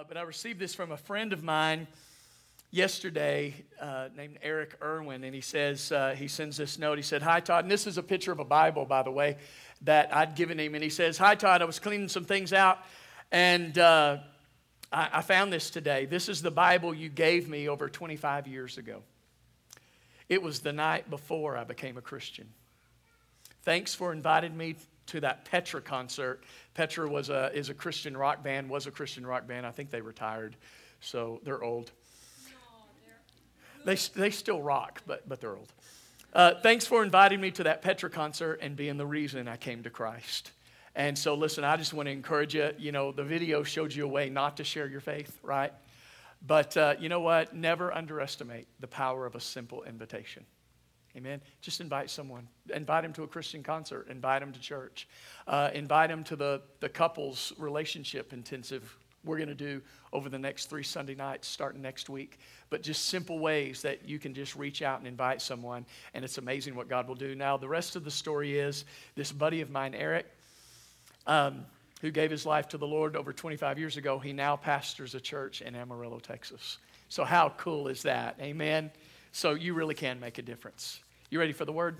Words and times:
uh, 0.00 0.04
but 0.08 0.16
I 0.16 0.22
received 0.22 0.58
this 0.58 0.74
from 0.74 0.92
a 0.92 0.96
friend 0.96 1.34
of 1.34 1.42
mine 1.42 1.86
yesterday 2.70 3.54
uh, 3.78 4.08
named 4.16 4.38
Eric 4.40 4.74
Irwin, 4.82 5.24
and 5.24 5.34
he 5.34 5.42
says, 5.42 5.92
uh, 5.92 6.14
he 6.16 6.26
sends 6.26 6.56
this 6.56 6.78
note. 6.78 6.96
He 6.96 7.02
said, 7.02 7.20
Hi, 7.20 7.40
Todd. 7.40 7.64
And 7.64 7.70
this 7.70 7.86
is 7.86 7.98
a 7.98 8.02
picture 8.02 8.32
of 8.32 8.38
a 8.38 8.44
Bible, 8.44 8.86
by 8.86 9.02
the 9.02 9.10
way, 9.10 9.36
that 9.82 10.14
I'd 10.16 10.36
given 10.36 10.58
him. 10.58 10.74
And 10.74 10.82
he 10.82 10.88
says, 10.88 11.18
Hi, 11.18 11.34
Todd. 11.34 11.60
I 11.60 11.66
was 11.66 11.78
cleaning 11.78 12.08
some 12.08 12.24
things 12.24 12.54
out, 12.54 12.78
and 13.30 13.76
uh, 13.76 14.18
I, 14.90 15.08
I 15.14 15.20
found 15.20 15.52
this 15.52 15.68
today. 15.68 16.06
This 16.06 16.30
is 16.30 16.40
the 16.40 16.50
Bible 16.50 16.94
you 16.94 17.10
gave 17.10 17.46
me 17.46 17.68
over 17.68 17.86
25 17.90 18.46
years 18.46 18.78
ago. 18.78 19.02
It 20.30 20.42
was 20.42 20.60
the 20.60 20.72
night 20.72 21.10
before 21.10 21.58
I 21.58 21.64
became 21.64 21.98
a 21.98 22.02
Christian. 22.02 22.48
Thanks 23.64 23.94
for 23.94 24.14
inviting 24.14 24.56
me 24.56 24.76
to 25.10 25.20
that 25.20 25.44
Petra 25.44 25.80
concert. 25.80 26.42
Petra 26.74 27.08
was 27.08 27.30
a, 27.30 27.50
is 27.52 27.68
a 27.68 27.74
Christian 27.74 28.16
rock 28.16 28.42
band, 28.42 28.70
was 28.70 28.86
a 28.86 28.90
Christian 28.90 29.26
rock 29.26 29.46
band. 29.46 29.66
I 29.66 29.70
think 29.70 29.90
they 29.90 30.00
retired, 30.00 30.56
so 31.00 31.40
they're 31.44 31.62
old. 31.62 31.90
They, 33.84 33.96
they 34.14 34.30
still 34.30 34.60
rock, 34.60 35.02
but, 35.06 35.28
but 35.28 35.40
they're 35.40 35.56
old. 35.56 35.72
Uh, 36.32 36.54
thanks 36.62 36.86
for 36.86 37.02
inviting 37.02 37.40
me 37.40 37.50
to 37.50 37.64
that 37.64 37.82
Petra 37.82 38.08
concert 38.10 38.60
and 38.62 38.76
being 38.76 38.96
the 38.96 39.06
reason 39.06 39.48
I 39.48 39.56
came 39.56 39.82
to 39.82 39.90
Christ. 39.90 40.52
And 40.94 41.16
so, 41.16 41.34
listen, 41.34 41.64
I 41.64 41.76
just 41.76 41.92
want 41.92 42.06
to 42.06 42.12
encourage 42.12 42.54
you. 42.54 42.70
You 42.78 42.92
know, 42.92 43.10
the 43.10 43.24
video 43.24 43.62
showed 43.62 43.92
you 43.94 44.04
a 44.04 44.08
way 44.08 44.28
not 44.28 44.56
to 44.58 44.64
share 44.64 44.86
your 44.86 45.00
faith, 45.00 45.38
right? 45.42 45.72
But 46.46 46.76
uh, 46.76 46.94
you 47.00 47.08
know 47.08 47.20
what? 47.20 47.54
Never 47.54 47.92
underestimate 47.92 48.68
the 48.80 48.86
power 48.86 49.26
of 49.26 49.34
a 49.34 49.40
simple 49.40 49.82
invitation. 49.84 50.44
Amen. 51.16 51.40
Just 51.60 51.80
invite 51.80 52.08
someone. 52.08 52.46
Invite 52.72 53.02
them 53.02 53.12
to 53.14 53.24
a 53.24 53.26
Christian 53.26 53.62
concert. 53.62 54.06
Invite 54.08 54.40
them 54.40 54.52
to 54.52 54.60
church. 54.60 55.08
Uh, 55.46 55.70
invite 55.74 56.08
them 56.08 56.22
to 56.24 56.36
the, 56.36 56.62
the 56.78 56.88
couples 56.88 57.52
relationship 57.58 58.32
intensive 58.32 58.96
we're 59.24 59.36
going 59.36 59.48
to 59.48 59.54
do 59.54 59.82
over 60.12 60.28
the 60.28 60.38
next 60.38 60.66
three 60.66 60.82
Sunday 60.82 61.14
nights 61.14 61.46
starting 61.46 61.82
next 61.82 62.08
week. 62.08 62.38
But 62.70 62.82
just 62.82 63.06
simple 63.06 63.38
ways 63.38 63.82
that 63.82 64.08
you 64.08 64.18
can 64.18 64.34
just 64.34 64.56
reach 64.56 64.82
out 64.82 64.98
and 64.98 65.06
invite 65.06 65.42
someone. 65.42 65.84
And 66.14 66.24
it's 66.24 66.38
amazing 66.38 66.74
what 66.74 66.88
God 66.88 67.06
will 67.06 67.14
do. 67.14 67.34
Now, 67.34 67.56
the 67.56 67.68
rest 67.68 67.96
of 67.96 68.04
the 68.04 68.10
story 68.10 68.58
is 68.58 68.84
this 69.16 69.32
buddy 69.32 69.60
of 69.60 69.70
mine, 69.70 69.94
Eric, 69.94 70.26
um, 71.26 71.66
who 72.00 72.10
gave 72.10 72.30
his 72.30 72.46
life 72.46 72.68
to 72.68 72.78
the 72.78 72.86
Lord 72.86 73.14
over 73.14 73.32
25 73.32 73.78
years 73.78 73.96
ago, 73.96 74.18
he 74.18 74.32
now 74.32 74.56
pastors 74.56 75.14
a 75.14 75.20
church 75.20 75.60
in 75.60 75.74
Amarillo, 75.74 76.18
Texas. 76.18 76.78
So, 77.08 77.24
how 77.24 77.52
cool 77.58 77.88
is 77.88 78.02
that? 78.02 78.36
Amen. 78.40 78.90
So, 79.32 79.54
you 79.54 79.74
really 79.74 79.94
can 79.94 80.20
make 80.20 80.38
a 80.38 80.42
difference. 80.42 81.00
You 81.30 81.38
ready 81.38 81.52
for 81.52 81.64
the 81.64 81.72
word? 81.72 81.98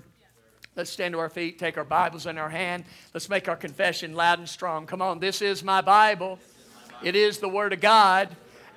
Let's 0.75 0.89
stand 0.89 1.13
to 1.13 1.19
our 1.19 1.29
feet, 1.29 1.59
take 1.59 1.77
our 1.77 1.83
Bibles 1.83 2.25
in 2.25 2.37
our 2.37 2.49
hand. 2.49 2.85
Let's 3.13 3.27
make 3.27 3.49
our 3.49 3.57
confession 3.57 4.13
loud 4.13 4.39
and 4.39 4.47
strong. 4.47 4.85
Come 4.85 5.01
on, 5.01 5.19
this 5.19 5.41
is 5.41 5.63
my 5.63 5.81
Bible. 5.81 6.39
It 7.03 7.15
is 7.15 7.39
the 7.39 7.49
Word 7.49 7.73
of 7.73 7.81
God, 7.81 8.29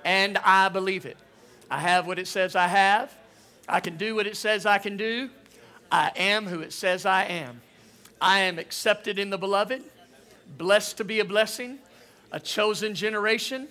and 0.05 0.39
I 0.39 0.69
believe 0.71 1.07
it. 1.07 1.17
I 1.71 1.79
have 1.79 2.07
what 2.07 2.19
it 2.19 2.27
says 2.27 2.57
I 2.57 2.67
have. 2.67 3.15
I 3.69 3.81
can 3.81 3.97
do 3.97 4.15
what 4.17 4.27
it 4.27 4.37
says 4.37 4.67
I 4.67 4.79
can 4.79 4.97
do. 4.97 5.31
I 5.93 6.11
am 6.17 6.47
who 6.47 6.61
it 6.61 6.73
says 6.73 7.07
I 7.07 7.25
am. 7.25 7.61
I 8.21 8.41
am 8.41 8.59
accepted 8.59 9.19
in 9.19 9.31
the 9.31 9.39
beloved, 9.39 9.83
blessed 10.57 10.97
to 10.97 11.05
be 11.05 11.21
a 11.21 11.25
blessing, 11.25 11.79
a 12.33 12.41
chosen 12.41 12.95
generation, 12.95 13.69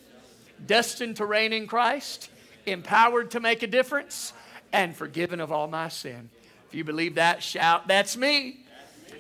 destined 0.65 1.17
to 1.17 1.25
reign 1.25 1.51
in 1.51 1.67
Christ, 1.67 2.29
empowered 2.65 3.31
to 3.31 3.39
make 3.39 3.63
a 3.63 3.67
difference, 3.67 4.31
and 4.73 4.95
forgiven 4.95 5.39
of 5.39 5.52
all 5.52 5.67
my 5.67 5.88
sin. 5.88 6.29
If 6.67 6.75
you 6.75 6.83
believe 6.83 7.16
that, 7.16 7.43
shout, 7.43 7.88
That's 7.88 8.17
me. 8.17 8.59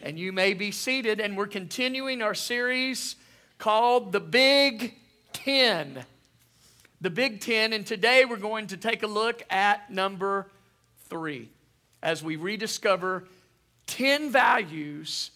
And 0.01 0.19
you 0.19 0.33
may 0.33 0.53
be 0.53 0.71
seated. 0.71 1.21
And 1.21 1.37
we're 1.37 1.47
continuing 1.47 2.21
our 2.21 2.33
series 2.33 3.15
called 3.57 4.11
The 4.11 4.19
Big 4.19 4.95
Ten. 5.31 6.03
The 6.99 7.09
Big 7.09 7.39
Ten. 7.39 7.71
And 7.71 7.85
today 7.85 8.25
we're 8.25 8.35
going 8.35 8.67
to 8.67 8.77
take 8.77 9.03
a 9.03 9.07
look 9.07 9.43
at 9.49 9.89
number 9.89 10.47
three 11.07 11.49
as 12.01 12.21
we 12.21 12.35
rediscover 12.35 13.25
10 13.87 14.31
values 14.31 15.31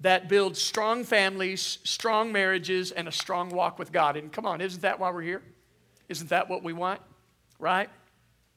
that 0.00 0.28
build 0.28 0.56
strong 0.56 1.04
families, 1.04 1.78
strong 1.84 2.32
marriages, 2.32 2.90
and 2.90 3.06
a 3.06 3.12
strong 3.12 3.50
walk 3.50 3.78
with 3.78 3.92
God. 3.92 4.16
And 4.16 4.32
come 4.32 4.46
on, 4.46 4.60
isn't 4.60 4.82
that 4.82 4.98
why 4.98 5.10
we're 5.10 5.22
here? 5.22 5.42
Isn't 6.08 6.30
that 6.30 6.48
what 6.48 6.64
we 6.64 6.72
want? 6.72 7.00
Right? 7.60 7.88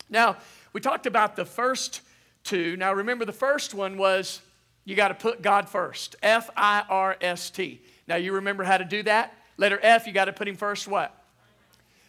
Now, 0.09 0.37
we 0.75 0.81
talked 0.81 1.05
about 1.05 1.37
the 1.37 1.45
first 1.45 2.01
two. 2.43 2.75
Now 2.75 2.91
remember, 2.91 3.23
the 3.23 3.31
first 3.31 3.73
one 3.73 3.97
was 3.97 4.41
you 4.83 4.93
got 4.93 5.07
to 5.07 5.13
put 5.13 5.41
God 5.41 5.69
first. 5.69 6.17
F 6.21 6.49
I 6.57 6.83
R 6.89 7.15
S 7.21 7.49
T. 7.49 7.81
Now 8.09 8.17
you 8.17 8.33
remember 8.33 8.65
how 8.65 8.77
to 8.77 8.83
do 8.83 9.01
that? 9.03 9.33
Letter 9.55 9.79
F, 9.81 10.05
you 10.05 10.11
got 10.11 10.25
to 10.25 10.33
put 10.33 10.49
him 10.49 10.57
first 10.57 10.85
what? 10.85 11.15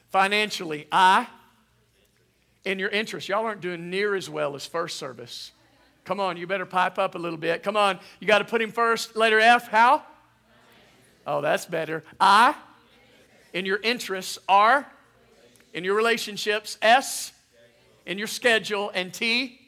Financially. 0.08 0.88
I. 0.90 1.28
In 2.64 2.80
your 2.80 2.88
interest. 2.88 3.28
Y'all 3.28 3.44
aren't 3.44 3.60
doing 3.60 3.88
near 3.88 4.16
as 4.16 4.28
well 4.28 4.56
as 4.56 4.66
first 4.66 4.96
service. 4.96 5.52
Come 6.04 6.18
on, 6.18 6.36
you 6.36 6.48
better 6.48 6.66
pipe 6.66 6.98
up 6.98 7.14
a 7.14 7.18
little 7.18 7.38
bit. 7.38 7.62
Come 7.62 7.76
on, 7.76 8.00
you 8.18 8.26
got 8.26 8.38
to 8.38 8.44
put 8.44 8.60
him 8.60 8.72
first. 8.72 9.14
Letter 9.14 9.38
F, 9.38 9.68
how? 9.68 10.02
Oh, 11.24 11.40
that's 11.40 11.66
better. 11.66 12.02
I. 12.18 12.56
In 13.52 13.64
your 13.64 13.78
interests. 13.80 14.40
R. 14.48 14.90
In 15.72 15.84
your 15.84 15.94
relationships. 15.94 16.78
S. 16.82 17.30
In 18.06 18.18
your 18.18 18.28
schedule. 18.28 18.90
And 18.94 19.12
T 19.12 19.60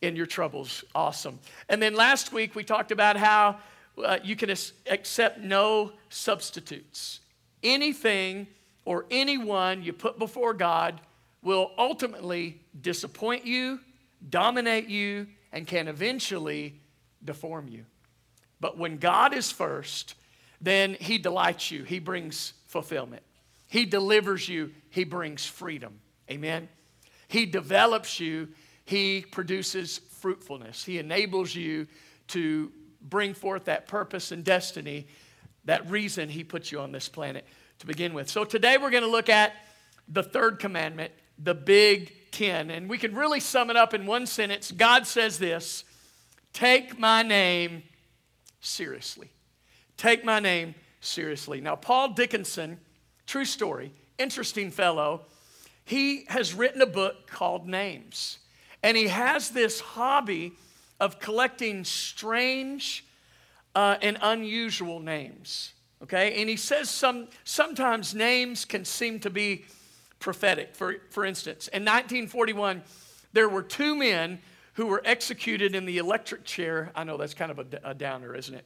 in 0.00 0.16
your 0.16 0.26
troubles. 0.26 0.84
Awesome. 0.94 1.38
And 1.68 1.82
then 1.82 1.94
last 1.94 2.32
week 2.32 2.54
we 2.54 2.64
talked 2.64 2.90
about 2.90 3.16
how 3.16 3.58
uh, 4.02 4.18
you 4.22 4.36
can 4.36 4.50
accept 4.50 5.40
no 5.40 5.92
substitutes. 6.08 7.20
Anything 7.62 8.46
or 8.84 9.04
anyone 9.10 9.82
you 9.82 9.92
put 9.92 10.18
before 10.18 10.54
God 10.54 11.00
will 11.42 11.72
ultimately 11.76 12.60
disappoint 12.80 13.46
you, 13.46 13.80
dominate 14.28 14.88
you, 14.88 15.26
and 15.52 15.66
can 15.66 15.88
eventually 15.88 16.80
deform 17.24 17.68
you. 17.68 17.84
But 18.60 18.78
when 18.78 18.98
God 18.98 19.34
is 19.34 19.50
first, 19.50 20.14
then 20.60 20.96
He 21.00 21.18
delights 21.18 21.70
you, 21.70 21.84
He 21.84 21.98
brings 21.98 22.54
fulfillment. 22.66 23.22
He 23.68 23.84
delivers 23.84 24.48
you, 24.48 24.72
He 24.90 25.04
brings 25.04 25.44
freedom. 25.44 26.00
Amen. 26.30 26.68
He 27.30 27.46
develops 27.46 28.18
you, 28.18 28.48
he 28.84 29.20
produces 29.30 29.98
fruitfulness. 30.18 30.84
He 30.84 30.98
enables 30.98 31.54
you 31.54 31.86
to 32.28 32.72
bring 33.00 33.34
forth 33.34 33.66
that 33.66 33.86
purpose 33.86 34.32
and 34.32 34.44
destiny, 34.44 35.06
that 35.64 35.88
reason 35.88 36.28
He 36.28 36.42
put 36.42 36.72
you 36.72 36.80
on 36.80 36.90
this 36.90 37.08
planet 37.08 37.46
to 37.78 37.86
begin 37.86 38.14
with. 38.14 38.28
So 38.28 38.44
today 38.44 38.78
we're 38.78 38.90
going 38.90 39.04
to 39.04 39.08
look 39.08 39.28
at 39.28 39.52
the 40.08 40.24
third 40.24 40.58
commandment, 40.58 41.12
the 41.38 41.54
big 41.54 42.12
ten. 42.32 42.68
And 42.68 42.90
we 42.90 42.98
can 42.98 43.14
really 43.14 43.38
sum 43.38 43.70
it 43.70 43.76
up 43.76 43.94
in 43.94 44.06
one 44.06 44.26
sentence. 44.26 44.72
God 44.72 45.06
says 45.06 45.38
this 45.38 45.84
Take 46.52 46.98
my 46.98 47.22
name 47.22 47.84
seriously. 48.60 49.30
Take 49.96 50.24
my 50.24 50.40
name 50.40 50.74
seriously. 51.00 51.60
Now, 51.60 51.76
Paul 51.76 52.08
Dickinson, 52.08 52.80
true 53.24 53.44
story, 53.44 53.92
interesting 54.18 54.72
fellow, 54.72 55.26
he 55.90 56.24
has 56.28 56.54
written 56.54 56.80
a 56.82 56.86
book 56.86 57.26
called 57.26 57.66
Names. 57.66 58.38
And 58.80 58.96
he 58.96 59.08
has 59.08 59.50
this 59.50 59.80
hobby 59.80 60.52
of 61.00 61.18
collecting 61.18 61.82
strange 61.82 63.04
uh, 63.74 63.96
and 64.00 64.16
unusual 64.22 65.00
names. 65.00 65.72
Okay? 66.00 66.40
And 66.40 66.48
he 66.48 66.54
says 66.54 66.88
some, 66.88 67.26
sometimes 67.42 68.14
names 68.14 68.64
can 68.64 68.84
seem 68.84 69.18
to 69.18 69.30
be 69.30 69.64
prophetic. 70.20 70.76
For, 70.76 70.98
for 71.10 71.24
instance, 71.24 71.66
in 71.66 71.82
1941, 71.82 72.82
there 73.32 73.48
were 73.48 73.62
two 73.62 73.96
men 73.96 74.38
who 74.74 74.86
were 74.86 75.02
executed 75.04 75.74
in 75.74 75.86
the 75.86 75.98
electric 75.98 76.44
chair. 76.44 76.92
I 76.94 77.02
know 77.02 77.16
that's 77.16 77.34
kind 77.34 77.50
of 77.50 77.58
a, 77.58 77.66
a 77.82 77.94
downer, 77.94 78.36
isn't 78.36 78.54
it? 78.54 78.64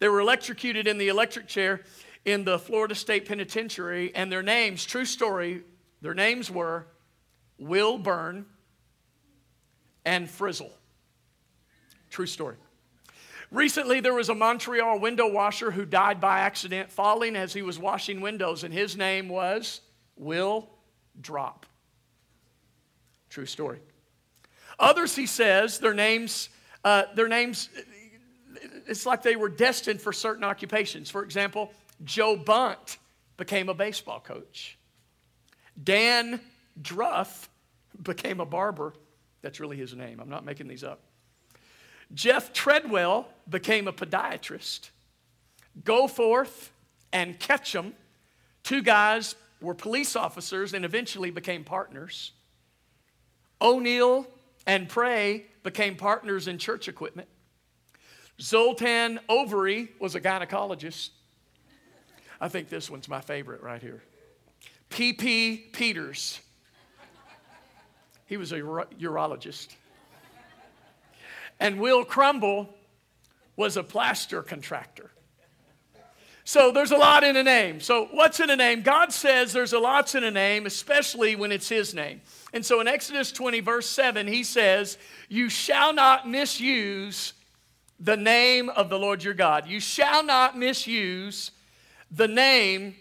They 0.00 0.08
were 0.08 0.18
electrocuted 0.18 0.88
in 0.88 0.98
the 0.98 1.10
electric 1.10 1.46
chair 1.46 1.82
in 2.24 2.42
the 2.42 2.58
Florida 2.58 2.96
State 2.96 3.28
Penitentiary, 3.28 4.12
and 4.16 4.32
their 4.32 4.42
names, 4.42 4.84
true 4.84 5.04
story, 5.04 5.62
their 6.02 6.14
names 6.14 6.50
were 6.50 6.86
Will 7.58 7.98
Burn 7.98 8.46
and 10.04 10.28
Frizzle. 10.28 10.72
True 12.10 12.26
story. 12.26 12.56
Recently, 13.50 14.00
there 14.00 14.14
was 14.14 14.28
a 14.28 14.34
Montreal 14.34 15.00
window 15.00 15.28
washer 15.28 15.70
who 15.70 15.84
died 15.84 16.20
by 16.20 16.40
accident 16.40 16.90
falling 16.90 17.34
as 17.34 17.52
he 17.52 17.62
was 17.62 17.78
washing 17.78 18.20
windows, 18.20 18.62
and 18.62 18.72
his 18.72 18.96
name 18.96 19.28
was 19.28 19.80
Will 20.16 20.68
Drop. 21.20 21.66
True 23.28 23.46
story. 23.46 23.80
Others, 24.78 25.16
he 25.16 25.26
says, 25.26 25.78
their 25.78 25.94
names, 25.94 26.48
uh, 26.84 27.04
their 27.14 27.28
names, 27.28 27.68
it's 28.86 29.04
like 29.04 29.22
they 29.22 29.36
were 29.36 29.48
destined 29.48 30.00
for 30.00 30.12
certain 30.12 30.44
occupations. 30.44 31.10
For 31.10 31.22
example, 31.22 31.72
Joe 32.04 32.36
Bunt 32.36 32.98
became 33.36 33.68
a 33.68 33.74
baseball 33.74 34.20
coach. 34.20 34.78
Dan 35.82 36.40
Druff 36.80 37.48
became 38.02 38.40
a 38.40 38.46
barber. 38.46 38.94
That's 39.42 39.60
really 39.60 39.76
his 39.76 39.94
name. 39.94 40.20
I'm 40.20 40.28
not 40.28 40.44
making 40.44 40.68
these 40.68 40.84
up. 40.84 41.00
Jeff 42.12 42.52
Treadwell 42.52 43.28
became 43.48 43.86
a 43.88 43.92
podiatrist. 43.92 44.90
Goforth 45.82 46.70
and 47.12 47.38
Ketchum, 47.38 47.94
two 48.62 48.82
guys 48.82 49.36
were 49.60 49.74
police 49.74 50.16
officers 50.16 50.74
and 50.74 50.84
eventually 50.84 51.30
became 51.30 51.64
partners. 51.64 52.32
O'Neill 53.60 54.26
and 54.66 54.88
Pray 54.88 55.46
became 55.62 55.96
partners 55.96 56.48
in 56.48 56.58
church 56.58 56.88
equipment. 56.88 57.28
Zoltan 58.40 59.20
Ovary 59.28 59.90
was 59.98 60.14
a 60.14 60.20
gynecologist. 60.20 61.10
I 62.40 62.48
think 62.48 62.70
this 62.70 62.88
one's 62.90 63.08
my 63.08 63.20
favorite 63.20 63.62
right 63.62 63.82
here. 63.82 64.02
P.P. 64.90 65.68
Peters. 65.72 66.40
He 68.26 68.36
was 68.36 68.52
a 68.52 68.60
urologist. 68.60 69.68
And 71.58 71.80
Will 71.80 72.04
Crumble 72.04 72.74
was 73.56 73.76
a 73.76 73.82
plaster 73.82 74.42
contractor. 74.42 75.10
So 76.44 76.72
there's 76.72 76.90
a 76.90 76.96
lot 76.96 77.22
in 77.22 77.36
a 77.36 77.42
name. 77.42 77.80
So 77.80 78.08
what's 78.12 78.40
in 78.40 78.50
a 78.50 78.56
name? 78.56 78.82
God 78.82 79.12
says 79.12 79.52
there's 79.52 79.72
a 79.72 79.78
lot 79.78 80.14
in 80.14 80.24
a 80.24 80.30
name, 80.30 80.66
especially 80.66 81.36
when 81.36 81.52
it's 81.52 81.68
His 81.68 81.94
name. 81.94 82.22
And 82.52 82.64
so 82.64 82.80
in 82.80 82.88
Exodus 82.88 83.30
20, 83.30 83.60
verse 83.60 83.88
7, 83.88 84.26
He 84.26 84.42
says, 84.42 84.98
You 85.28 85.48
shall 85.48 85.92
not 85.92 86.28
misuse 86.28 87.34
the 88.00 88.16
name 88.16 88.70
of 88.70 88.88
the 88.88 88.98
Lord 88.98 89.22
your 89.22 89.34
God. 89.34 89.68
You 89.68 89.78
shall 89.78 90.24
not 90.24 90.58
misuse 90.58 91.50
the 92.10 92.26
name 92.28 92.96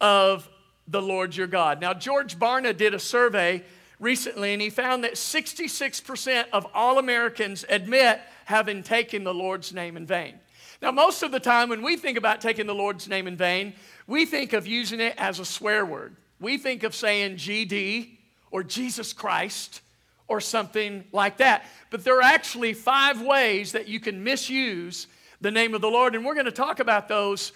of 0.00 0.48
the 0.88 1.02
Lord 1.02 1.34
your 1.34 1.46
God. 1.46 1.80
Now, 1.80 1.94
George 1.94 2.38
Barna 2.38 2.76
did 2.76 2.94
a 2.94 2.98
survey 2.98 3.62
recently, 3.98 4.52
and 4.52 4.60
he 4.60 4.70
found 4.70 5.04
that 5.04 5.14
66% 5.14 6.46
of 6.52 6.66
all 6.74 6.98
Americans 6.98 7.64
admit 7.68 8.20
having 8.44 8.82
taken 8.82 9.24
the 9.24 9.34
Lord's 9.34 9.72
name 9.72 9.96
in 9.96 10.06
vain. 10.06 10.38
Now, 10.82 10.90
most 10.90 11.22
of 11.22 11.32
the 11.32 11.40
time 11.40 11.70
when 11.70 11.82
we 11.82 11.96
think 11.96 12.18
about 12.18 12.40
taking 12.40 12.66
the 12.66 12.74
Lord's 12.74 13.08
name 13.08 13.26
in 13.26 13.36
vain, 13.36 13.72
we 14.06 14.26
think 14.26 14.52
of 14.52 14.66
using 14.66 15.00
it 15.00 15.14
as 15.16 15.38
a 15.38 15.44
swear 15.44 15.86
word. 15.86 16.16
We 16.40 16.58
think 16.58 16.82
of 16.82 16.94
saying 16.94 17.36
GD 17.36 18.18
or 18.50 18.62
Jesus 18.62 19.12
Christ 19.12 19.80
or 20.28 20.40
something 20.40 21.04
like 21.12 21.38
that. 21.38 21.64
But 21.90 22.04
there 22.04 22.18
are 22.18 22.22
actually 22.22 22.74
five 22.74 23.22
ways 23.22 23.72
that 23.72 23.88
you 23.88 24.00
can 24.00 24.22
misuse 24.22 25.06
the 25.40 25.50
name 25.50 25.74
of 25.74 25.80
the 25.80 25.88
Lord, 25.88 26.14
and 26.14 26.24
we're 26.24 26.34
going 26.34 26.46
to 26.46 26.52
talk 26.52 26.80
about 26.80 27.08
those 27.08 27.52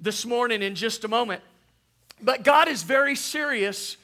this 0.00 0.24
morning 0.24 0.62
in 0.62 0.74
just 0.74 1.04
a 1.04 1.08
moment. 1.08 1.42
But 2.22 2.44
God 2.44 2.68
is 2.68 2.82
very 2.82 3.16
serious 3.16 3.96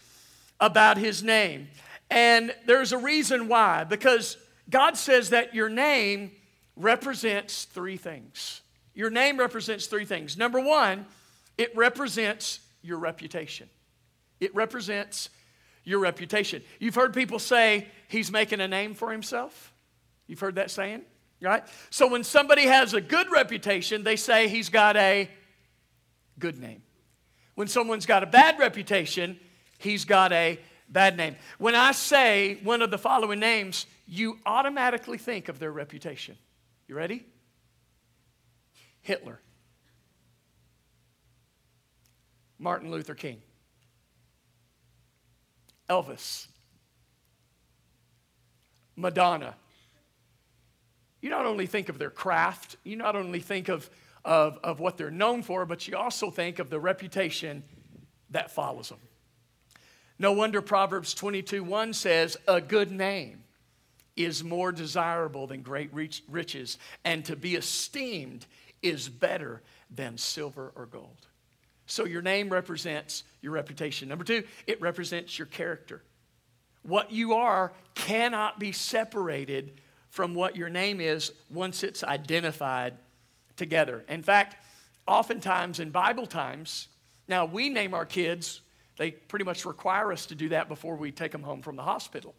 about 0.60 0.98
his 0.98 1.22
name. 1.22 1.68
And 2.10 2.54
there's 2.66 2.92
a 2.92 2.98
reason 2.98 3.48
why, 3.48 3.84
because 3.84 4.36
God 4.68 4.96
says 4.96 5.30
that 5.30 5.54
your 5.54 5.68
name 5.68 6.32
represents 6.76 7.64
three 7.64 7.96
things. 7.96 8.62
Your 8.94 9.10
name 9.10 9.38
represents 9.38 9.86
three 9.86 10.04
things. 10.04 10.36
Number 10.36 10.60
one, 10.60 11.06
it 11.56 11.76
represents 11.76 12.60
your 12.82 12.98
reputation. 12.98 13.68
It 14.40 14.54
represents 14.54 15.30
your 15.84 16.00
reputation. 16.00 16.62
You've 16.78 16.94
heard 16.94 17.14
people 17.14 17.38
say 17.38 17.86
he's 18.08 18.30
making 18.30 18.60
a 18.60 18.68
name 18.68 18.94
for 18.94 19.10
himself. 19.10 19.72
You've 20.26 20.40
heard 20.40 20.56
that 20.56 20.70
saying, 20.70 21.02
right? 21.40 21.64
So 21.90 22.08
when 22.08 22.24
somebody 22.24 22.66
has 22.66 22.94
a 22.94 23.00
good 23.00 23.30
reputation, 23.30 24.04
they 24.04 24.16
say 24.16 24.48
he's 24.48 24.68
got 24.68 24.96
a 24.96 25.30
good 26.38 26.58
name. 26.58 26.82
When 27.58 27.66
someone's 27.66 28.06
got 28.06 28.22
a 28.22 28.26
bad 28.26 28.60
reputation, 28.60 29.36
he's 29.78 30.04
got 30.04 30.30
a 30.30 30.60
bad 30.88 31.16
name. 31.16 31.34
When 31.58 31.74
I 31.74 31.90
say 31.90 32.60
one 32.62 32.82
of 32.82 32.92
the 32.92 32.98
following 32.98 33.40
names, 33.40 33.86
you 34.06 34.38
automatically 34.46 35.18
think 35.18 35.48
of 35.48 35.58
their 35.58 35.72
reputation. 35.72 36.38
You 36.86 36.94
ready? 36.94 37.26
Hitler, 39.00 39.40
Martin 42.60 42.92
Luther 42.92 43.16
King, 43.16 43.42
Elvis, 45.90 46.46
Madonna. 48.94 49.56
You 51.20 51.30
not 51.30 51.44
only 51.44 51.66
think 51.66 51.88
of 51.88 51.98
their 51.98 52.10
craft, 52.10 52.76
you 52.84 52.94
not 52.94 53.16
only 53.16 53.40
think 53.40 53.68
of, 53.68 53.90
of, 54.28 54.58
of 54.62 54.78
what 54.78 54.98
they're 54.98 55.10
known 55.10 55.42
for, 55.42 55.64
but 55.64 55.88
you 55.88 55.96
also 55.96 56.30
think 56.30 56.58
of 56.58 56.68
the 56.68 56.78
reputation 56.78 57.64
that 58.28 58.50
follows 58.50 58.90
them. 58.90 58.98
No 60.18 60.32
wonder 60.32 60.60
Proverbs 60.60 61.14
22 61.14 61.64
1 61.64 61.94
says, 61.94 62.36
A 62.46 62.60
good 62.60 62.92
name 62.92 63.42
is 64.16 64.44
more 64.44 64.70
desirable 64.70 65.46
than 65.46 65.62
great 65.62 65.90
riches, 66.28 66.76
and 67.06 67.24
to 67.24 67.36
be 67.36 67.54
esteemed 67.54 68.44
is 68.82 69.08
better 69.08 69.62
than 69.90 70.18
silver 70.18 70.72
or 70.76 70.84
gold. 70.84 71.26
So 71.86 72.04
your 72.04 72.20
name 72.20 72.50
represents 72.50 73.24
your 73.40 73.52
reputation. 73.52 74.10
Number 74.10 74.24
two, 74.24 74.44
it 74.66 74.78
represents 74.82 75.38
your 75.38 75.46
character. 75.46 76.02
What 76.82 77.12
you 77.12 77.32
are 77.32 77.72
cannot 77.94 78.58
be 78.58 78.72
separated 78.72 79.80
from 80.10 80.34
what 80.34 80.54
your 80.54 80.68
name 80.68 81.00
is 81.00 81.32
once 81.48 81.82
it's 81.82 82.04
identified 82.04 82.94
together. 83.58 84.04
In 84.08 84.22
fact, 84.22 84.56
oftentimes 85.06 85.80
in 85.80 85.90
Bible 85.90 86.26
times, 86.26 86.88
now 87.28 87.44
we 87.44 87.68
name 87.68 87.92
our 87.92 88.06
kids, 88.06 88.62
they 88.96 89.10
pretty 89.10 89.44
much 89.44 89.66
require 89.66 90.12
us 90.12 90.26
to 90.26 90.34
do 90.34 90.48
that 90.50 90.68
before 90.68 90.96
we 90.96 91.12
take 91.12 91.32
them 91.32 91.42
home 91.42 91.60
from 91.60 91.76
the 91.76 91.82
hospital. 91.82 92.34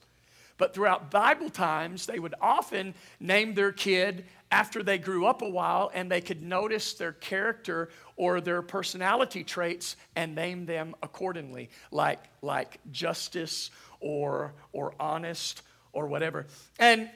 But 0.57 0.73
throughout 0.73 1.09
Bible 1.09 1.49
times, 1.49 2.05
they 2.05 2.19
would 2.19 2.35
often 2.41 2.93
name 3.19 3.53
their 3.53 3.71
kid 3.71 4.25
after 4.51 4.83
they 4.83 4.97
grew 4.97 5.25
up 5.25 5.41
a 5.41 5.49
while 5.49 5.89
and 5.93 6.11
they 6.11 6.19
could 6.19 6.41
notice 6.41 6.93
their 6.93 7.13
character 7.13 7.89
or 8.17 8.41
their 8.41 8.61
personality 8.61 9.45
traits 9.45 9.95
and 10.17 10.35
name 10.35 10.65
them 10.65 10.95
accordingly, 11.01 11.69
like, 11.91 12.19
like 12.41 12.79
justice 12.91 13.71
or, 14.01 14.53
or 14.73 14.93
honest 14.99 15.61
or 15.93 16.07
whatever. 16.07 16.45
And 16.77 17.09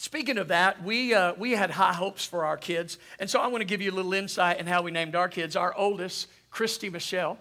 Speaking 0.00 0.38
of 0.38 0.46
that, 0.46 0.84
we, 0.84 1.12
uh, 1.12 1.34
we 1.36 1.50
had 1.50 1.72
high 1.72 1.92
hopes 1.92 2.24
for 2.24 2.44
our 2.44 2.56
kids. 2.56 2.98
And 3.18 3.28
so 3.28 3.40
I 3.40 3.48
want 3.48 3.62
to 3.62 3.66
give 3.66 3.82
you 3.82 3.90
a 3.90 3.96
little 3.96 4.14
insight 4.14 4.60
in 4.60 4.66
how 4.68 4.82
we 4.82 4.92
named 4.92 5.16
our 5.16 5.28
kids. 5.28 5.56
Our 5.56 5.76
oldest, 5.76 6.28
Christy 6.52 6.88
Michelle. 6.88 7.36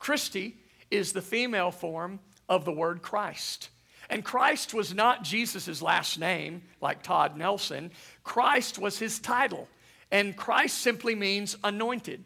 Christy 0.00 0.56
is 0.90 1.12
the 1.12 1.22
female 1.22 1.70
form 1.70 2.18
of 2.48 2.64
the 2.64 2.72
word 2.72 3.00
Christ. 3.00 3.68
And 4.08 4.24
Christ 4.24 4.74
was 4.74 4.92
not 4.92 5.22
Jesus' 5.22 5.80
last 5.80 6.18
name, 6.18 6.62
like 6.80 7.04
Todd 7.04 7.36
Nelson. 7.36 7.92
Christ 8.24 8.76
was 8.76 8.98
his 8.98 9.20
title. 9.20 9.68
And 10.10 10.36
Christ 10.36 10.78
simply 10.78 11.14
means 11.14 11.56
anointed. 11.62 12.24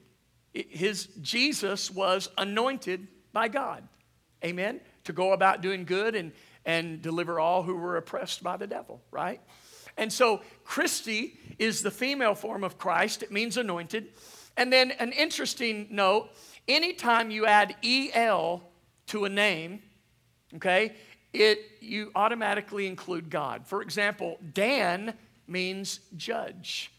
His 0.54 1.08
Jesus 1.20 1.90
was 1.90 2.30
anointed 2.38 3.06
by 3.34 3.48
God. 3.48 3.86
Amen? 4.42 4.80
To 5.04 5.12
go 5.12 5.34
about 5.34 5.60
doing 5.60 5.84
good 5.84 6.14
and, 6.14 6.32
and 6.64 7.02
deliver 7.02 7.38
all 7.38 7.62
who 7.62 7.76
were 7.76 7.98
oppressed 7.98 8.42
by 8.42 8.56
the 8.56 8.66
devil, 8.66 9.02
right? 9.10 9.42
And 9.96 10.12
so 10.12 10.42
Christy 10.64 11.38
is 11.58 11.82
the 11.82 11.90
female 11.90 12.34
form 12.34 12.64
of 12.64 12.78
Christ. 12.78 13.22
It 13.22 13.30
means 13.30 13.56
anointed. 13.56 14.08
And 14.56 14.72
then 14.72 14.90
an 14.92 15.12
interesting 15.12 15.88
note 15.90 16.30
anytime 16.68 17.30
you 17.30 17.46
add 17.46 17.76
EL 17.84 18.62
to 19.06 19.24
a 19.24 19.28
name, 19.28 19.82
okay, 20.56 20.94
it 21.32 21.58
you 21.80 22.10
automatically 22.14 22.86
include 22.86 23.30
God. 23.30 23.66
For 23.66 23.82
example, 23.82 24.38
Dan 24.52 25.14
means 25.46 26.00
judge. 26.16 26.90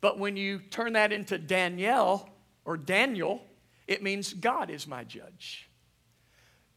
But 0.00 0.18
when 0.18 0.36
you 0.36 0.58
turn 0.58 0.92
that 0.94 1.12
into 1.12 1.38
Danielle 1.38 2.28
or 2.64 2.76
Daniel, 2.76 3.42
it 3.86 4.02
means 4.02 4.34
God 4.34 4.70
is 4.70 4.86
my 4.86 5.04
judge. 5.04 5.68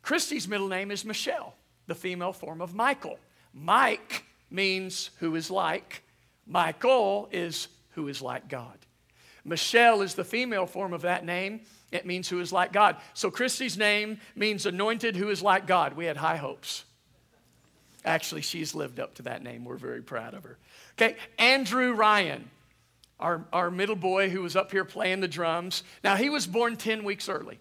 Christy's 0.01 0.47
middle 0.47 0.67
name 0.67 0.91
is 0.91 1.03
Michelle, 1.03 1.55
the 1.87 1.95
female 1.95 2.31
form 2.31 2.61
of 2.61 2.73
Michael. 2.73 3.19
Mike 3.53 4.23
means 4.49 5.11
who 5.19 5.35
is 5.35 5.51
like. 5.51 6.03
Michael 6.45 7.29
is 7.31 7.67
who 7.91 8.07
is 8.07 8.21
like 8.21 8.47
God. 8.47 8.77
Michelle 9.45 10.01
is 10.01 10.15
the 10.15 10.23
female 10.23 10.65
form 10.65 10.93
of 10.93 11.01
that 11.01 11.25
name. 11.25 11.61
It 11.91 12.05
means 12.05 12.29
who 12.29 12.39
is 12.39 12.51
like 12.51 12.71
God. 12.71 12.97
So 13.13 13.31
Christy's 13.31 13.77
name 13.77 14.19
means 14.35 14.65
anointed 14.65 15.15
who 15.15 15.29
is 15.29 15.41
like 15.41 15.65
God. 15.65 15.93
We 15.93 16.05
had 16.05 16.17
high 16.17 16.37
hopes. 16.37 16.85
Actually, 18.05 18.41
she's 18.41 18.75
lived 18.75 18.99
up 18.99 19.15
to 19.15 19.23
that 19.23 19.43
name. 19.43 19.65
We're 19.65 19.75
very 19.75 20.01
proud 20.01 20.33
of 20.33 20.43
her. 20.43 20.57
Okay, 20.93 21.17
Andrew 21.37 21.93
Ryan, 21.93 22.49
our, 23.19 23.45
our 23.51 23.71
middle 23.71 23.95
boy 23.95 24.29
who 24.29 24.41
was 24.41 24.55
up 24.55 24.71
here 24.71 24.85
playing 24.85 25.19
the 25.19 25.27
drums. 25.27 25.83
Now, 26.03 26.15
he 26.15 26.29
was 26.29 26.47
born 26.47 26.77
10 26.77 27.03
weeks 27.03 27.27
early. 27.27 27.59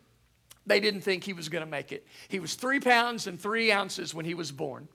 They 0.66 0.80
didn't 0.80 1.00
think 1.00 1.25
he 1.25 1.33
was 1.33 1.49
going 1.49 1.64
to 1.64 1.71
make 1.71 1.92
it. 1.92 2.07
He 2.28 2.38
was 2.38 2.54
three 2.54 2.78
pounds 2.78 3.26
and 3.26 3.40
three 3.40 3.73
ounces 3.73 4.14
when 4.14 4.26
he 4.26 4.35
was 4.35 4.52
born. 4.52 4.87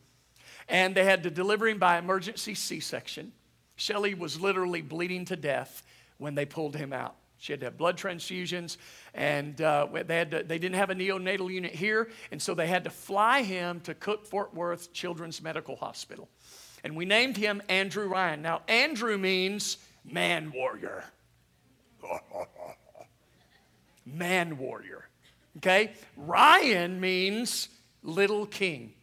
And 0.67 0.96
they 0.96 1.03
had 1.03 1.24
to 1.24 1.29
deliver 1.29 1.67
him 1.67 1.77
by 1.77 1.98
emergency 1.98 2.55
C 2.55 2.79
section. 2.79 3.32
Shelly 3.75 4.13
was 4.13 4.39
literally 4.39 4.82
bleeding 4.82 5.25
to 5.25 5.36
death 5.36 5.84
when 6.17 6.36
they 6.36 6.46
pulled 6.46 6.75
him 6.75 6.93
out. 6.93 7.15
She 7.38 7.51
had 7.51 7.60
to 7.60 7.65
have 7.65 7.77
blood 7.77 7.98
transfusions, 7.98 8.77
and 9.13 9.60
uh, 9.62 9.88
they, 9.91 10.15
had 10.15 10.32
to, 10.32 10.43
they 10.43 10.58
didn't 10.58 10.77
have 10.77 10.89
a 10.89 10.96
neonatal 10.96 11.51
unit 11.51 11.74
here, 11.74 12.10
and 12.32 12.41
so 12.41 12.53
they 12.53 12.67
had 12.67 12.86
to 12.86 12.89
fly 12.89 13.41
him 13.41 13.82
to 13.82 13.93
Cook 13.93 14.25
Fort 14.25 14.53
Worth 14.53 14.93
Children's 14.93 15.41
Medical 15.41 15.75
Hospital. 15.75 16.29
And 16.86 16.96
we 16.96 17.03
named 17.03 17.36
him 17.36 17.62
Andrew 17.67 18.08
Ryan. 18.08 18.41
Now, 18.41 18.62
Andrew 18.70 19.17
means 19.17 19.77
man 20.05 20.53
warrior. 20.55 21.03
man 24.05 24.58
warrior. 24.58 25.10
Okay? 25.58 25.91
Ryan 26.15 27.01
means 27.01 27.67
little 28.03 28.46
king. 28.46 28.93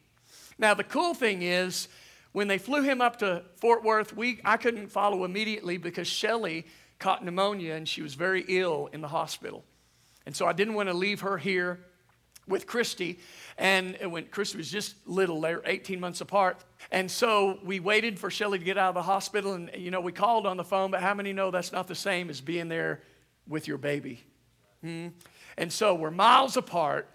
Now, 0.61 0.75
the 0.75 0.85
cool 0.85 1.15
thing 1.15 1.41
is, 1.41 1.89
when 2.33 2.47
they 2.47 2.59
flew 2.59 2.83
him 2.83 3.01
up 3.01 3.19
to 3.21 3.43
Fort 3.57 3.83
Worth, 3.83 4.15
we, 4.15 4.41
I 4.45 4.59
couldn't 4.59 4.89
follow 4.89 5.25
immediately 5.25 5.79
because 5.79 6.07
Shelly 6.07 6.67
caught 6.99 7.25
pneumonia 7.25 7.75
and 7.75 7.89
she 7.89 8.03
was 8.03 8.15
very 8.15 8.45
ill 8.47 8.91
in 8.93 9.01
the 9.01 9.09
hospital. 9.09 9.65
And 10.27 10.37
so 10.37 10.47
I 10.47 10.53
didn't 10.53 10.75
want 10.75 10.91
to 10.91 10.95
leave 10.95 11.23
her 11.23 11.39
here 11.39 11.81
with 12.47 12.67
Christy. 12.67 13.21
And 13.57 13.97
when 14.13 14.27
Christy 14.27 14.59
was 14.59 14.71
just 14.71 14.97
little, 15.07 15.41
they 15.41 15.55
were 15.55 15.63
18 15.65 15.99
months 15.99 16.21
apart. 16.21 16.63
And 16.93 17.11
so 17.11 17.59
we 17.65 17.81
waited 17.81 18.19
for 18.19 18.31
Shelly 18.31 18.59
to 18.59 18.65
get 18.65 18.77
out 18.77 18.91
of 18.91 18.95
the 18.97 19.03
hospital. 19.03 19.55
And, 19.55 19.71
you 19.75 19.91
know, 19.91 20.03
we 20.03 20.13
called 20.13 20.47
on 20.47 20.59
the 20.59 20.65
phone, 20.65 20.91
but 20.91 21.01
how 21.01 21.15
many 21.15 21.33
know 21.33 21.51
that's 21.51 21.73
not 21.73 21.89
the 21.89 21.95
same 21.95 22.29
as 22.29 22.43
being 22.43 22.69
there 22.69 23.01
with 23.49 23.67
your 23.67 23.79
baby? 23.79 24.23
Hmm? 24.83 25.09
And 25.57 25.73
so 25.73 25.95
we're 25.95 26.11
miles 26.11 26.59
apart. 26.59 27.09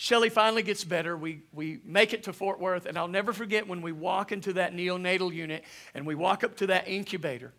Shelly 0.00 0.28
finally 0.28 0.62
gets 0.62 0.84
better. 0.84 1.16
We, 1.16 1.40
we 1.52 1.80
make 1.84 2.12
it 2.12 2.22
to 2.22 2.32
Fort 2.32 2.60
Worth, 2.60 2.86
and 2.86 2.96
I'll 2.96 3.08
never 3.08 3.32
forget 3.32 3.66
when 3.66 3.82
we 3.82 3.90
walk 3.90 4.30
into 4.30 4.52
that 4.52 4.72
neonatal 4.72 5.34
unit 5.34 5.64
and 5.92 6.06
we 6.06 6.14
walk 6.14 6.44
up 6.44 6.56
to 6.58 6.68
that 6.68 6.86
incubator, 6.86 7.52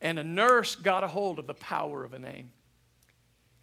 and 0.00 0.16
a 0.16 0.22
nurse 0.22 0.76
got 0.76 1.02
a 1.02 1.08
hold 1.08 1.40
of 1.40 1.48
the 1.48 1.54
power 1.54 2.04
of 2.04 2.12
a 2.12 2.18
name. 2.20 2.52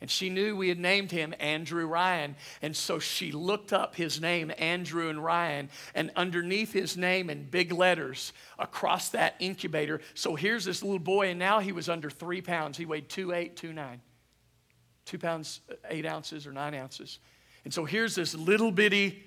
And 0.01 0.11
she 0.11 0.29
knew 0.29 0.57
we 0.57 0.67
had 0.67 0.77
named 0.77 1.09
him 1.09 1.33
Andrew 1.39 1.85
Ryan. 1.85 2.35
And 2.61 2.75
so 2.75 2.99
she 2.99 3.31
looked 3.31 3.71
up 3.71 3.95
his 3.95 4.19
name, 4.19 4.51
Andrew 4.57 5.07
and 5.07 5.23
Ryan, 5.23 5.69
and 5.95 6.11
underneath 6.17 6.73
his 6.73 6.97
name 6.97 7.29
in 7.29 7.45
big 7.45 7.71
letters 7.71 8.33
across 8.59 9.07
that 9.11 9.35
incubator. 9.39 10.01
So 10.15 10.35
here's 10.35 10.65
this 10.65 10.83
little 10.83 10.99
boy, 10.99 11.29
and 11.29 11.39
now 11.39 11.61
he 11.61 11.71
was 11.71 11.87
under 11.87 12.09
three 12.09 12.41
pounds. 12.41 12.77
He 12.77 12.85
weighed 12.85 13.07
two 13.07 13.31
eight, 13.31 13.55
two 13.55 13.71
nine, 13.71 14.01
two 15.05 15.17
pounds, 15.17 15.61
eight 15.89 16.05
ounces 16.05 16.45
or 16.45 16.51
nine 16.51 16.75
ounces. 16.75 17.19
And 17.63 17.73
so 17.73 17.85
here's 17.85 18.15
this 18.15 18.33
little 18.33 18.71
bitty, 18.71 19.23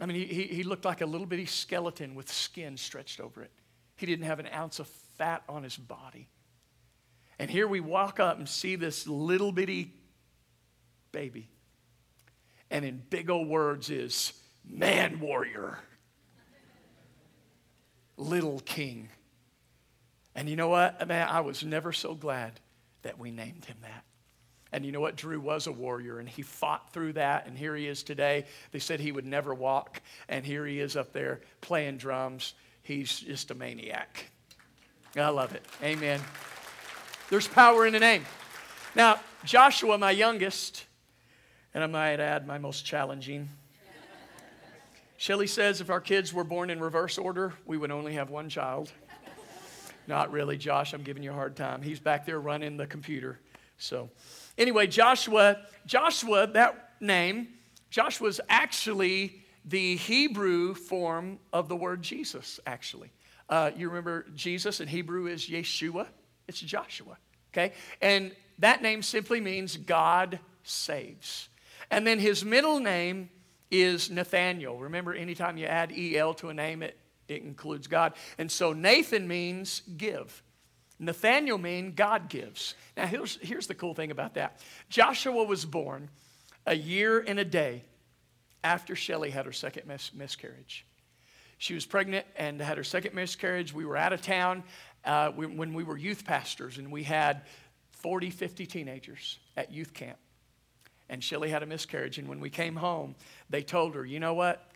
I 0.00 0.06
mean, 0.06 0.28
he, 0.28 0.44
he 0.44 0.62
looked 0.62 0.84
like 0.84 1.00
a 1.00 1.06
little 1.06 1.26
bitty 1.26 1.46
skeleton 1.46 2.14
with 2.14 2.30
skin 2.30 2.76
stretched 2.76 3.20
over 3.20 3.42
it. 3.42 3.50
He 3.96 4.06
didn't 4.06 4.26
have 4.26 4.38
an 4.38 4.48
ounce 4.54 4.78
of 4.78 4.86
fat 5.16 5.42
on 5.48 5.62
his 5.62 5.76
body. 5.76 6.28
And 7.38 7.50
here 7.50 7.66
we 7.66 7.80
walk 7.80 8.20
up 8.20 8.38
and 8.38 8.48
see 8.48 8.76
this 8.76 9.06
little 9.06 9.52
bitty 9.52 9.92
baby. 11.12 11.48
And 12.70 12.84
in 12.84 13.02
big 13.10 13.30
old 13.30 13.48
words 13.48 13.90
is 13.90 14.32
man 14.64 15.20
warrior, 15.20 15.78
little 18.16 18.60
king. 18.60 19.08
And 20.34 20.48
you 20.48 20.56
know 20.56 20.68
what? 20.68 21.06
Man, 21.06 21.28
I 21.28 21.40
was 21.40 21.62
never 21.62 21.92
so 21.92 22.14
glad 22.14 22.60
that 23.02 23.18
we 23.18 23.30
named 23.30 23.64
him 23.66 23.76
that. 23.82 24.04
And 24.76 24.84
you 24.84 24.92
know 24.92 25.00
what? 25.00 25.16
Drew 25.16 25.40
was 25.40 25.66
a 25.66 25.72
warrior 25.72 26.18
and 26.18 26.28
he 26.28 26.42
fought 26.42 26.92
through 26.92 27.14
that. 27.14 27.46
And 27.46 27.56
here 27.56 27.74
he 27.74 27.86
is 27.86 28.02
today. 28.02 28.44
They 28.72 28.78
said 28.78 29.00
he 29.00 29.10
would 29.10 29.24
never 29.24 29.54
walk. 29.54 30.02
And 30.28 30.44
here 30.44 30.66
he 30.66 30.80
is 30.80 30.96
up 30.96 31.14
there 31.14 31.40
playing 31.62 31.96
drums. 31.96 32.52
He's 32.82 33.20
just 33.20 33.50
a 33.50 33.54
maniac. 33.54 34.30
I 35.16 35.30
love 35.30 35.54
it. 35.54 35.64
Amen. 35.82 36.20
There's 37.30 37.48
power 37.48 37.86
in 37.86 37.94
the 37.94 38.00
name. 38.00 38.26
Now, 38.94 39.18
Joshua, 39.46 39.96
my 39.96 40.10
youngest, 40.10 40.84
and 41.72 41.82
I 41.82 41.86
might 41.86 42.20
add 42.20 42.46
my 42.46 42.58
most 42.58 42.84
challenging. 42.84 43.48
Shelly 45.16 45.46
says 45.46 45.80
if 45.80 45.88
our 45.88 46.02
kids 46.02 46.34
were 46.34 46.44
born 46.44 46.68
in 46.68 46.80
reverse 46.80 47.16
order, 47.16 47.54
we 47.64 47.78
would 47.78 47.90
only 47.90 48.12
have 48.12 48.28
one 48.28 48.50
child. 48.50 48.92
Not 50.06 50.30
really, 50.32 50.58
Josh. 50.58 50.92
I'm 50.92 51.02
giving 51.02 51.22
you 51.22 51.30
a 51.30 51.34
hard 51.34 51.56
time. 51.56 51.80
He's 51.80 51.98
back 51.98 52.26
there 52.26 52.38
running 52.38 52.76
the 52.76 52.86
computer. 52.86 53.40
So, 53.78 54.10
Anyway, 54.58 54.86
Joshua, 54.86 55.58
Joshua, 55.84 56.46
that 56.48 56.92
name, 57.00 57.48
Joshua's 57.90 58.40
actually 58.48 59.42
the 59.64 59.96
Hebrew 59.96 60.74
form 60.74 61.38
of 61.52 61.68
the 61.68 61.76
word 61.76 62.02
Jesus, 62.02 62.58
actually. 62.66 63.10
Uh, 63.48 63.70
you 63.76 63.88
remember 63.88 64.26
Jesus 64.34 64.80
in 64.80 64.88
Hebrew 64.88 65.26
is 65.26 65.46
Yeshua? 65.46 66.06
It's 66.48 66.60
Joshua, 66.60 67.18
okay? 67.52 67.72
And 68.00 68.32
that 68.58 68.82
name 68.82 69.02
simply 69.02 69.40
means 69.40 69.76
God 69.76 70.38
saves. 70.62 71.48
And 71.90 72.06
then 72.06 72.18
his 72.18 72.44
middle 72.44 72.80
name 72.80 73.28
is 73.70 74.10
Nathaniel. 74.10 74.78
Remember, 74.78 75.12
anytime 75.12 75.56
you 75.58 75.66
add 75.66 75.92
EL 75.96 76.34
to 76.34 76.48
a 76.48 76.54
name, 76.54 76.82
it, 76.82 76.96
it 77.28 77.42
includes 77.42 77.86
God. 77.88 78.14
And 78.38 78.50
so 78.50 78.72
Nathan 78.72 79.28
means 79.28 79.82
give. 79.96 80.42
Nathaniel 80.98 81.58
means 81.58 81.94
God 81.94 82.28
gives. 82.28 82.74
Now, 82.96 83.06
here's, 83.06 83.36
here's 83.42 83.66
the 83.66 83.74
cool 83.74 83.94
thing 83.94 84.10
about 84.10 84.34
that 84.34 84.60
Joshua 84.88 85.44
was 85.44 85.64
born 85.64 86.08
a 86.66 86.74
year 86.74 87.20
and 87.20 87.38
a 87.38 87.44
day 87.44 87.84
after 88.64 88.96
Shelly 88.96 89.30
had 89.30 89.46
her 89.46 89.52
second 89.52 89.86
mis- 89.86 90.12
miscarriage. 90.14 90.86
She 91.58 91.74
was 91.74 91.86
pregnant 91.86 92.26
and 92.36 92.60
had 92.60 92.76
her 92.76 92.84
second 92.84 93.14
miscarriage. 93.14 93.72
We 93.72 93.84
were 93.84 93.96
out 93.96 94.12
of 94.12 94.20
town 94.20 94.62
uh, 95.04 95.30
when 95.30 95.72
we 95.72 95.84
were 95.84 95.96
youth 95.96 96.24
pastors, 96.24 96.78
and 96.78 96.90
we 96.90 97.02
had 97.02 97.42
40, 97.92 98.30
50 98.30 98.66
teenagers 98.66 99.38
at 99.56 99.72
youth 99.72 99.94
camp. 99.94 100.18
And 101.08 101.22
Shelly 101.22 101.48
had 101.48 101.62
a 101.62 101.66
miscarriage. 101.66 102.18
And 102.18 102.28
when 102.28 102.40
we 102.40 102.50
came 102.50 102.74
home, 102.74 103.14
they 103.48 103.62
told 103.62 103.94
her, 103.94 104.04
you 104.04 104.18
know 104.18 104.34
what? 104.34 104.70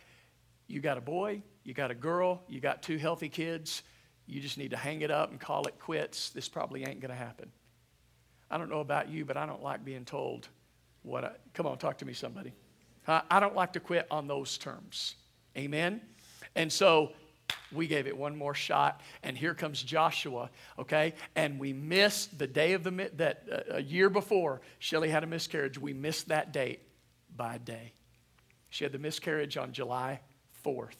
You 0.67 0.79
got 0.79 0.97
a 0.97 1.01
boy, 1.01 1.43
you 1.65 1.73
got 1.73 1.91
a 1.91 1.95
girl, 1.95 2.41
you 2.47 2.61
got 2.61 2.81
two 2.81 2.97
healthy 2.97 3.27
kids 3.27 3.83
you 4.27 4.39
just 4.39 4.57
need 4.57 4.71
to 4.71 4.77
hang 4.77 5.01
it 5.01 5.11
up 5.11 5.31
and 5.31 5.39
call 5.39 5.65
it 5.67 5.79
quits. 5.79 6.29
This 6.29 6.47
probably 6.47 6.81
ain't 6.85 6.99
going 6.99 7.11
to 7.11 7.15
happen. 7.15 7.51
I 8.49 8.57
don't 8.57 8.69
know 8.69 8.81
about 8.81 9.09
you, 9.09 9.25
but 9.25 9.37
I 9.37 9.45
don't 9.45 9.63
like 9.63 9.83
being 9.85 10.05
told 10.05 10.47
what 11.03 11.23
I, 11.23 11.31
come 11.53 11.65
on, 11.65 11.77
talk 11.77 11.97
to 11.99 12.05
me, 12.05 12.13
somebody. 12.13 12.53
I, 13.07 13.39
don't 13.39 13.55
like 13.55 13.73
to 13.73 13.79
quit 13.79 14.07
on 14.11 14.27
those 14.27 14.57
terms. 14.57 15.15
Amen? 15.57 16.01
And 16.55 16.71
so 16.71 17.13
we 17.71 17.87
gave 17.87 18.07
it 18.07 18.15
one 18.15 18.37
more 18.37 18.53
shot, 18.53 19.01
and 19.23 19.37
here 19.37 19.53
comes 19.53 19.81
Joshua, 19.81 20.49
okay? 20.77 21.15
And 21.35 21.59
we 21.59 21.73
missed 21.73 22.37
the 22.37 22.47
day 22.47 22.73
of 22.73 22.83
the, 22.83 23.09
that 23.15 23.43
uh, 23.51 23.75
a 23.77 23.81
year 23.81 24.09
before 24.09 24.61
Shelly 24.79 25.09
had 25.09 25.23
a 25.23 25.27
miscarriage, 25.27 25.77
we 25.79 25.93
missed 25.93 26.27
that 26.27 26.53
date 26.53 26.81
by 27.35 27.55
a 27.55 27.59
day. 27.59 27.93
She 28.69 28.83
had 28.83 28.93
the 28.93 28.99
miscarriage 28.99 29.57
on 29.57 29.73
July 29.73 30.19
4th. 30.63 30.95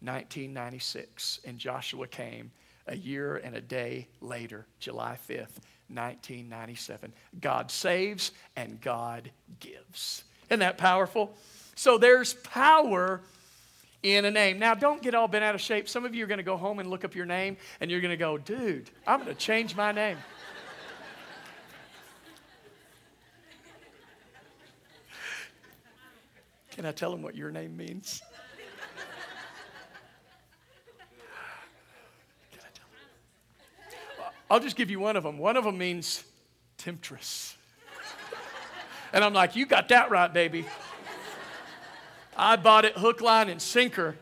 1996, 0.00 1.40
and 1.44 1.58
Joshua 1.58 2.06
came 2.06 2.50
a 2.86 2.96
year 2.96 3.36
and 3.36 3.54
a 3.54 3.60
day 3.60 4.08
later, 4.20 4.66
July 4.78 5.18
5th, 5.28 5.58
1997. 5.88 7.12
God 7.40 7.70
saves 7.70 8.32
and 8.56 8.80
God 8.80 9.30
gives. 9.60 10.24
Isn't 10.48 10.60
that 10.60 10.78
powerful? 10.78 11.34
So 11.74 11.98
there's 11.98 12.34
power 12.34 13.20
in 14.02 14.24
a 14.24 14.30
name. 14.30 14.58
Now, 14.58 14.74
don't 14.74 15.02
get 15.02 15.14
all 15.14 15.28
bent 15.28 15.44
out 15.44 15.54
of 15.54 15.60
shape. 15.60 15.88
Some 15.88 16.04
of 16.04 16.14
you 16.14 16.24
are 16.24 16.26
going 16.26 16.38
to 16.38 16.44
go 16.44 16.56
home 16.56 16.78
and 16.78 16.88
look 16.88 17.04
up 17.04 17.14
your 17.14 17.26
name, 17.26 17.56
and 17.80 17.90
you're 17.90 18.00
going 18.00 18.10
to 18.10 18.16
go, 18.16 18.38
dude, 18.38 18.90
I'm 19.06 19.20
going 19.22 19.34
to 19.34 19.40
change 19.40 19.76
my 19.76 19.92
name. 19.92 20.16
Can 26.70 26.86
I 26.86 26.92
tell 26.92 27.10
them 27.10 27.22
what 27.22 27.34
your 27.34 27.50
name 27.50 27.76
means? 27.76 28.22
I'll 34.50 34.60
just 34.60 34.76
give 34.76 34.90
you 34.90 35.00
one 35.00 35.16
of 35.16 35.22
them. 35.22 35.38
One 35.38 35.56
of 35.56 35.64
them 35.64 35.76
means 35.76 36.24
temptress. 36.78 37.56
and 39.12 39.22
I'm 39.22 39.34
like, 39.34 39.56
you 39.56 39.66
got 39.66 39.88
that 39.88 40.10
right, 40.10 40.32
baby. 40.32 40.64
I 42.36 42.56
bought 42.56 42.84
it 42.84 42.96
hook, 42.96 43.20
line, 43.20 43.48
and 43.48 43.60
sinker. 43.60 44.16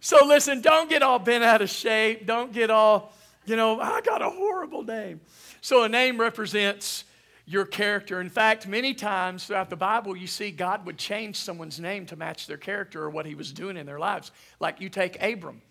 So 0.00 0.24
listen, 0.24 0.60
don't 0.60 0.88
get 0.88 1.02
all 1.02 1.18
bent 1.18 1.42
out 1.42 1.60
of 1.60 1.68
shape. 1.68 2.26
Don't 2.26 2.52
get 2.52 2.70
all, 2.70 3.12
you 3.44 3.56
know, 3.56 3.80
I 3.80 4.00
got 4.00 4.22
a 4.22 4.30
horrible 4.30 4.84
name. 4.84 5.20
So 5.60 5.82
a 5.82 5.88
name 5.88 6.18
represents 6.18 7.04
your 7.44 7.64
character. 7.64 8.20
In 8.20 8.30
fact, 8.30 8.66
many 8.68 8.94
times 8.94 9.46
throughout 9.46 9.68
the 9.68 9.76
Bible, 9.76 10.16
you 10.16 10.28
see 10.28 10.50
God 10.50 10.86
would 10.86 10.96
change 10.96 11.36
someone's 11.36 11.80
name 11.80 12.06
to 12.06 12.16
match 12.16 12.46
their 12.46 12.56
character 12.56 13.02
or 13.02 13.10
what 13.10 13.26
he 13.26 13.34
was 13.34 13.52
doing 13.52 13.76
in 13.76 13.84
their 13.84 13.98
lives. 13.98 14.30
Like 14.60 14.80
you 14.80 14.88
take 14.88 15.20
Abram. 15.20 15.62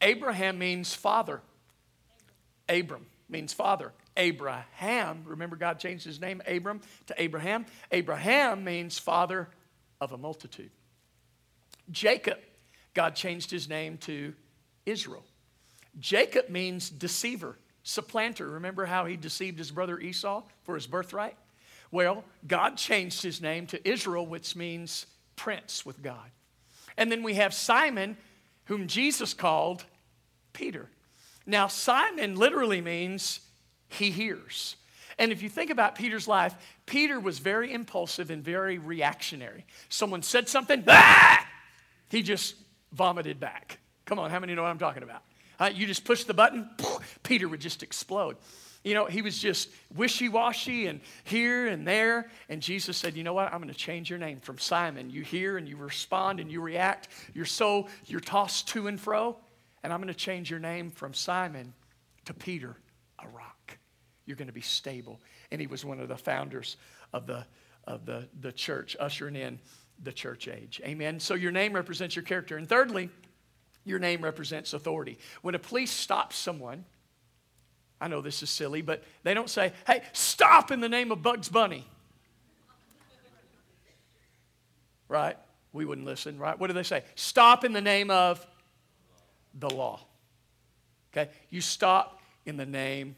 Abraham 0.00 0.58
means 0.58 0.92
father. 0.92 1.40
Abram 2.68 3.06
means 3.28 3.52
father. 3.52 3.92
Abraham, 4.16 5.22
remember 5.26 5.56
God 5.56 5.78
changed 5.78 6.04
his 6.04 6.20
name, 6.20 6.40
Abram, 6.46 6.80
to 7.06 7.14
Abraham. 7.20 7.66
Abraham 7.92 8.64
means 8.64 8.98
father 8.98 9.48
of 10.00 10.12
a 10.12 10.18
multitude. 10.18 10.70
Jacob, 11.90 12.38
God 12.94 13.14
changed 13.14 13.50
his 13.50 13.68
name 13.68 13.98
to 13.98 14.34
Israel. 14.86 15.24
Jacob 15.98 16.48
means 16.48 16.90
deceiver, 16.90 17.56
supplanter. 17.82 18.48
Remember 18.48 18.86
how 18.86 19.04
he 19.04 19.16
deceived 19.16 19.58
his 19.58 19.70
brother 19.70 19.98
Esau 19.98 20.42
for 20.64 20.74
his 20.74 20.86
birthright? 20.86 21.36
Well, 21.90 22.24
God 22.46 22.76
changed 22.76 23.22
his 23.22 23.40
name 23.40 23.66
to 23.68 23.88
Israel, 23.88 24.26
which 24.26 24.56
means 24.56 25.06
prince 25.36 25.86
with 25.86 26.02
God. 26.02 26.30
And 26.96 27.12
then 27.12 27.22
we 27.22 27.34
have 27.34 27.54
Simon, 27.54 28.16
whom 28.64 28.86
Jesus 28.86 29.34
called 29.34 29.84
Peter. 30.52 30.88
Now, 31.46 31.68
Simon 31.68 32.36
literally 32.36 32.80
means 32.80 33.40
he 33.88 34.10
hears. 34.10 34.76
And 35.18 35.32
if 35.32 35.42
you 35.42 35.48
think 35.48 35.70
about 35.70 35.94
Peter's 35.94 36.28
life, 36.28 36.54
Peter 36.84 37.18
was 37.18 37.38
very 37.38 37.72
impulsive 37.72 38.30
and 38.30 38.44
very 38.44 38.78
reactionary. 38.78 39.64
Someone 39.88 40.22
said 40.22 40.48
something, 40.48 40.84
ah! 40.88 41.46
he 42.10 42.22
just 42.22 42.56
vomited 42.92 43.40
back. 43.40 43.78
Come 44.04 44.18
on, 44.18 44.30
how 44.30 44.40
many 44.40 44.54
know 44.54 44.62
what 44.62 44.70
I'm 44.70 44.78
talking 44.78 45.02
about? 45.02 45.22
Uh, 45.58 45.70
you 45.72 45.86
just 45.86 46.04
push 46.04 46.24
the 46.24 46.34
button, 46.34 46.68
Peter 47.22 47.48
would 47.48 47.60
just 47.60 47.82
explode. 47.82 48.36
You 48.84 48.94
know, 48.94 49.06
he 49.06 49.20
was 49.20 49.38
just 49.38 49.70
wishy 49.96 50.28
washy 50.28 50.86
and 50.86 51.00
here 51.24 51.66
and 51.66 51.84
there. 51.84 52.30
And 52.48 52.62
Jesus 52.62 52.96
said, 52.96 53.16
You 53.16 53.24
know 53.24 53.32
what? 53.32 53.52
I'm 53.52 53.60
going 53.60 53.72
to 53.72 53.74
change 53.74 54.08
your 54.08 54.18
name 54.20 54.38
from 54.38 54.58
Simon. 54.58 55.10
You 55.10 55.22
hear 55.22 55.56
and 55.56 55.68
you 55.68 55.76
respond 55.76 56.38
and 56.38 56.52
you 56.52 56.60
react. 56.60 57.08
You're 57.34 57.46
so, 57.46 57.88
you're 58.04 58.20
tossed 58.20 58.68
to 58.68 58.86
and 58.86 59.00
fro. 59.00 59.38
And 59.86 59.92
I'm 59.92 60.00
going 60.00 60.12
to 60.12 60.18
change 60.18 60.50
your 60.50 60.58
name 60.58 60.90
from 60.90 61.14
Simon 61.14 61.72
to 62.24 62.34
Peter, 62.34 62.76
a 63.20 63.28
rock. 63.28 63.78
You're 64.24 64.36
going 64.36 64.48
to 64.48 64.52
be 64.52 64.60
stable. 64.60 65.20
And 65.52 65.60
he 65.60 65.68
was 65.68 65.84
one 65.84 66.00
of 66.00 66.08
the 66.08 66.16
founders 66.16 66.76
of 67.12 67.28
the, 67.28 67.46
of 67.84 68.04
the, 68.04 68.26
the 68.40 68.50
church, 68.50 68.96
ushering 68.98 69.36
in 69.36 69.60
the 70.02 70.10
church 70.10 70.48
age. 70.48 70.80
Amen. 70.84 71.20
So 71.20 71.34
your 71.34 71.52
name 71.52 71.72
represents 71.72 72.16
your 72.16 72.24
character. 72.24 72.56
And 72.56 72.68
thirdly, 72.68 73.10
your 73.84 74.00
name 74.00 74.22
represents 74.22 74.72
authority. 74.72 75.20
When 75.42 75.54
a 75.54 75.58
police 75.60 75.92
stops 75.92 76.34
someone, 76.34 76.84
I 78.00 78.08
know 78.08 78.20
this 78.20 78.42
is 78.42 78.50
silly, 78.50 78.82
but 78.82 79.04
they 79.22 79.34
don't 79.34 79.48
say, 79.48 79.72
hey, 79.86 80.02
stop 80.12 80.72
in 80.72 80.80
the 80.80 80.88
name 80.88 81.12
of 81.12 81.22
Bugs 81.22 81.48
Bunny. 81.48 81.86
right? 85.08 85.36
We 85.72 85.84
wouldn't 85.84 86.08
listen, 86.08 86.40
right? 86.40 86.58
What 86.58 86.66
do 86.66 86.72
they 86.72 86.82
say? 86.82 87.04
Stop 87.14 87.62
in 87.62 87.72
the 87.72 87.80
name 87.80 88.10
of 88.10 88.44
the 89.58 89.70
law. 89.70 90.00
Okay? 91.12 91.30
You 91.50 91.60
stop 91.60 92.20
in 92.44 92.56
the 92.56 92.66
name 92.66 93.16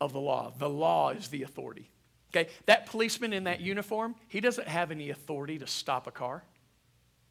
of 0.00 0.12
the 0.12 0.20
law. 0.20 0.52
The 0.58 0.68
law 0.68 1.10
is 1.10 1.28
the 1.28 1.42
authority. 1.42 1.90
Okay? 2.34 2.50
That 2.66 2.86
policeman 2.86 3.32
in 3.32 3.44
that 3.44 3.60
uniform, 3.60 4.14
he 4.28 4.40
doesn't 4.40 4.68
have 4.68 4.90
any 4.90 5.10
authority 5.10 5.58
to 5.58 5.66
stop 5.66 6.06
a 6.06 6.10
car. 6.10 6.44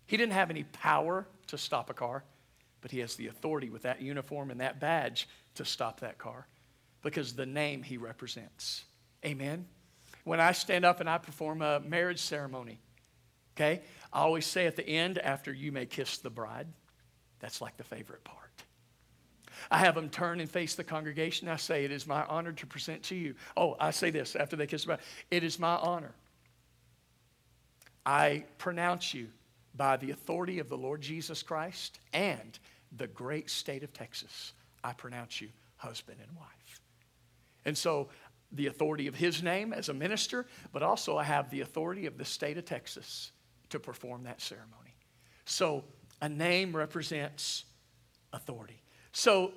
He 0.07 0.17
didn't 0.17 0.33
have 0.33 0.49
any 0.49 0.63
power 0.63 1.27
to 1.47 1.57
stop 1.57 1.89
a 1.89 1.93
car, 1.93 2.23
but 2.81 2.91
he 2.91 2.99
has 2.99 3.15
the 3.15 3.27
authority 3.27 3.69
with 3.69 3.83
that 3.83 4.01
uniform 4.01 4.51
and 4.51 4.59
that 4.61 4.79
badge 4.79 5.27
to 5.55 5.65
stop 5.65 5.99
that 6.01 6.17
car 6.17 6.47
because 7.01 7.33
the 7.33 7.45
name 7.45 7.83
he 7.83 7.97
represents. 7.97 8.85
Amen? 9.23 9.65
When 10.23 10.39
I 10.39 10.51
stand 10.51 10.85
up 10.85 10.99
and 10.99 11.09
I 11.09 11.17
perform 11.17 11.61
a 11.61 11.79
marriage 11.79 12.21
ceremony, 12.21 12.79
okay, 13.55 13.81
I 14.11 14.21
always 14.21 14.45
say 14.45 14.65
at 14.65 14.75
the 14.75 14.87
end, 14.87 15.19
after 15.19 15.53
you 15.53 15.71
may 15.71 15.85
kiss 15.85 16.17
the 16.17 16.29
bride, 16.29 16.67
that's 17.39 17.61
like 17.61 17.77
the 17.77 17.83
favorite 17.83 18.23
part. 18.23 18.39
I 19.71 19.79
have 19.79 19.95
them 19.95 20.09
turn 20.09 20.39
and 20.39 20.49
face 20.49 20.75
the 20.75 20.83
congregation. 20.83 21.47
I 21.47 21.55
say, 21.55 21.85
It 21.85 21.91
is 21.91 22.05
my 22.05 22.23
honor 22.25 22.51
to 22.53 22.67
present 22.67 23.03
to 23.03 23.15
you. 23.15 23.35
Oh, 23.55 23.75
I 23.79 23.91
say 23.91 24.09
this 24.09 24.35
after 24.35 24.55
they 24.55 24.67
kiss 24.67 24.83
the 24.83 24.87
bride. 24.87 24.99
It 25.31 25.43
is 25.43 25.59
my 25.59 25.75
honor. 25.75 26.13
I 28.05 28.45
pronounce 28.57 29.13
you 29.13 29.27
by 29.75 29.97
the 29.97 30.11
authority 30.11 30.59
of 30.59 30.69
the 30.69 30.77
Lord 30.77 31.01
Jesus 31.01 31.41
Christ 31.41 31.99
and 32.13 32.59
the 32.97 33.07
great 33.07 33.49
state 33.49 33.83
of 33.83 33.93
Texas. 33.93 34.53
I 34.83 34.93
pronounce 34.93 35.41
you 35.41 35.49
husband 35.77 36.19
and 36.25 36.35
wife. 36.37 36.81
And 37.65 37.77
so, 37.77 38.09
the 38.51 38.67
authority 38.67 39.07
of 39.07 39.15
his 39.15 39.41
name 39.43 39.73
as 39.73 39.89
a 39.89 39.93
minister, 39.93 40.45
but 40.71 40.83
also 40.83 41.17
I 41.17 41.23
have 41.23 41.49
the 41.49 41.61
authority 41.61 42.05
of 42.05 42.17
the 42.17 42.23
state 42.23 42.57
of 42.57 42.65
Texas 42.65 43.31
to 43.69 43.79
perform 43.79 44.23
that 44.23 44.39
ceremony. 44.39 44.95
So, 45.45 45.83
a 46.21 46.29
name 46.29 46.75
represents 46.75 47.65
authority. 48.33 48.81
So, 49.11 49.51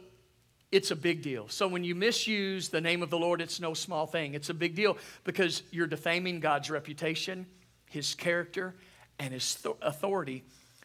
it's 0.71 0.91
a 0.91 0.97
big 0.97 1.23
deal. 1.23 1.49
So, 1.49 1.67
when 1.67 1.83
you 1.83 1.95
misuse 1.95 2.69
the 2.69 2.81
name 2.81 3.03
of 3.03 3.11
the 3.11 3.19
Lord, 3.19 3.41
it's 3.41 3.61
no 3.61 3.75
small 3.75 4.07
thing. 4.07 4.35
It's 4.35 4.51
a 4.51 4.55
big 4.55 4.75
deal 4.75 4.99
because 5.25 5.63
you're 5.71 5.87
defaming 5.87 6.41
God's 6.41 6.71
reputation, 6.71 7.47
his 7.87 8.15
character, 8.15 8.75
and 9.19 9.33
his 9.33 9.55
th- 9.55 9.77
authority 9.83 10.45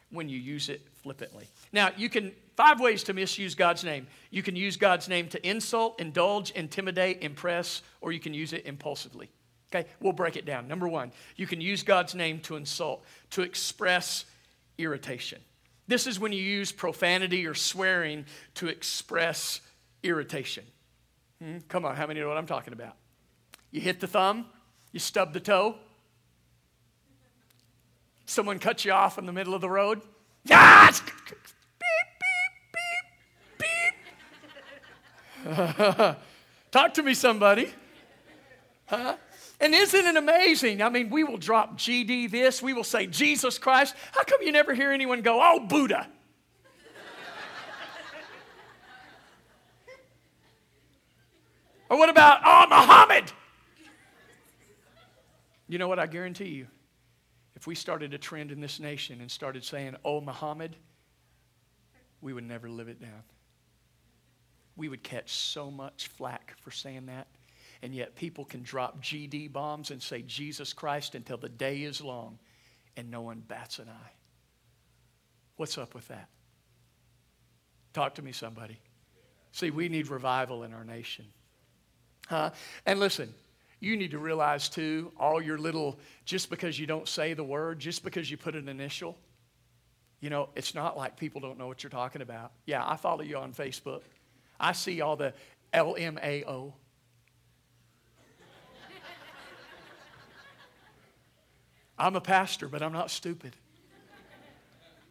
when 0.10 0.30
you 0.30 0.39
use 0.39 0.70
it 0.70 0.82
flippantly. 1.01 1.47
Now, 1.71 1.89
you 1.97 2.08
can, 2.08 2.32
five 2.56 2.80
ways 2.80 3.04
to 3.04 3.13
misuse 3.13 3.56
God's 3.56 3.84
name. 3.84 4.08
You 4.30 4.43
can 4.43 4.56
use 4.56 4.78
God's 4.78 5.10
name 5.10 5.28
to 5.30 5.47
insult, 5.47 6.00
indulge, 6.00 6.52
intimidate, 6.52 7.21
impress, 7.21 7.82
or 8.00 8.12
you 8.12 8.19
can 8.19 8.34
use 8.34 8.54
it 8.54 8.65
impulsively. 8.65 9.30
Okay, 9.74 9.89
we'll 10.00 10.13
break 10.13 10.38
it 10.38 10.45
down. 10.45 10.67
Number 10.67 10.88
one, 10.88 11.12
you 11.36 11.47
can 11.47 11.60
use 11.60 11.82
God's 11.82 12.13
name 12.13 12.39
to 12.41 12.56
insult, 12.56 13.04
to 13.32 13.41
express 13.41 14.26
irritation. 14.78 15.41
This 15.88 16.08
is 16.08 16.19
when 16.19 16.32
you 16.32 16.41
use 16.41 16.72
profanity 16.72 17.46
or 17.46 17.54
swearing 17.54 18.26
to 18.56 18.67
express 18.67 19.62
irritation. 20.02 20.63
Hmm? 21.41 21.58
Come 21.67 21.86
on, 21.86 21.96
how 21.96 22.08
many 22.08 22.19
know 22.19 22.28
what 22.28 22.38
I'm 22.38 22.46
talking 22.46 22.74
about? 22.74 22.96
You 23.72 23.82
hit 23.82 24.00
the 24.00 24.08
thumb, 24.08 24.46
you 24.91 25.00
stub 25.00 25.34
the 25.34 25.39
toe, 25.39 25.76
someone 28.26 28.60
cuts 28.60 28.86
you 28.86 28.91
off 28.91 29.17
in 29.17 29.26
the 29.26 29.34
middle 29.34 29.54
of 29.54 29.62
the 29.62 29.69
road. 29.69 30.02
Yes! 30.46 31.02
Beep, 31.02 31.12
beep, 32.80 33.60
beep, 33.60 33.76
beep. 35.46 36.15
Talk 36.72 36.93
to 36.93 37.04
me, 37.04 37.13
somebody. 37.13 37.74
Huh? 38.86 39.15
And 39.63 39.73
isn't 39.73 40.06
it 40.06 40.17
amazing? 40.17 40.82
I 40.82 40.89
mean, 40.89 41.10
we 41.10 41.23
will 41.23 41.38
drop 41.38 41.78
GD 41.78 42.30
this, 42.30 42.62
we 42.62 42.73
will 42.73 42.84
say 42.84 43.08
Jesus 43.08 43.58
Christ. 43.58 43.95
How 44.12 44.26
come 44.26 44.41
you 44.41 44.52
never 44.52 44.73
hear 44.73 44.91
anyone 44.91 45.21
go, 45.21 45.39
oh, 45.41 45.62
Buddha? 45.62 46.10
or 51.89 51.97
what 51.97 52.10
about, 52.10 52.41
oh, 52.43 52.65
Muhammad? 52.69 53.32
You 55.69 55.78
know 55.78 55.88
what? 55.88 55.97
I 55.97 56.08
guarantee 56.08 56.49
you, 56.49 56.67
if 57.56 57.65
we 57.65 57.73
started 57.73 58.13
a 58.13 58.17
trend 58.17 58.52
in 58.52 58.60
this 58.60 58.82
nation 58.82 59.21
and 59.21 59.32
started 59.32 59.63
saying, 59.63 59.95
oh, 60.04 60.19
Muhammad, 60.19 60.76
we 62.19 62.34
would 62.34 62.43
never 62.43 62.69
live 62.69 62.89
it 62.89 62.99
down. 62.99 63.23
We 64.76 64.89
would 64.89 65.04
catch 65.04 65.32
so 65.32 65.71
much 65.71 66.10
flack 66.10 66.54
for 66.60 66.71
saying 66.71 67.06
that. 67.06 67.28
And 67.84 67.93
yet 67.93 68.15
people 68.15 68.46
can 68.46 68.63
drop 68.63 69.04
GD 69.04 69.52
bombs 69.52 69.91
and 69.91 70.02
say 70.02 70.22
Jesus 70.22 70.72
Christ 70.72 71.15
until 71.15 71.36
the 71.36 71.50
day 71.50 71.84
is 71.84 72.02
long 72.02 72.39
and 72.96 73.12
no 73.12 73.22
one 73.22 73.43
bats 73.46 73.78
an 73.78 73.89
eye. 73.89 74.12
What's 75.58 75.78
up 75.78 75.93
with 75.93 76.08
that? 76.08 76.30
Talk 77.93 78.15
to 78.15 78.22
me, 78.22 78.32
somebody. 78.32 78.80
See, 79.52 79.69
we 79.69 79.89
need 79.89 80.08
revival 80.08 80.63
in 80.63 80.74
our 80.74 80.86
nation. 80.86 81.26
Huh? 82.28 82.52
And 82.86 83.02
listen, 83.02 83.34
you 83.82 83.98
need 83.98 84.12
to 84.12 84.17
realize 84.17 84.69
too, 84.69 85.12
all 85.19 85.41
your 85.41 85.58
little, 85.58 86.00
just 86.24 86.50
because 86.50 86.80
you 86.80 86.88
don't 86.88 87.08
say 87.08 87.34
the 87.34 87.43
word, 87.43 87.80
just 87.80 88.02
because 88.02 88.32
you 88.32 88.38
put 88.38 88.56
an 88.56 88.69
initial, 88.69 89.17
you 90.22 90.30
know, 90.30 90.48
it's 90.56 90.74
not 90.74 90.96
like 90.96 91.17
people 91.17 91.41
don't 91.41 91.58
know 91.58 91.67
what 91.67 91.84
you're 91.84 91.89
talking 91.89 92.22
about. 92.22 92.54
Yeah, 92.65 92.82
I 92.88 92.96
follow 92.96 93.24
you 93.24 93.38
on 93.38 93.52
Facebook. 93.52 94.04
I 94.58 94.72
see 94.72 95.02
all 95.02 95.17
the 95.17 95.34
LMAO. 95.74 96.72
I'm 101.97 102.15
a 102.15 102.21
pastor, 102.21 102.67
but 102.67 102.82
I'm 102.82 102.93
not 102.93 103.12
stupid. 103.12 103.56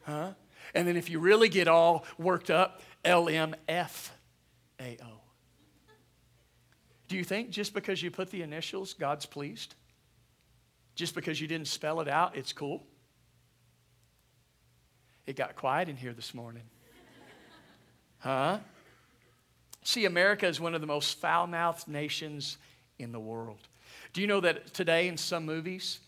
Huh? 0.02 0.32
And 0.74 0.86
then 0.88 0.96
if 0.96 1.10
you 1.10 1.18
really 1.20 1.48
get 1.48 1.68
all 1.68 2.04
worked 2.18 2.50
up, 2.50 2.80
LMFAO. 3.04 4.08
Do 7.08 7.16
you 7.16 7.24
think 7.24 7.50
just 7.50 7.74
because 7.74 8.02
you 8.02 8.10
put 8.10 8.30
the 8.30 8.42
initials, 8.42 8.94
God's 8.94 9.26
pleased? 9.26 9.74
Just 10.94 11.14
because 11.14 11.40
you 11.40 11.46
didn't 11.46 11.68
spell 11.68 12.00
it 12.00 12.08
out, 12.08 12.36
it's 12.36 12.52
cool? 12.52 12.84
It 15.26 15.36
got 15.36 15.56
quiet 15.56 15.88
in 15.88 15.96
here 15.96 16.12
this 16.12 16.34
morning. 16.34 16.64
Huh? 18.18 18.58
See, 19.84 20.04
America 20.04 20.46
is 20.46 20.60
one 20.60 20.74
of 20.74 20.80
the 20.80 20.86
most 20.86 21.18
foul 21.18 21.46
mouthed 21.46 21.88
nations 21.88 22.56
in 22.98 23.12
the 23.12 23.20
world. 23.20 23.68
Do 24.12 24.20
you 24.20 24.26
know 24.26 24.40
that 24.40 24.72
today 24.74 25.08
in 25.08 25.16
some 25.16 25.44
movies, 25.44 26.00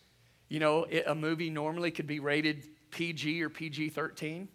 you 0.55 0.61
know, 0.61 0.87
a 1.05 1.17
movie 1.17 1.51
normally 1.51 1.91
could 1.91 2.07
be 2.07 2.21
rated 2.21 2.69
PG 2.93 3.43
or 3.43 3.49
PG 3.49 3.89
13, 3.89 4.47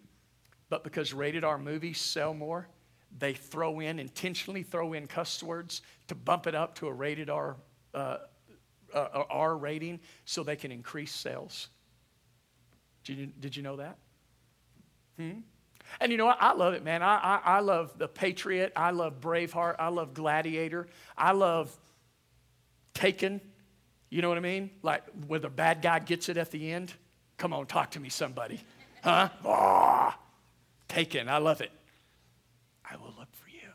but 0.70 0.82
because 0.82 1.12
rated 1.12 1.44
R 1.44 1.58
movies 1.58 2.00
sell 2.00 2.32
more, 2.32 2.68
they 3.18 3.34
throw 3.34 3.80
in, 3.80 3.98
intentionally 3.98 4.62
throw 4.62 4.94
in 4.94 5.06
cuss 5.06 5.42
words 5.42 5.82
to 6.08 6.14
bump 6.14 6.46
it 6.46 6.54
up 6.54 6.74
to 6.76 6.86
a 6.86 6.92
rated 6.92 7.28
R, 7.28 7.58
uh, 7.92 8.16
uh, 8.94 9.24
R 9.28 9.58
rating 9.58 10.00
so 10.24 10.42
they 10.42 10.56
can 10.56 10.72
increase 10.72 11.14
sales. 11.14 11.68
Did 13.04 13.18
you, 13.18 13.26
did 13.26 13.54
you 13.54 13.62
know 13.62 13.76
that? 13.76 13.98
Hmm? 15.18 15.40
And 16.00 16.10
you 16.10 16.16
know 16.16 16.24
what? 16.24 16.38
I 16.40 16.54
love 16.54 16.72
it, 16.72 16.82
man. 16.82 17.02
I, 17.02 17.16
I, 17.16 17.40
I 17.44 17.60
love 17.60 17.98
The 17.98 18.08
Patriot. 18.08 18.72
I 18.74 18.92
love 18.92 19.20
Braveheart. 19.20 19.76
I 19.78 19.88
love 19.88 20.14
Gladiator. 20.14 20.88
I 21.18 21.32
love 21.32 21.78
Taken. 22.94 23.42
You 24.10 24.22
know 24.22 24.28
what 24.28 24.38
I 24.38 24.42
mean? 24.42 24.70
Like 24.82 25.04
where 25.28 25.40
the 25.40 25.48
bad 25.48 25.82
guy 25.82 26.00
gets 26.00 26.28
it 26.28 26.36
at 26.36 26.50
the 26.50 26.72
end. 26.72 26.92
Come 27.38 27.52
on, 27.52 27.66
talk 27.66 27.92
to 27.92 28.00
me, 28.00 28.08
somebody. 28.08 28.60
Huh? 29.02 29.30
Ah, 29.44 30.18
oh, 30.18 30.20
taken. 30.88 31.28
I 31.28 31.38
love 31.38 31.60
it. 31.60 31.70
I 32.84 32.96
will 32.96 33.14
look 33.16 33.28
for 33.32 33.48
you. 33.48 33.70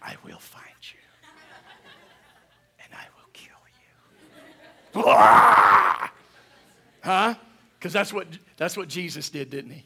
I 0.00 0.14
will 0.24 0.38
find 0.38 0.64
you. 0.82 0.98
And 2.84 2.94
I 2.94 3.06
will 3.16 3.28
kill 3.32 3.56
you. 4.94 5.02
Ah! 5.06 6.12
Huh? 7.02 7.34
Because 7.78 7.92
that's 7.92 8.12
what, 8.12 8.28
that's 8.56 8.76
what 8.76 8.88
Jesus 8.88 9.28
did, 9.28 9.50
didn't 9.50 9.72
he? 9.72 9.84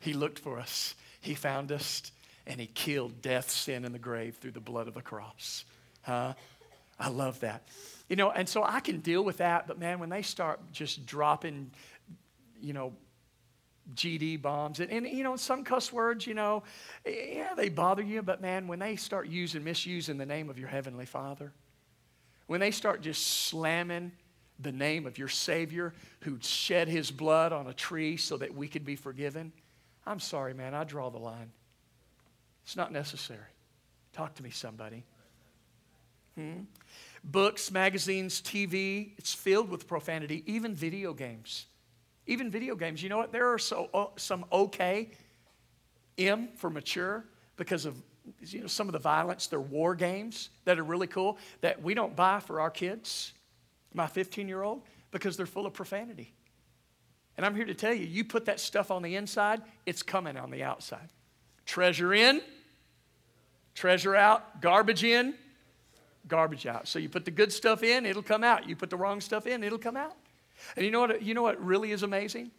He 0.00 0.14
looked 0.14 0.38
for 0.38 0.58
us, 0.58 0.94
he 1.20 1.34
found 1.34 1.72
us, 1.72 2.12
and 2.46 2.60
he 2.60 2.66
killed 2.66 3.20
death, 3.20 3.50
sin, 3.50 3.84
and 3.84 3.94
the 3.94 3.98
grave 3.98 4.36
through 4.36 4.52
the 4.52 4.60
blood 4.60 4.88
of 4.88 4.94
the 4.94 5.02
cross. 5.02 5.64
Huh? 6.02 6.34
I 6.98 7.08
love 7.08 7.40
that. 7.40 7.66
You 8.08 8.16
know, 8.16 8.30
and 8.30 8.48
so 8.48 8.62
I 8.62 8.80
can 8.80 9.00
deal 9.00 9.22
with 9.22 9.38
that, 9.38 9.66
but 9.66 9.78
man, 9.78 9.98
when 9.98 10.08
they 10.08 10.22
start 10.22 10.60
just 10.72 11.06
dropping, 11.06 11.70
you 12.60 12.72
know, 12.72 12.92
GD 13.94 14.42
bombs, 14.42 14.80
and, 14.80 14.90
and, 14.90 15.06
you 15.06 15.22
know, 15.22 15.36
some 15.36 15.62
cuss 15.62 15.92
words, 15.92 16.26
you 16.26 16.34
know, 16.34 16.62
eh, 17.04 17.34
yeah, 17.36 17.54
they 17.54 17.68
bother 17.68 18.02
you, 18.02 18.22
but 18.22 18.40
man, 18.40 18.66
when 18.66 18.78
they 18.78 18.96
start 18.96 19.28
using, 19.28 19.62
misusing 19.62 20.18
the 20.18 20.26
name 20.26 20.50
of 20.50 20.58
your 20.58 20.68
Heavenly 20.68 21.06
Father, 21.06 21.52
when 22.46 22.60
they 22.60 22.70
start 22.70 23.00
just 23.00 23.26
slamming 23.26 24.12
the 24.58 24.72
name 24.72 25.06
of 25.06 25.18
your 25.18 25.28
Savior 25.28 25.92
who 26.20 26.38
shed 26.40 26.88
his 26.88 27.10
blood 27.10 27.52
on 27.52 27.66
a 27.66 27.74
tree 27.74 28.16
so 28.16 28.36
that 28.36 28.54
we 28.54 28.68
could 28.68 28.84
be 28.84 28.96
forgiven, 28.96 29.52
I'm 30.06 30.20
sorry, 30.20 30.54
man, 30.54 30.74
I 30.74 30.84
draw 30.84 31.10
the 31.10 31.18
line. 31.18 31.50
It's 32.64 32.76
not 32.76 32.92
necessary. 32.92 33.40
Talk 34.12 34.34
to 34.36 34.42
me, 34.42 34.50
somebody. 34.50 35.04
Hmm? 36.36 36.60
Books, 37.24 37.70
magazines, 37.70 38.40
TV, 38.40 39.12
it's 39.18 39.34
filled 39.34 39.68
with 39.68 39.88
profanity, 39.88 40.44
even 40.46 40.74
video 40.74 41.12
games. 41.12 41.66
Even 42.26 42.50
video 42.50 42.76
games. 42.76 43.02
You 43.02 43.08
know 43.08 43.16
what? 43.16 43.32
There 43.32 43.52
are 43.52 43.58
so, 43.58 43.88
uh, 43.92 44.06
some 44.16 44.44
okay, 44.52 45.10
M 46.18 46.48
for 46.56 46.70
mature, 46.70 47.24
because 47.56 47.84
of 47.84 48.00
you 48.40 48.60
know, 48.60 48.66
some 48.66 48.88
of 48.88 48.92
the 48.92 48.98
violence. 48.98 49.46
They're 49.46 49.60
war 49.60 49.94
games 49.94 50.50
that 50.64 50.78
are 50.78 50.84
really 50.84 51.06
cool 51.06 51.38
that 51.60 51.82
we 51.82 51.94
don't 51.94 52.14
buy 52.14 52.40
for 52.40 52.60
our 52.60 52.70
kids, 52.70 53.32
my 53.94 54.06
15 54.06 54.48
year 54.48 54.62
old, 54.62 54.82
because 55.10 55.36
they're 55.36 55.46
full 55.46 55.66
of 55.66 55.72
profanity. 55.72 56.32
And 57.36 57.44
I'm 57.44 57.54
here 57.54 57.66
to 57.66 57.74
tell 57.74 57.92
you, 57.92 58.06
you 58.06 58.24
put 58.24 58.46
that 58.46 58.60
stuff 58.60 58.90
on 58.90 59.02
the 59.02 59.16
inside, 59.16 59.62
it's 59.84 60.02
coming 60.02 60.36
on 60.36 60.50
the 60.50 60.62
outside. 60.62 61.08
Treasure 61.66 62.14
in, 62.14 62.40
treasure 63.74 64.14
out, 64.14 64.60
garbage 64.60 65.04
in, 65.04 65.34
garbage 66.28 66.66
out. 66.66 66.88
So 66.88 66.98
you 66.98 67.08
put 67.08 67.24
the 67.24 67.30
good 67.30 67.52
stuff 67.52 67.82
in, 67.82 68.06
it'll 68.06 68.22
come 68.22 68.44
out. 68.44 68.68
You 68.68 68.76
put 68.76 68.90
the 68.90 68.96
wrong 68.96 69.20
stuff 69.20 69.46
in, 69.46 69.62
it'll 69.62 69.78
come 69.78 69.96
out. 69.96 70.16
And 70.76 70.84
you 70.84 70.90
know 70.90 71.00
what, 71.00 71.22
you 71.22 71.34
know 71.34 71.42
what 71.42 71.62
really 71.64 71.92
is 71.92 72.02
amazing? 72.02 72.50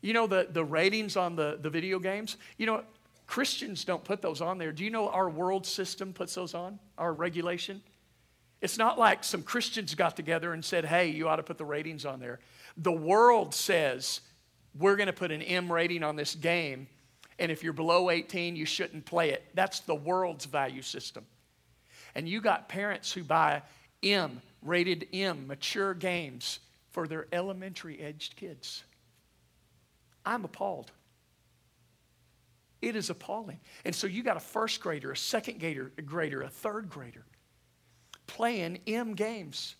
You 0.00 0.12
know 0.12 0.26
the, 0.26 0.48
the 0.50 0.64
ratings 0.64 1.16
on 1.16 1.36
the, 1.36 1.58
the 1.60 1.70
video 1.70 1.98
games? 1.98 2.36
You 2.58 2.66
know, 2.66 2.82
Christians 3.26 3.84
don't 3.84 4.04
put 4.04 4.20
those 4.20 4.40
on 4.40 4.58
there. 4.58 4.72
Do 4.72 4.84
you 4.84 4.90
know 4.90 5.08
our 5.08 5.30
world 5.30 5.66
system 5.66 6.12
puts 6.12 6.34
those 6.34 6.54
on, 6.54 6.78
our 6.98 7.12
regulation? 7.12 7.82
It's 8.60 8.78
not 8.78 8.98
like 8.98 9.24
some 9.24 9.42
Christians 9.42 9.94
got 9.94 10.16
together 10.16 10.52
and 10.52 10.64
said, 10.64 10.84
hey, 10.84 11.08
you 11.08 11.28
ought 11.28 11.36
to 11.36 11.42
put 11.42 11.58
the 11.58 11.64
ratings 11.64 12.04
on 12.04 12.20
there. 12.20 12.40
The 12.76 12.92
world 12.92 13.54
says, 13.54 14.20
we're 14.78 14.96
going 14.96 15.06
to 15.06 15.12
put 15.12 15.30
an 15.30 15.42
M 15.42 15.72
rating 15.72 16.02
on 16.02 16.16
this 16.16 16.34
game, 16.34 16.88
and 17.38 17.50
if 17.50 17.62
you're 17.62 17.72
below 17.72 18.10
18, 18.10 18.56
you 18.56 18.64
shouldn't 18.64 19.04
play 19.04 19.30
it. 19.30 19.44
That's 19.54 19.80
the 19.80 19.94
world's 19.94 20.44
value 20.44 20.82
system. 20.82 21.24
And 22.14 22.28
you 22.28 22.40
got 22.40 22.68
parents 22.68 23.12
who 23.12 23.24
buy 23.24 23.62
M, 24.02 24.40
rated 24.62 25.08
M, 25.12 25.46
mature 25.46 25.94
games 25.94 26.60
for 26.90 27.08
their 27.08 27.26
elementary 27.32 28.00
aged 28.00 28.36
kids. 28.36 28.84
I'm 30.24 30.44
appalled. 30.44 30.92
It 32.80 32.96
is 32.96 33.10
appalling. 33.10 33.60
And 33.84 33.94
so 33.94 34.06
you 34.06 34.22
got 34.22 34.36
a 34.36 34.40
first 34.40 34.80
grader, 34.80 35.12
a 35.12 35.16
second 35.16 35.58
grader, 35.58 35.90
a 35.98 36.02
grader, 36.02 36.42
a 36.42 36.48
third 36.48 36.88
grader 36.88 37.24
playing 38.26 38.78
M 38.86 39.14
games. 39.14 39.76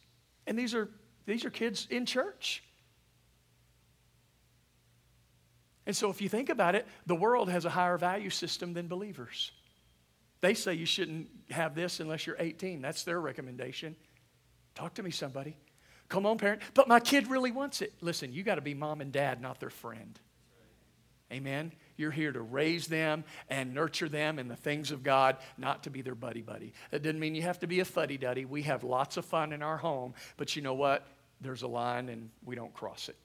And 0.46 0.58
these 0.58 0.74
are 0.74 0.88
these 1.26 1.44
are 1.44 1.50
kids 1.50 1.86
in 1.90 2.04
church. 2.06 2.62
And 5.86 5.94
so 5.94 6.10
if 6.10 6.20
you 6.20 6.28
think 6.28 6.48
about 6.48 6.74
it, 6.74 6.86
the 7.06 7.14
world 7.14 7.50
has 7.50 7.64
a 7.64 7.70
higher 7.70 7.98
value 7.98 8.30
system 8.30 8.72
than 8.72 8.88
believers. 8.88 9.52
They 10.44 10.52
say 10.52 10.74
you 10.74 10.84
shouldn't 10.84 11.30
have 11.48 11.74
this 11.74 12.00
unless 12.00 12.26
you're 12.26 12.36
18. 12.38 12.82
That's 12.82 13.02
their 13.02 13.18
recommendation. 13.18 13.96
Talk 14.74 14.92
to 14.96 15.02
me, 15.02 15.10
somebody. 15.10 15.56
Come 16.10 16.26
on, 16.26 16.36
parent. 16.36 16.60
But 16.74 16.86
my 16.86 17.00
kid 17.00 17.30
really 17.30 17.50
wants 17.50 17.80
it. 17.80 17.94
Listen, 18.02 18.30
you 18.30 18.42
got 18.42 18.56
to 18.56 18.60
be 18.60 18.74
mom 18.74 19.00
and 19.00 19.10
dad, 19.10 19.40
not 19.40 19.58
their 19.58 19.70
friend. 19.70 20.20
Amen. 21.32 21.72
You're 21.96 22.10
here 22.10 22.30
to 22.30 22.42
raise 22.42 22.88
them 22.88 23.24
and 23.48 23.72
nurture 23.72 24.06
them 24.06 24.38
in 24.38 24.48
the 24.48 24.54
things 24.54 24.90
of 24.90 25.02
God, 25.02 25.38
not 25.56 25.84
to 25.84 25.90
be 25.90 26.02
their 26.02 26.14
buddy 26.14 26.42
buddy. 26.42 26.74
That 26.90 27.02
doesn't 27.02 27.18
mean 27.18 27.34
you 27.34 27.40
have 27.40 27.60
to 27.60 27.66
be 27.66 27.80
a 27.80 27.86
fuddy 27.86 28.18
duddy. 28.18 28.44
We 28.44 28.64
have 28.64 28.84
lots 28.84 29.16
of 29.16 29.24
fun 29.24 29.50
in 29.54 29.62
our 29.62 29.78
home, 29.78 30.12
but 30.36 30.54
you 30.54 30.60
know 30.60 30.74
what? 30.74 31.06
There's 31.40 31.62
a 31.62 31.68
line 31.68 32.10
and 32.10 32.28
we 32.44 32.54
don't 32.54 32.74
cross 32.74 33.08
it. 33.08 33.16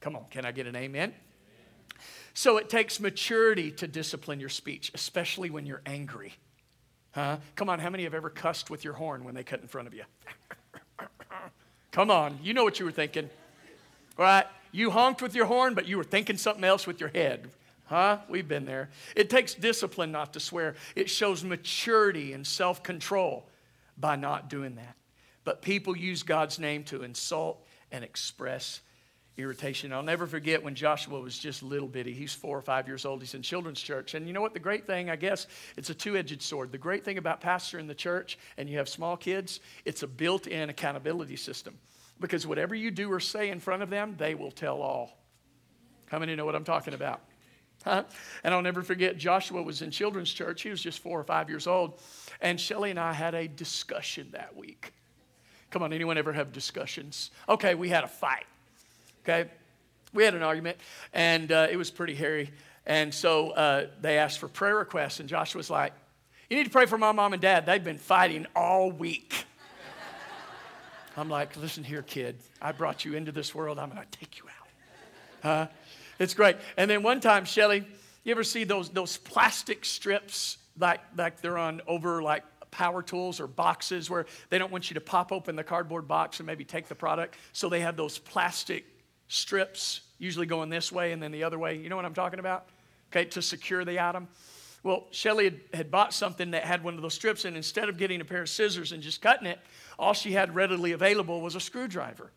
Come 0.00 0.16
on, 0.16 0.26
can 0.28 0.44
I 0.44 0.52
get 0.52 0.66
an 0.66 0.76
amen? 0.76 0.84
amen? 0.84 1.14
So 2.34 2.56
it 2.56 2.70
takes 2.70 2.98
maturity 2.98 3.70
to 3.72 3.86
discipline 3.86 4.40
your 4.40 4.48
speech, 4.48 4.90
especially 4.94 5.50
when 5.50 5.66
you're 5.66 5.82
angry. 5.84 6.34
Huh? 7.12 7.38
Come 7.56 7.68
on, 7.68 7.78
how 7.78 7.90
many 7.90 8.04
have 8.04 8.14
ever 8.14 8.30
cussed 8.30 8.70
with 8.70 8.84
your 8.84 8.94
horn 8.94 9.24
when 9.24 9.34
they 9.34 9.44
cut 9.44 9.60
in 9.60 9.68
front 9.68 9.86
of 9.86 9.94
you? 9.94 10.04
Come 11.92 12.10
on, 12.10 12.38
you 12.42 12.54
know 12.54 12.64
what 12.64 12.78
you 12.78 12.86
were 12.86 12.92
thinking. 12.92 13.28
Right? 14.16 14.46
You 14.72 14.90
honked 14.90 15.20
with 15.20 15.34
your 15.34 15.44
horn, 15.44 15.74
but 15.74 15.86
you 15.86 15.98
were 15.98 16.04
thinking 16.04 16.38
something 16.38 16.64
else 16.64 16.86
with 16.86 17.00
your 17.00 17.10
head. 17.10 17.50
Huh? 17.86 18.18
We've 18.28 18.48
been 18.48 18.64
there. 18.64 18.88
It 19.14 19.28
takes 19.28 19.52
discipline 19.52 20.10
not 20.10 20.32
to 20.32 20.40
swear. 20.40 20.76
It 20.96 21.10
shows 21.10 21.44
maturity 21.44 22.32
and 22.32 22.46
self 22.46 22.82
control 22.82 23.46
by 23.98 24.16
not 24.16 24.48
doing 24.48 24.76
that. 24.76 24.96
But 25.44 25.60
people 25.60 25.94
use 25.94 26.22
God's 26.22 26.58
name 26.58 26.84
to 26.84 27.02
insult 27.02 27.62
and 27.90 28.02
express 28.02 28.80
irritation. 29.36 29.92
I'll 29.92 30.02
never 30.02 30.26
forget 30.26 30.62
when 30.62 30.74
Joshua 30.74 31.18
was 31.20 31.38
just 31.38 31.62
little 31.62 31.88
bitty. 31.88 32.12
He's 32.12 32.34
four 32.34 32.56
or 32.56 32.62
five 32.62 32.86
years 32.86 33.04
old. 33.04 33.20
He's 33.20 33.34
in 33.34 33.42
children's 33.42 33.80
church. 33.80 34.14
And 34.14 34.26
you 34.26 34.32
know 34.32 34.42
what? 34.42 34.52
The 34.52 34.60
great 34.60 34.86
thing, 34.86 35.08
I 35.08 35.16
guess, 35.16 35.46
it's 35.76 35.90
a 35.90 35.94
two 35.94 36.16
edged 36.16 36.42
sword. 36.42 36.70
The 36.70 36.78
great 36.78 37.04
thing 37.04 37.18
about 37.18 37.40
pastor 37.40 37.78
in 37.78 37.86
the 37.86 37.94
church 37.94 38.38
and 38.56 38.68
you 38.68 38.78
have 38.78 38.88
small 38.88 39.16
kids, 39.16 39.60
it's 39.84 40.02
a 40.02 40.06
built 40.06 40.46
in 40.46 40.68
accountability 40.68 41.36
system. 41.36 41.78
Because 42.20 42.46
whatever 42.46 42.74
you 42.74 42.90
do 42.90 43.10
or 43.10 43.20
say 43.20 43.50
in 43.50 43.58
front 43.58 43.82
of 43.82 43.90
them, 43.90 44.14
they 44.18 44.34
will 44.34 44.52
tell 44.52 44.82
all. 44.82 45.18
How 46.06 46.18
many 46.18 46.36
know 46.36 46.44
what 46.44 46.54
I'm 46.54 46.64
talking 46.64 46.94
about? 46.94 47.22
Huh? 47.84 48.04
And 48.44 48.54
I'll 48.54 48.62
never 48.62 48.82
forget, 48.82 49.16
Joshua 49.16 49.62
was 49.62 49.82
in 49.82 49.90
children's 49.90 50.32
church. 50.32 50.62
He 50.62 50.70
was 50.70 50.80
just 50.80 51.00
four 51.00 51.18
or 51.18 51.24
five 51.24 51.48
years 51.48 51.66
old. 51.66 51.98
And 52.40 52.60
Shelly 52.60 52.90
and 52.90 53.00
I 53.00 53.12
had 53.12 53.34
a 53.34 53.48
discussion 53.48 54.28
that 54.32 54.54
week. 54.54 54.92
Come 55.70 55.82
on, 55.82 55.92
anyone 55.92 56.18
ever 56.18 56.32
have 56.32 56.52
discussions? 56.52 57.30
Okay, 57.48 57.74
we 57.74 57.88
had 57.88 58.04
a 58.04 58.08
fight. 58.08 58.44
Okay? 59.24 59.50
We 60.12 60.24
had 60.24 60.34
an 60.34 60.42
argument, 60.42 60.78
and 61.12 61.50
uh, 61.50 61.68
it 61.70 61.76
was 61.76 61.90
pretty 61.90 62.14
hairy. 62.14 62.50
And 62.84 63.14
so 63.14 63.50
uh, 63.50 63.86
they 64.00 64.18
asked 64.18 64.38
for 64.38 64.48
prayer 64.48 64.76
requests, 64.76 65.20
and 65.20 65.28
Josh 65.28 65.54
was 65.54 65.70
like, 65.70 65.92
You 66.50 66.56
need 66.56 66.64
to 66.64 66.70
pray 66.70 66.86
for 66.86 66.98
my 66.98 67.12
mom 67.12 67.32
and 67.32 67.40
dad. 67.40 67.66
They've 67.66 67.82
been 67.82 67.98
fighting 67.98 68.46
all 68.54 68.90
week. 68.90 69.44
I'm 71.16 71.30
like, 71.30 71.56
Listen 71.56 71.84
here, 71.84 72.02
kid. 72.02 72.36
I 72.60 72.72
brought 72.72 73.04
you 73.04 73.14
into 73.14 73.32
this 73.32 73.54
world. 73.54 73.78
I'm 73.78 73.90
going 73.90 74.02
to 74.02 74.18
take 74.18 74.38
you 74.38 74.44
out. 74.44 74.68
Huh? 75.42 75.66
It's 76.18 76.34
great. 76.34 76.56
And 76.76 76.90
then 76.90 77.02
one 77.02 77.20
time, 77.20 77.44
Shelly, 77.44 77.86
you 78.24 78.32
ever 78.32 78.44
see 78.44 78.64
those, 78.64 78.90
those 78.90 79.16
plastic 79.16 79.84
strips 79.84 80.58
like, 80.78 81.00
like 81.16 81.40
they're 81.40 81.58
on 81.58 81.80
over 81.86 82.22
like 82.22 82.44
power 82.70 83.02
tools 83.02 83.40
or 83.40 83.46
boxes 83.46 84.08
where 84.08 84.26
they 84.48 84.58
don't 84.58 84.72
want 84.72 84.90
you 84.90 84.94
to 84.94 85.00
pop 85.00 85.32
open 85.32 85.56
the 85.56 85.64
cardboard 85.64 86.08
box 86.08 86.40
and 86.40 86.46
maybe 86.46 86.64
take 86.64 86.88
the 86.88 86.94
product? 86.94 87.36
So 87.52 87.68
they 87.68 87.80
have 87.80 87.96
those 87.96 88.18
plastic 88.18 88.84
strips, 89.32 90.02
usually 90.18 90.46
going 90.46 90.68
this 90.68 90.92
way 90.92 91.12
and 91.12 91.22
then 91.22 91.32
the 91.32 91.42
other 91.44 91.58
way. 91.58 91.76
You 91.76 91.88
know 91.88 91.96
what 91.96 92.04
I'm 92.04 92.14
talking 92.14 92.38
about? 92.38 92.66
Okay, 93.10 93.24
to 93.30 93.42
secure 93.42 93.84
the 93.84 93.98
item. 93.98 94.28
Well, 94.82 95.06
Shelly 95.10 95.44
had, 95.44 95.60
had 95.72 95.90
bought 95.90 96.12
something 96.12 96.50
that 96.50 96.64
had 96.64 96.84
one 96.84 96.94
of 96.94 97.02
those 97.02 97.14
strips, 97.14 97.44
and 97.44 97.56
instead 97.56 97.88
of 97.88 97.96
getting 97.96 98.20
a 98.20 98.24
pair 98.24 98.42
of 98.42 98.48
scissors 98.48 98.92
and 98.92 99.02
just 99.02 99.22
cutting 99.22 99.46
it, 99.46 99.58
all 99.98 100.12
she 100.12 100.32
had 100.32 100.54
readily 100.54 100.92
available 100.92 101.40
was 101.40 101.54
a 101.54 101.60
screwdriver. 101.60 102.32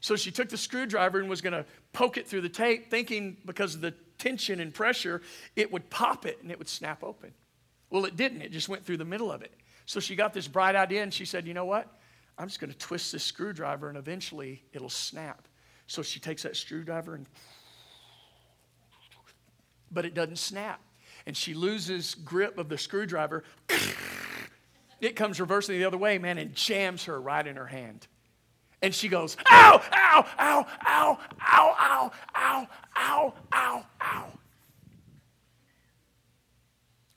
So 0.00 0.16
she 0.16 0.30
took 0.30 0.48
the 0.48 0.58
screwdriver 0.58 1.20
and 1.20 1.30
was 1.30 1.40
going 1.40 1.52
to 1.52 1.64
poke 1.92 2.18
it 2.18 2.26
through 2.26 2.42
the 2.42 2.48
tape, 2.48 2.90
thinking 2.90 3.36
because 3.46 3.74
of 3.74 3.80
the 3.80 3.94
tension 4.18 4.60
and 4.60 4.74
pressure, 4.74 5.22
it 5.56 5.72
would 5.72 5.88
pop 5.88 6.26
it 6.26 6.38
and 6.42 6.50
it 6.50 6.58
would 6.58 6.68
snap 6.68 7.02
open. 7.02 7.32
Well, 7.88 8.04
it 8.04 8.16
didn't. 8.16 8.42
It 8.42 8.52
just 8.52 8.68
went 8.68 8.84
through 8.84 8.98
the 8.98 9.04
middle 9.04 9.30
of 9.30 9.42
it. 9.42 9.52
So 9.86 10.00
she 10.00 10.16
got 10.16 10.34
this 10.34 10.48
bright 10.48 10.74
idea 10.74 11.02
and 11.02 11.14
she 11.14 11.24
said, 11.24 11.46
You 11.46 11.54
know 11.54 11.64
what? 11.64 11.88
I'm 12.36 12.48
just 12.48 12.60
going 12.60 12.72
to 12.72 12.78
twist 12.78 13.12
this 13.12 13.22
screwdriver 13.22 13.88
and 13.88 13.96
eventually 13.96 14.62
it'll 14.72 14.90
snap. 14.90 15.46
So 15.86 16.02
she 16.02 16.20
takes 16.20 16.42
that 16.44 16.56
screwdriver 16.56 17.14
and, 17.14 17.26
but 19.90 20.04
it 20.04 20.14
doesn't 20.14 20.38
snap. 20.38 20.80
And 21.26 21.36
she 21.36 21.54
loses 21.54 22.14
grip 22.14 22.58
of 22.58 22.68
the 22.68 22.78
screwdriver. 22.78 23.44
It 25.00 25.16
comes 25.16 25.40
reversing 25.40 25.78
the 25.78 25.84
other 25.84 25.98
way, 25.98 26.18
man, 26.18 26.38
and 26.38 26.54
jams 26.54 27.04
her 27.04 27.20
right 27.20 27.46
in 27.46 27.56
her 27.56 27.66
hand. 27.66 28.06
And 28.82 28.94
she 28.94 29.08
goes, 29.08 29.36
ow, 29.50 29.82
ow, 29.92 30.26
ow, 30.38 30.66
ow, 30.86 31.18
ow, 31.40 31.76
ow, 31.80 32.12
ow, 32.36 32.68
ow, 32.96 33.34
ow, 33.52 33.86
ow. 34.02 34.26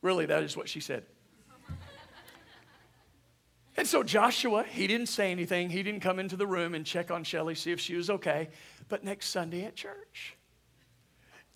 Really, 0.01 0.25
that 0.27 0.43
is 0.43 0.55
what 0.55 0.69
she 0.69 0.79
said. 0.79 1.03
And 3.87 3.89
so 3.89 4.03
Joshua, 4.03 4.65
he 4.69 4.85
didn't 4.85 5.07
say 5.07 5.31
anything. 5.31 5.69
He 5.69 5.81
didn't 5.81 6.01
come 6.01 6.19
into 6.19 6.35
the 6.35 6.45
room 6.45 6.75
and 6.75 6.85
check 6.85 7.09
on 7.09 7.23
Shelly, 7.23 7.55
see 7.55 7.71
if 7.71 7.79
she 7.79 7.95
was 7.95 8.09
okay. 8.09 8.49
But 8.89 9.05
next 9.05 9.29
Sunday 9.29 9.63
at 9.63 9.77
church, 9.77 10.35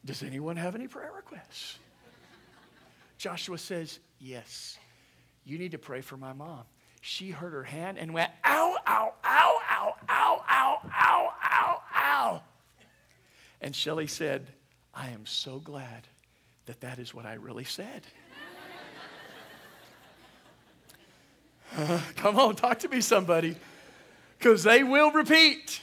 does 0.06 0.24
anyone 0.24 0.56
have 0.56 0.74
any 0.74 0.88
prayer 0.88 1.12
requests? 1.14 1.78
Joshua 3.18 3.58
says, 3.58 4.00
Yes. 4.18 4.80
You 5.44 5.58
need 5.58 5.72
to 5.72 5.78
pray 5.78 6.00
for 6.00 6.16
my 6.16 6.32
mom. 6.32 6.62
She 7.02 7.32
hurt 7.32 7.52
her 7.52 7.66
hand 7.66 8.00
and 8.00 8.14
went, 8.14 8.32
ow, 8.46 8.78
ow, 8.88 9.14
ow, 9.26 9.60
ow, 9.70 10.02
ow, 10.08 10.46
ow, 10.50 10.90
ow, 10.90 11.34
ow, 11.44 11.84
ow. 11.94 12.42
And 13.60 13.76
Shelly 13.76 14.08
said, 14.08 14.48
I 14.94 15.10
am 15.10 15.26
so 15.26 15.60
glad 15.60 16.08
that 16.66 16.80
that 16.80 16.98
is 16.98 17.14
what 17.14 17.26
I 17.26 17.34
really 17.34 17.66
said. 17.66 18.04
Come 22.16 22.40
on, 22.40 22.56
talk 22.56 22.80
to 22.80 22.90
me, 22.90 23.02
somebody, 23.02 23.56
because 24.38 24.64
they 24.64 24.84
will 24.84 25.12
repeat 25.12 25.82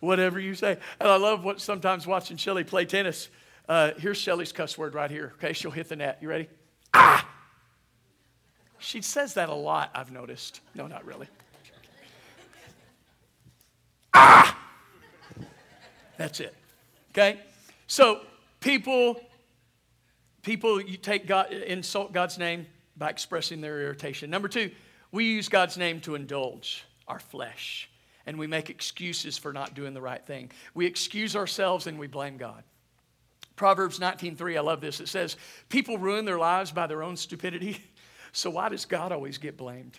whatever 0.00 0.38
you 0.38 0.54
say. 0.54 0.78
And 1.00 1.08
I 1.08 1.16
love 1.16 1.44
what 1.44 1.60
sometimes 1.60 2.06
watching 2.06 2.36
Shelly 2.36 2.64
play 2.64 2.84
tennis. 2.84 3.28
Uh, 3.68 3.92
here's 3.98 4.16
Shelly's 4.16 4.52
cuss 4.52 4.78
word 4.78 4.94
right 4.94 5.10
here. 5.10 5.32
Okay, 5.36 5.52
she'll 5.52 5.70
hit 5.70 5.88
the 5.88 5.96
net. 5.96 6.18
You 6.20 6.28
ready? 6.28 6.48
Ah! 6.94 7.28
She 8.78 9.02
says 9.02 9.34
that 9.34 9.48
a 9.48 9.54
lot, 9.54 9.90
I've 9.94 10.12
noticed. 10.12 10.60
No, 10.74 10.86
not 10.86 11.04
really. 11.04 11.26
Ah! 14.14 14.56
That's 16.16 16.40
it. 16.40 16.54
Okay? 17.10 17.40
So 17.86 18.20
people 18.60 19.20
people 20.42 20.80
you 20.80 20.96
take 20.96 21.26
God 21.26 21.52
insult 21.52 22.12
God's 22.12 22.38
name 22.38 22.66
by 22.96 23.10
expressing 23.10 23.60
their 23.60 23.82
irritation. 23.82 24.30
Number 24.30 24.48
2, 24.48 24.70
we 25.10 25.24
use 25.24 25.48
God's 25.48 25.76
name 25.76 26.00
to 26.02 26.14
indulge 26.14 26.84
our 27.06 27.18
flesh 27.18 27.90
and 28.26 28.38
we 28.38 28.46
make 28.46 28.68
excuses 28.68 29.38
for 29.38 29.54
not 29.54 29.72
doing 29.72 29.94
the 29.94 30.02
right 30.02 30.24
thing. 30.24 30.50
We 30.74 30.84
excuse 30.84 31.34
ourselves 31.34 31.86
and 31.86 31.98
we 31.98 32.08
blame 32.08 32.36
God. 32.36 32.62
Proverbs 33.56 33.98
19:3, 33.98 34.58
I 34.58 34.60
love 34.60 34.82
this. 34.82 35.00
It 35.00 35.08
says, 35.08 35.36
"People 35.70 35.96
ruin 35.96 36.26
their 36.26 36.38
lives 36.38 36.70
by 36.70 36.86
their 36.86 37.02
own 37.02 37.16
stupidity, 37.16 37.82
so 38.32 38.50
why 38.50 38.68
does 38.68 38.84
God 38.84 39.12
always 39.12 39.38
get 39.38 39.56
blamed?" 39.56 39.98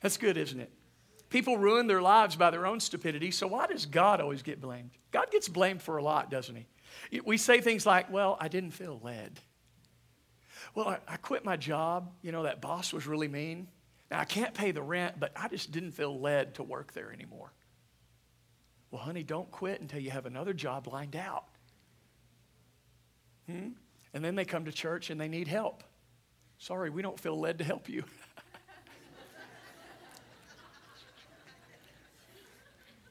That's 0.00 0.16
good, 0.16 0.38
isn't 0.38 0.58
it? 0.58 0.72
People 1.28 1.58
ruin 1.58 1.86
their 1.86 2.00
lives 2.00 2.36
by 2.36 2.50
their 2.50 2.66
own 2.66 2.80
stupidity, 2.80 3.30
so 3.30 3.46
why 3.46 3.66
does 3.66 3.84
God 3.84 4.20
always 4.20 4.42
get 4.42 4.60
blamed? 4.60 4.92
God 5.10 5.30
gets 5.30 5.48
blamed 5.48 5.82
for 5.82 5.98
a 5.98 6.02
lot, 6.02 6.30
doesn't 6.30 6.56
he? 6.56 7.20
We 7.20 7.36
say 7.36 7.60
things 7.60 7.84
like, 7.84 8.10
"Well, 8.10 8.38
I 8.40 8.48
didn't 8.48 8.70
feel 8.72 8.98
led." 9.02 9.40
Well, 10.76 10.88
I, 10.88 10.98
I 11.08 11.16
quit 11.16 11.44
my 11.44 11.56
job. 11.56 12.12
You 12.22 12.30
know, 12.32 12.44
that 12.44 12.60
boss 12.60 12.92
was 12.92 13.06
really 13.06 13.28
mean. 13.28 13.68
Now, 14.10 14.20
I 14.20 14.26
can't 14.26 14.52
pay 14.52 14.72
the 14.72 14.82
rent, 14.82 15.18
but 15.18 15.32
I 15.34 15.48
just 15.48 15.72
didn't 15.72 15.92
feel 15.92 16.20
led 16.20 16.56
to 16.56 16.62
work 16.62 16.92
there 16.92 17.10
anymore. 17.10 17.50
Well, 18.90 19.00
honey, 19.00 19.22
don't 19.22 19.50
quit 19.50 19.80
until 19.80 20.00
you 20.00 20.10
have 20.10 20.26
another 20.26 20.52
job 20.52 20.86
lined 20.86 21.16
out. 21.16 21.46
Hmm? 23.50 23.68
And 24.12 24.22
then 24.22 24.34
they 24.34 24.44
come 24.44 24.66
to 24.66 24.72
church 24.72 25.08
and 25.08 25.18
they 25.18 25.28
need 25.28 25.48
help. 25.48 25.82
Sorry, 26.58 26.90
we 26.90 27.00
don't 27.00 27.18
feel 27.18 27.40
led 27.40 27.56
to 27.58 27.64
help 27.64 27.88
you. 27.88 28.04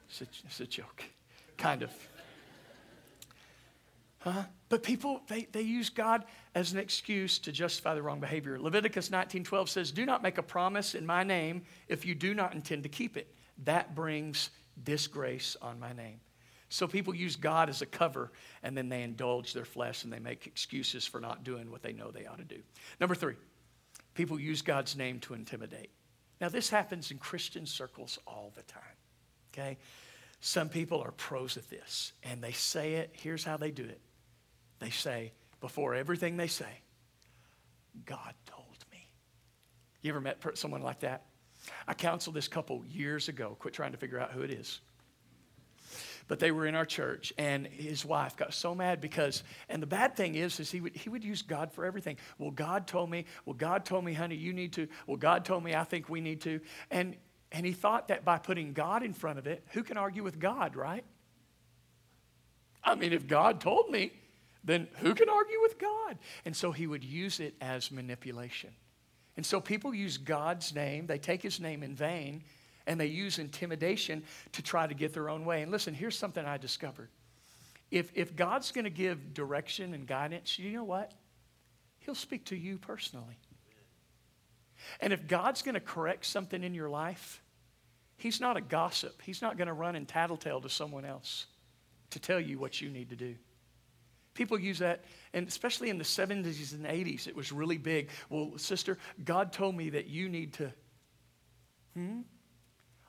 it's, 0.08 0.21
a, 0.21 0.28
it's 0.45 0.60
a 0.60 0.67
joke, 0.67 1.04
kind 1.58 1.82
of. 1.82 1.89
Huh? 4.26 4.44
But 4.70 4.82
people, 4.82 5.22
they, 5.28 5.48
they 5.52 5.62
use 5.62 5.90
God 5.90 6.26
as 6.56 6.74
an 6.74 6.80
excuse 6.80 7.38
to 7.40 7.52
justify 7.52 7.94
the 7.94 8.02
wrong 8.02 8.20
behavior. 8.20 8.60
Leviticus 8.60 9.10
19.12 9.10 9.70
says, 9.70 9.92
Do 9.92 10.04
not 10.04 10.24
make 10.24 10.40
a 10.40 10.44
promise 10.44 10.96
in 10.96 11.06
my 11.06 11.24
name 11.24 11.62
if 11.88 12.06
you 12.06 12.16
do 12.16 12.34
not 12.34 12.56
intend 12.56 12.84
to 12.84 12.90
keep 12.90 13.18
it. 13.18 13.34
That 13.66 13.94
brings 13.94 14.50
disgrace 14.84 15.56
on 15.62 15.80
my 15.80 15.94
name. 15.94 16.20
So 16.70 16.88
people 16.88 17.14
use 17.14 17.36
God 17.36 17.70
as 17.70 17.84
a 17.84 17.86
cover 17.86 18.32
and 18.64 18.76
then 18.76 18.90
they 18.90 19.04
indulge 19.04 19.54
their 19.54 19.64
flesh 19.64 20.04
and 20.04 20.12
they 20.12 20.20
make 20.20 20.48
excuses 20.48 21.06
for 21.06 21.20
not 21.20 21.44
doing 21.44 21.70
what 21.70 21.84
they 21.84 21.94
know 21.94 22.10
they 22.10 22.26
ought 22.26 22.40
to 22.40 22.44
do. 22.44 22.62
Number 23.00 23.14
three, 23.14 23.36
people 24.16 24.40
use 24.40 24.64
God's 24.64 24.98
name 24.98 25.20
to 25.22 25.36
intimidate. 25.36 25.92
Now, 26.42 26.50
this 26.50 26.70
happens 26.70 27.12
in 27.12 27.20
Christian 27.20 27.68
circles 27.68 28.18
all 28.26 28.52
the 28.56 28.64
time, 28.64 28.82
okay? 29.54 29.78
Some 30.42 30.68
people 30.68 31.00
are 31.02 31.12
pros 31.12 31.58
at 31.58 31.70
this 31.70 32.12
and 32.24 32.44
they 32.44 32.52
say 32.52 32.96
it. 32.96 33.12
Here's 33.14 33.44
how 33.44 33.58
they 33.58 33.70
do 33.70 33.84
it 33.84 34.02
they 34.86 34.91
say, 34.91 35.32
before 35.62 35.95
everything 35.95 36.38
they 36.38 36.48
say, 36.48 36.82
God 38.06 38.34
told 38.45 38.86
me. 38.91 39.10
You 40.02 40.12
ever 40.12 40.21
met 40.21 40.43
someone 40.54 40.82
like 40.82 41.00
that? 41.00 41.26
I 41.88 41.95
counseled 41.95 42.36
this 42.36 42.48
couple 42.48 42.84
years 42.86 43.28
ago. 43.28 43.56
Quit 43.60 43.74
trying 43.74 43.93
to 43.93 43.98
figure 43.98 44.19
out 44.19 44.32
who 44.32 44.41
it 44.41 44.52
is. 44.52 44.80
But 46.28 46.39
they 46.39 46.52
were 46.52 46.65
in 46.65 46.76
our 46.76 46.86
church, 46.86 47.34
and 47.38 47.67
his 47.67 48.04
wife 48.04 48.36
got 48.36 48.54
so 48.54 48.74
mad 48.74 49.00
because, 49.00 49.43
and 49.69 49.82
the 49.82 49.88
bad 49.88 50.15
thing 50.15 50.36
is, 50.36 50.60
is 50.60 50.71
he 50.71 50.82
would, 50.82 50.95
he 50.95 51.10
would 51.10 51.24
use 51.24 51.41
God 51.43 51.71
for 51.71 51.86
everything. 51.86 52.17
Well, 52.39 52.52
God 52.52 52.88
told 52.88 53.10
me, 53.12 53.26
well, 53.45 53.56
God 53.56 53.86
told 53.86 54.04
me, 54.04 54.13
honey, 54.13 54.36
you 54.36 54.52
need 54.52 54.74
to. 54.74 54.88
Well, 55.06 55.17
God 55.17 55.45
told 55.45 55.63
me, 55.63 55.76
I 55.76 55.84
think 55.84 56.10
we 56.10 56.21
need 56.21 56.41
to. 56.41 56.60
And, 56.89 57.15
and 57.52 57.65
he 57.65 57.74
thought 57.74 58.08
that 58.08 58.26
by 58.26 58.39
putting 58.39 58.74
God 58.74 59.04
in 59.04 59.13
front 59.13 59.38
of 59.38 59.45
it, 59.45 59.63
who 59.71 59.84
can 59.84 59.98
argue 59.98 60.24
with 60.24 60.39
God, 60.39 60.76
right? 60.76 61.06
I 62.84 62.95
mean, 62.95 63.13
if 63.13 63.28
God 63.28 63.62
told 63.62 63.89
me, 63.89 64.12
then 64.65 64.88
who 64.97 65.13
can 65.13 65.30
argue 65.30 65.62
with 65.62 65.80
God? 65.80 66.17
And 66.43 66.56
so 66.56 66.71
he 66.71 66.88
would 66.88 67.04
use 67.04 67.39
it 67.39 67.56
as 67.62 67.91
manipulation. 67.91 68.71
And 69.38 69.45
so 69.45 69.62
people 69.62 69.93
use 69.93 70.17
God's 70.17 70.73
name, 70.73 71.08
they 71.08 71.17
take 71.17 71.41
his 71.41 71.60
name 71.60 71.84
in 71.84 71.95
vain, 71.95 72.43
and 72.88 72.99
they 72.99 73.08
use 73.08 73.39
intimidation 73.39 74.23
to 74.54 74.62
try 74.62 74.88
to 74.88 74.93
get 74.93 75.13
their 75.13 75.30
own 75.30 75.45
way. 75.45 75.62
And 75.62 75.71
listen, 75.71 75.93
here's 75.93 76.17
something 76.17 76.43
I 76.43 76.58
discovered. 76.58 77.10
If, 77.91 78.12
if 78.15 78.36
God's 78.36 78.71
going 78.71 78.86
to 78.86 78.91
give 78.91 79.34
direction 79.34 79.93
and 79.93 80.08
guidance, 80.08 80.58
you 80.58 80.71
know 80.71 80.84
what? 80.84 81.13
He'll 81.99 82.15
speak 82.15 82.45
to 82.45 82.56
you 82.56 82.78
personally. 82.78 83.38
And 84.99 85.13
if 85.13 85.28
God's 85.28 85.62
going 85.62 85.75
to 85.75 85.82
correct 85.82 86.25
something 86.25 86.63
in 86.63 86.73
your 86.73 86.89
life, 86.89 87.41
He's 88.17 88.39
not 88.39 88.56
a 88.58 88.62
gossip. 88.62 89.21
He's 89.21 89.41
not 89.41 89.58
going 89.58 89.67
to 89.67 89.73
run 89.73 89.95
and 89.95 90.08
tattletale 90.08 90.62
to 90.62 90.69
someone 90.69 91.06
else 91.06 91.47
to 92.12 92.19
tell 92.19 92.39
you 92.39 92.58
what 92.58 92.80
you 92.80 92.89
need 92.89 93.10
to 93.10 93.15
do. 93.15 93.36
People 94.36 94.60
use 94.60 94.80
that, 94.80 95.06
and 95.34 95.48
especially 95.48 95.89
in 95.89 95.98
the 95.98 96.04
70s 96.04 96.74
and 96.74 96.86
80s, 96.86 97.26
it 97.28 97.36
was 97.36 97.52
really 97.54 97.78
big. 97.78 98.10
Well, 98.30 98.58
sister, 98.58 98.98
God 99.24 99.54
told 99.54 99.76
me 99.76 99.89
that 99.91 100.08
you 100.08 100.28
need 100.30 100.54
to. 100.54 100.74
Hmm? 101.95 102.19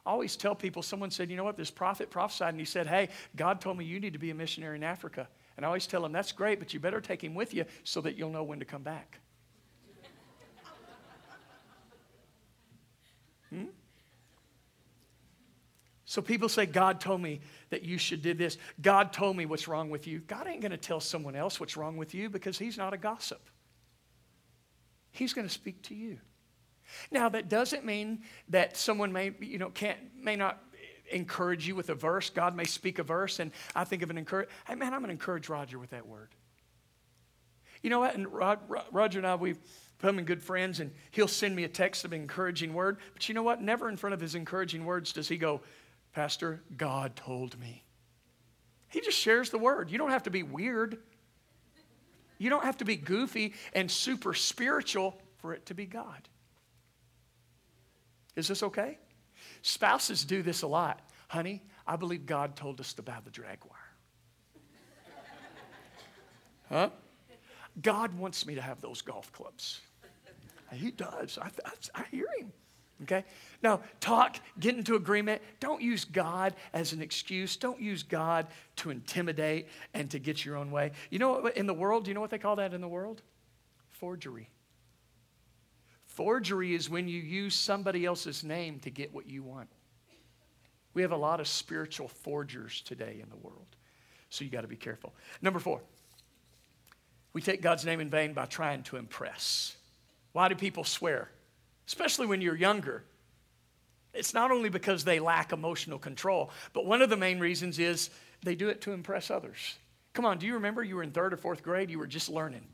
I 0.06 0.10
always 0.10 0.36
tell 0.36 0.54
people, 0.54 0.82
someone 0.82 1.10
said, 1.10 1.28
you 1.28 1.36
know 1.36 1.42
what, 1.42 1.56
this 1.56 1.70
prophet 1.70 2.10
prophesied, 2.10 2.50
and 2.50 2.60
he 2.60 2.64
said, 2.64 2.86
hey, 2.86 3.08
God 3.34 3.60
told 3.60 3.76
me 3.76 3.84
you 3.84 3.98
need 3.98 4.12
to 4.12 4.20
be 4.20 4.30
a 4.30 4.34
missionary 4.34 4.76
in 4.76 4.84
Africa. 4.84 5.28
And 5.56 5.66
I 5.66 5.68
always 5.68 5.88
tell 5.88 6.00
them, 6.00 6.12
that's 6.12 6.30
great, 6.30 6.60
but 6.60 6.72
you 6.72 6.78
better 6.78 7.00
take 7.00 7.24
him 7.24 7.34
with 7.34 7.52
you 7.52 7.64
so 7.82 8.00
that 8.02 8.16
you'll 8.16 8.30
know 8.30 8.44
when 8.44 8.60
to 8.60 8.64
come 8.64 8.84
back. 8.84 9.18
hmm? 13.50 13.64
So 16.08 16.22
people 16.22 16.48
say, 16.48 16.66
God 16.66 17.00
told 17.00 17.20
me 17.20 17.40
that 17.70 17.82
you 17.82 17.98
should 17.98 18.22
do 18.22 18.32
this. 18.32 18.58
God 18.80 19.12
told 19.12 19.36
me 19.36 19.44
what's 19.44 19.66
wrong 19.66 19.90
with 19.90 20.06
you. 20.06 20.20
God 20.20 20.46
ain't 20.46 20.60
going 20.60 20.70
to 20.70 20.76
tell 20.76 21.00
someone 21.00 21.34
else 21.34 21.58
what's 21.58 21.76
wrong 21.76 21.96
with 21.96 22.14
you 22.14 22.30
because 22.30 22.58
he's 22.58 22.78
not 22.78 22.94
a 22.94 22.96
gossip. 22.96 23.50
He's 25.10 25.32
going 25.32 25.48
to 25.48 25.52
speak 25.52 25.82
to 25.82 25.96
you. 25.96 26.18
Now, 27.10 27.28
that 27.30 27.48
doesn't 27.48 27.84
mean 27.84 28.22
that 28.50 28.76
someone 28.76 29.12
may, 29.12 29.32
you 29.40 29.58
know, 29.58 29.70
can't, 29.70 29.98
may 30.16 30.36
not 30.36 30.62
encourage 31.10 31.66
you 31.66 31.74
with 31.74 31.90
a 31.90 31.94
verse. 31.96 32.30
God 32.30 32.54
may 32.54 32.64
speak 32.64 33.00
a 33.00 33.02
verse, 33.02 33.40
and 33.40 33.50
I 33.74 33.82
think 33.82 34.02
of 34.02 34.10
an 34.10 34.18
encourage. 34.18 34.48
Hey, 34.68 34.76
man, 34.76 34.94
I'm 34.94 35.00
going 35.00 35.08
to 35.08 35.12
encourage 35.12 35.48
Roger 35.48 35.80
with 35.80 35.90
that 35.90 36.06
word. 36.06 36.28
You 37.82 37.90
know 37.90 37.98
what? 37.98 38.14
And 38.14 38.32
Rod, 38.32 38.60
Roger 38.92 39.18
and 39.18 39.26
I, 39.26 39.34
we've 39.34 39.58
become 39.98 40.22
good 40.22 40.42
friends, 40.42 40.78
and 40.78 40.92
he'll 41.10 41.26
send 41.26 41.56
me 41.56 41.64
a 41.64 41.68
text 41.68 42.04
of 42.04 42.12
an 42.12 42.20
encouraging 42.20 42.74
word. 42.74 42.98
But 43.12 43.28
you 43.28 43.34
know 43.34 43.42
what? 43.42 43.60
Never 43.60 43.88
in 43.88 43.96
front 43.96 44.14
of 44.14 44.20
his 44.20 44.36
encouraging 44.36 44.84
words 44.84 45.12
does 45.12 45.28
he 45.28 45.36
go, 45.36 45.62
Pastor, 46.16 46.62
God 46.78 47.14
told 47.14 47.60
me. 47.60 47.84
He 48.88 49.02
just 49.02 49.18
shares 49.18 49.50
the 49.50 49.58
word. 49.58 49.90
You 49.90 49.98
don't 49.98 50.12
have 50.12 50.22
to 50.22 50.30
be 50.30 50.42
weird. 50.42 50.96
You 52.38 52.48
don't 52.48 52.64
have 52.64 52.78
to 52.78 52.86
be 52.86 52.96
goofy 52.96 53.52
and 53.74 53.90
super 53.90 54.32
spiritual 54.32 55.20
for 55.36 55.52
it 55.52 55.66
to 55.66 55.74
be 55.74 55.84
God. 55.84 56.26
Is 58.34 58.48
this 58.48 58.62
okay? 58.62 58.96
Spouses 59.60 60.24
do 60.24 60.42
this 60.42 60.62
a 60.62 60.66
lot. 60.66 61.02
Honey, 61.28 61.62
I 61.86 61.96
believe 61.96 62.24
God 62.24 62.56
told 62.56 62.80
us 62.80 62.94
to 62.94 63.02
buy 63.02 63.18
the 63.22 63.30
drag 63.30 63.58
wire. 63.68 64.62
Huh? 66.70 66.90
God 67.82 68.18
wants 68.18 68.46
me 68.46 68.54
to 68.54 68.62
have 68.62 68.80
those 68.80 69.02
golf 69.02 69.30
clubs. 69.34 69.82
He 70.72 70.92
does. 70.92 71.38
I, 71.42 71.50
I, 71.66 71.72
I 71.94 72.04
hear 72.10 72.26
him. 72.38 72.54
Okay? 73.02 73.24
Now, 73.62 73.80
talk, 74.00 74.38
get 74.58 74.76
into 74.76 74.94
agreement. 74.94 75.42
Don't 75.60 75.82
use 75.82 76.04
God 76.04 76.54
as 76.72 76.92
an 76.92 77.02
excuse. 77.02 77.56
Don't 77.56 77.80
use 77.80 78.02
God 78.02 78.46
to 78.76 78.90
intimidate 78.90 79.68
and 79.92 80.10
to 80.10 80.18
get 80.18 80.44
your 80.44 80.56
own 80.56 80.70
way. 80.70 80.92
You 81.10 81.18
know 81.18 81.46
in 81.46 81.66
the 81.66 81.74
world, 81.74 82.04
do 82.04 82.10
you 82.10 82.14
know 82.14 82.20
what 82.20 82.30
they 82.30 82.38
call 82.38 82.56
that 82.56 82.72
in 82.72 82.80
the 82.80 82.88
world? 82.88 83.22
Forgery. 83.90 84.48
Forgery 86.06 86.74
is 86.74 86.88
when 86.88 87.08
you 87.08 87.20
use 87.20 87.54
somebody 87.54 88.06
else's 88.06 88.42
name 88.42 88.80
to 88.80 88.90
get 88.90 89.12
what 89.12 89.26
you 89.26 89.42
want. 89.42 89.68
We 90.94 91.02
have 91.02 91.12
a 91.12 91.16
lot 91.16 91.40
of 91.40 91.48
spiritual 91.48 92.08
forgers 92.08 92.80
today 92.80 93.18
in 93.22 93.28
the 93.28 93.36
world. 93.36 93.66
So 94.30 94.44
you 94.44 94.50
got 94.50 94.62
to 94.62 94.68
be 94.68 94.76
careful. 94.76 95.14
Number 95.42 95.58
four, 95.58 95.82
we 97.34 97.42
take 97.42 97.60
God's 97.60 97.84
name 97.84 98.00
in 98.00 98.08
vain 98.08 98.32
by 98.32 98.46
trying 98.46 98.82
to 98.84 98.96
impress. 98.96 99.76
Why 100.32 100.48
do 100.48 100.54
people 100.54 100.84
swear? 100.84 101.30
Especially 101.86 102.26
when 102.26 102.40
you're 102.40 102.56
younger. 102.56 103.04
It's 104.12 104.34
not 104.34 104.50
only 104.50 104.68
because 104.68 105.04
they 105.04 105.20
lack 105.20 105.52
emotional 105.52 105.98
control, 105.98 106.50
but 106.72 106.86
one 106.86 107.02
of 107.02 107.10
the 107.10 107.16
main 107.16 107.38
reasons 107.38 107.78
is 107.78 108.10
they 108.42 108.54
do 108.54 108.68
it 108.68 108.80
to 108.82 108.92
impress 108.92 109.30
others. 109.30 109.76
Come 110.14 110.24
on, 110.24 110.38
do 110.38 110.46
you 110.46 110.54
remember 110.54 110.82
you 110.82 110.96
were 110.96 111.02
in 111.02 111.10
third 111.10 111.34
or 111.34 111.36
fourth 111.36 111.62
grade? 111.62 111.90
You 111.90 111.98
were 111.98 112.06
just 112.06 112.30
learning. 112.30 112.66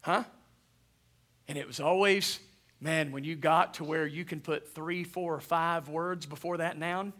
Huh? 0.00 0.24
And 1.46 1.56
it 1.56 1.66
was 1.66 1.80
always, 1.80 2.40
man, 2.80 3.12
when 3.12 3.24
you 3.24 3.36
got 3.36 3.74
to 3.74 3.84
where 3.84 4.06
you 4.06 4.24
can 4.24 4.40
put 4.40 4.74
three, 4.74 5.04
four, 5.04 5.34
or 5.34 5.40
five 5.40 5.88
words 5.88 6.26
before 6.26 6.58
that 6.58 6.76
noun, 6.76 7.12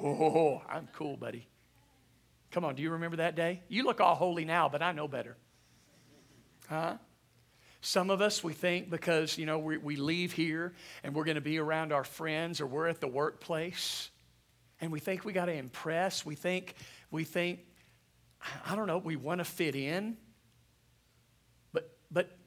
oh, 0.00 0.62
I'm 0.68 0.88
cool, 0.94 1.16
buddy. 1.16 1.46
Come 2.50 2.64
on, 2.64 2.74
do 2.74 2.82
you 2.82 2.90
remember 2.92 3.18
that 3.18 3.34
day? 3.34 3.60
You 3.68 3.84
look 3.84 4.00
all 4.00 4.14
holy 4.14 4.44
now, 4.44 4.68
but 4.68 4.82
I 4.82 4.92
know 4.92 5.08
better. 5.08 5.36
Huh? 6.68 6.96
Some 7.84 8.10
of 8.10 8.20
us, 8.20 8.44
we 8.44 8.52
think 8.52 8.90
because, 8.90 9.36
you 9.36 9.44
know, 9.44 9.58
we, 9.58 9.76
we 9.76 9.96
leave 9.96 10.32
here 10.32 10.72
and 11.02 11.14
we're 11.14 11.24
going 11.24 11.34
to 11.34 11.40
be 11.40 11.58
around 11.58 11.92
our 11.92 12.04
friends 12.04 12.60
or 12.60 12.66
we're 12.66 12.86
at 12.86 13.00
the 13.00 13.08
workplace 13.08 14.08
and 14.80 14.92
we 14.92 15.00
think 15.00 15.24
we 15.24 15.32
got 15.32 15.46
to 15.46 15.52
impress. 15.52 16.24
We 16.24 16.36
think, 16.36 16.76
we 17.10 17.24
think, 17.24 17.58
I 18.64 18.76
don't 18.76 18.86
know, 18.86 18.98
we 18.98 19.16
want 19.16 19.38
to 19.38 19.44
fit 19.44 19.74
in. 19.74 20.16
But, 21.72 21.90
but, 22.08 22.38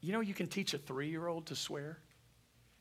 you 0.00 0.12
know, 0.12 0.20
you 0.20 0.34
can 0.34 0.48
teach 0.48 0.74
a 0.74 0.78
three 0.78 1.08
year 1.08 1.28
old 1.28 1.46
to 1.46 1.54
swear. 1.54 2.00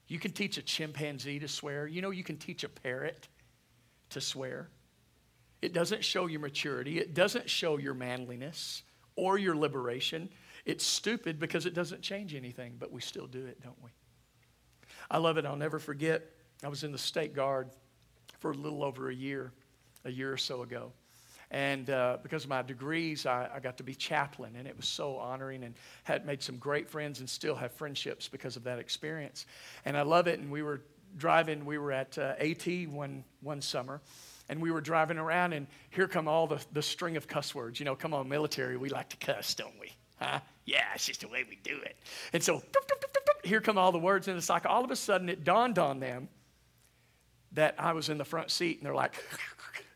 You 0.07 0.17
can 0.17 0.31
teach 0.31 0.57
a 0.57 0.63
chimpanzee 0.63 1.37
to 1.39 1.47
swear. 1.47 1.85
You 1.85 2.01
know, 2.01 2.09
you 2.09 2.23
can 2.23 2.37
teach 2.37 2.63
a 2.63 2.69
parrot 2.69 3.27
to 4.09 4.19
swear. 4.19 4.69
It 5.61 5.73
doesn't 5.73 6.03
show 6.03 6.25
your 6.25 6.39
maturity, 6.39 6.97
it 6.97 7.13
doesn't 7.13 7.51
show 7.51 7.77
your 7.77 7.93
manliness 7.93 8.81
or 9.15 9.37
your 9.37 9.55
liberation. 9.55 10.29
It's 10.67 10.85
stupid 10.85 11.39
because 11.39 11.65
it 11.65 11.73
doesn't 11.73 12.01
change 12.01 12.35
anything, 12.35 12.75
but 12.77 12.91
we 12.91 12.99
still 12.99 13.25
do 13.25 13.45
it, 13.45 13.63
don't 13.63 13.81
we? 13.81 13.89
I 15.09 15.17
love 15.17 15.37
it. 15.37 15.45
I'll 15.45 15.55
never 15.55 15.79
forget. 15.79 16.29
I 16.61 16.67
was 16.67 16.83
in 16.83 16.91
the 16.91 16.97
state 16.97 17.33
guard 17.33 17.69
for 18.39 18.51
a 18.51 18.53
little 18.53 18.83
over 18.83 19.09
a 19.09 19.15
year, 19.15 19.53
a 20.03 20.11
year 20.11 20.31
or 20.33 20.35
so 20.35 20.63
ago. 20.63 20.91
And 21.51 21.89
uh, 21.89 22.17
because 22.21 22.43
of 22.43 22.49
my 22.49 22.63
degrees, 22.63 23.25
I, 23.25 23.49
I, 23.55 23.61
got 23.61 23.77
to 23.77 23.83
be 23.83 23.95
chaplain, 23.95 24.57
and 24.57 24.67
it 24.67 24.75
was 24.75 24.85
so 24.85 25.15
honoring 25.15 25.63
and 25.63 25.73
had 26.03 26.25
made 26.25 26.43
some 26.43 26.57
great 26.57 26.89
friends 26.89 27.21
and 27.21 27.29
still 27.29 27.55
have 27.55 27.71
friendships 27.71 28.27
because 28.27 28.57
of 28.57 28.65
that 28.65 28.77
experience. 28.77 29.45
And 29.85 29.95
I 29.95 30.01
love 30.01 30.27
it. 30.27 30.37
And 30.37 30.51
we 30.51 30.63
were 30.63 30.81
driving, 31.15 31.63
we 31.63 31.77
were 31.77 31.93
at 31.93 32.17
uh, 32.17 32.33
AT 32.39 32.89
one, 32.89 33.23
one 33.39 33.61
summer, 33.61 34.01
and 34.49 34.61
we 34.61 34.71
were 34.71 34.81
driving 34.81 35.17
around, 35.17 35.53
and 35.53 35.65
here 35.91 36.09
come 36.09 36.27
all 36.27 36.45
the, 36.45 36.61
the 36.73 36.81
string 36.81 37.15
of 37.15 37.25
cuss 37.25 37.55
words. 37.55 37.79
You 37.79 37.85
know, 37.85 37.95
come 37.95 38.13
on, 38.13 38.27
military, 38.27 38.75
we 38.75 38.89
like 38.89 39.07
to 39.11 39.17
cuss, 39.17 39.55
don't 39.55 39.79
we? 39.79 39.93
Huh? 40.19 40.39
Yeah, 40.65 40.83
it's 40.95 41.05
just 41.05 41.21
the 41.21 41.27
way 41.27 41.45
we 41.47 41.57
do 41.63 41.79
it. 41.81 41.95
And 42.33 42.43
so 42.43 42.61
here 43.43 43.61
come 43.61 43.77
all 43.77 43.91
the 43.91 43.99
words, 43.99 44.27
and 44.27 44.37
it's 44.37 44.49
like 44.49 44.65
all 44.65 44.83
of 44.83 44.91
a 44.91 44.95
sudden 44.95 45.29
it 45.29 45.43
dawned 45.43 45.79
on 45.79 45.99
them 45.99 46.27
that 47.53 47.75
I 47.77 47.93
was 47.93 48.09
in 48.09 48.17
the 48.17 48.25
front 48.25 48.51
seat, 48.51 48.77
and 48.77 48.85
they're 48.85 48.95
like, 48.95 49.13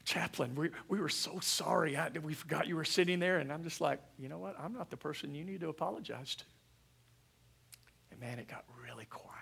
Chaplain, 0.03 0.55
we, 0.55 0.69
we 0.89 0.99
were 0.99 1.09
so 1.09 1.39
sorry. 1.39 1.95
I, 1.95 2.09
we 2.21 2.33
forgot 2.33 2.67
you 2.67 2.75
were 2.75 2.83
sitting 2.83 3.19
there. 3.19 3.39
And 3.39 3.51
I'm 3.51 3.63
just 3.63 3.79
like, 3.79 3.99
you 4.19 4.29
know 4.29 4.39
what? 4.39 4.59
I'm 4.59 4.73
not 4.73 4.89
the 4.89 4.97
person 4.97 5.33
you 5.35 5.45
need 5.45 5.61
to 5.61 5.69
apologize 5.69 6.35
to. 6.35 6.43
And 8.11 8.19
man, 8.19 8.39
it 8.39 8.47
got 8.47 8.65
really 8.83 9.05
quiet. 9.05 9.40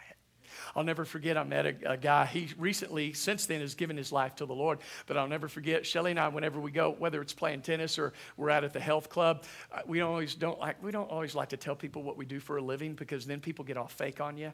I'll 0.75 0.83
never 0.83 1.05
forget, 1.05 1.37
I 1.37 1.43
met 1.43 1.65
a, 1.65 1.91
a, 1.91 1.97
guy. 1.97 2.25
He 2.25 2.49
recently, 2.57 3.13
since 3.13 3.45
then, 3.45 3.61
has 3.61 3.75
given 3.75 3.97
his 3.97 4.11
life 4.11 4.35
to 4.35 4.45
the 4.45 4.53
Lord. 4.53 4.79
But 5.07 5.17
I'll 5.17 5.27
never 5.27 5.47
forget, 5.47 5.85
Shelly 5.85 6.11
and 6.11 6.19
I, 6.19 6.27
whenever 6.27 6.59
we 6.59 6.71
go, 6.71 6.95
whether 6.97 7.21
it's 7.21 7.33
playing 7.33 7.61
tennis 7.61 7.97
or 7.97 8.13
we're 8.37 8.49
out 8.49 8.63
at 8.63 8.73
the 8.73 8.79
health 8.79 9.09
club, 9.09 9.43
uh, 9.71 9.81
we 9.85 9.99
don't 9.99 10.09
always 10.09 10.35
don't 10.35 10.59
like 10.59 10.81
we 10.83 10.91
don't 10.91 11.09
always 11.09 11.35
like 11.35 11.49
to 11.49 11.57
tell 11.57 11.75
people 11.75 12.03
what 12.03 12.17
we 12.17 12.25
do 12.25 12.39
for 12.39 12.57
a 12.57 12.61
living 12.61 12.93
because 12.93 13.25
then 13.25 13.39
people 13.39 13.65
get 13.65 13.77
all 13.77 13.87
fake 13.87 14.21
on 14.21 14.37
you. 14.37 14.51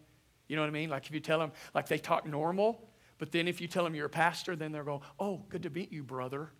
You 0.47 0.55
know 0.55 0.61
what 0.61 0.67
I 0.67 0.71
mean? 0.71 0.89
Like 0.89 1.05
if 1.07 1.13
you 1.13 1.19
tell 1.19 1.39
them, 1.39 1.51
like 1.73 1.87
they 1.87 1.97
talk 1.97 2.25
normal, 2.25 2.89
but 3.17 3.31
then 3.31 3.47
if 3.47 3.61
you 3.61 3.67
tell 3.67 3.83
them 3.83 3.95
you're 3.95 4.05
a 4.05 4.09
pastor, 4.09 4.55
then 4.55 4.71
they're 4.71 4.83
going, 4.83 5.01
"Oh, 5.19 5.43
good 5.49 5.63
to 5.63 5.69
meet 5.69 5.91
you, 5.91 6.03
brother." 6.03 6.51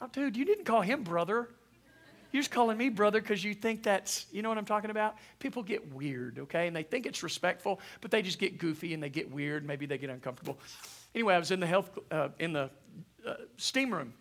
Oh, 0.00 0.08
dude, 0.08 0.36
you 0.36 0.44
didn't 0.44 0.64
call 0.64 0.82
him 0.82 1.02
brother. 1.02 1.48
You're 2.34 2.42
just 2.42 2.50
calling 2.50 2.76
me 2.76 2.88
brother 2.88 3.20
because 3.20 3.44
you 3.44 3.54
think 3.54 3.84
that's, 3.84 4.26
you 4.32 4.42
know 4.42 4.48
what 4.48 4.58
I'm 4.58 4.64
talking 4.64 4.90
about? 4.90 5.14
People 5.38 5.62
get 5.62 5.94
weird, 5.94 6.40
okay? 6.40 6.66
And 6.66 6.74
they 6.74 6.82
think 6.82 7.06
it's 7.06 7.22
respectful, 7.22 7.80
but 8.00 8.10
they 8.10 8.22
just 8.22 8.40
get 8.40 8.58
goofy 8.58 8.92
and 8.92 9.00
they 9.00 9.08
get 9.08 9.30
weird. 9.30 9.64
Maybe 9.64 9.86
they 9.86 9.98
get 9.98 10.10
uncomfortable. 10.10 10.58
Anyway, 11.14 11.32
I 11.32 11.38
was 11.38 11.52
in 11.52 11.60
the 11.60 11.66
health, 11.68 11.96
uh, 12.10 12.30
in 12.40 12.52
the 12.52 12.70
uh, 13.24 13.34
steam 13.56 13.94
room. 13.94 14.14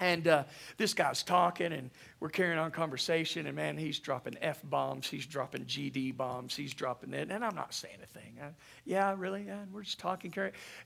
And 0.00 0.28
uh, 0.28 0.44
this 0.76 0.92
guy's 0.92 1.22
talking, 1.22 1.72
and 1.72 1.88
we're 2.20 2.28
carrying 2.28 2.58
on 2.58 2.72
conversation. 2.72 3.46
And 3.46 3.56
man, 3.56 3.78
he's 3.78 3.98
dropping 3.98 4.36
F 4.42 4.60
bombs, 4.62 5.08
he's 5.08 5.24
dropping 5.24 5.64
GD 5.64 6.18
bombs, 6.18 6.54
he's 6.54 6.74
dropping 6.74 7.14
it. 7.14 7.30
And 7.30 7.42
I'm 7.42 7.56
not 7.56 7.72
saying 7.72 8.00
a 8.02 8.06
thing. 8.06 8.36
I, 8.42 8.48
yeah, 8.84 9.14
really? 9.16 9.44
Yeah, 9.46 9.60
we're 9.72 9.84
just 9.84 9.98
talking. 9.98 10.30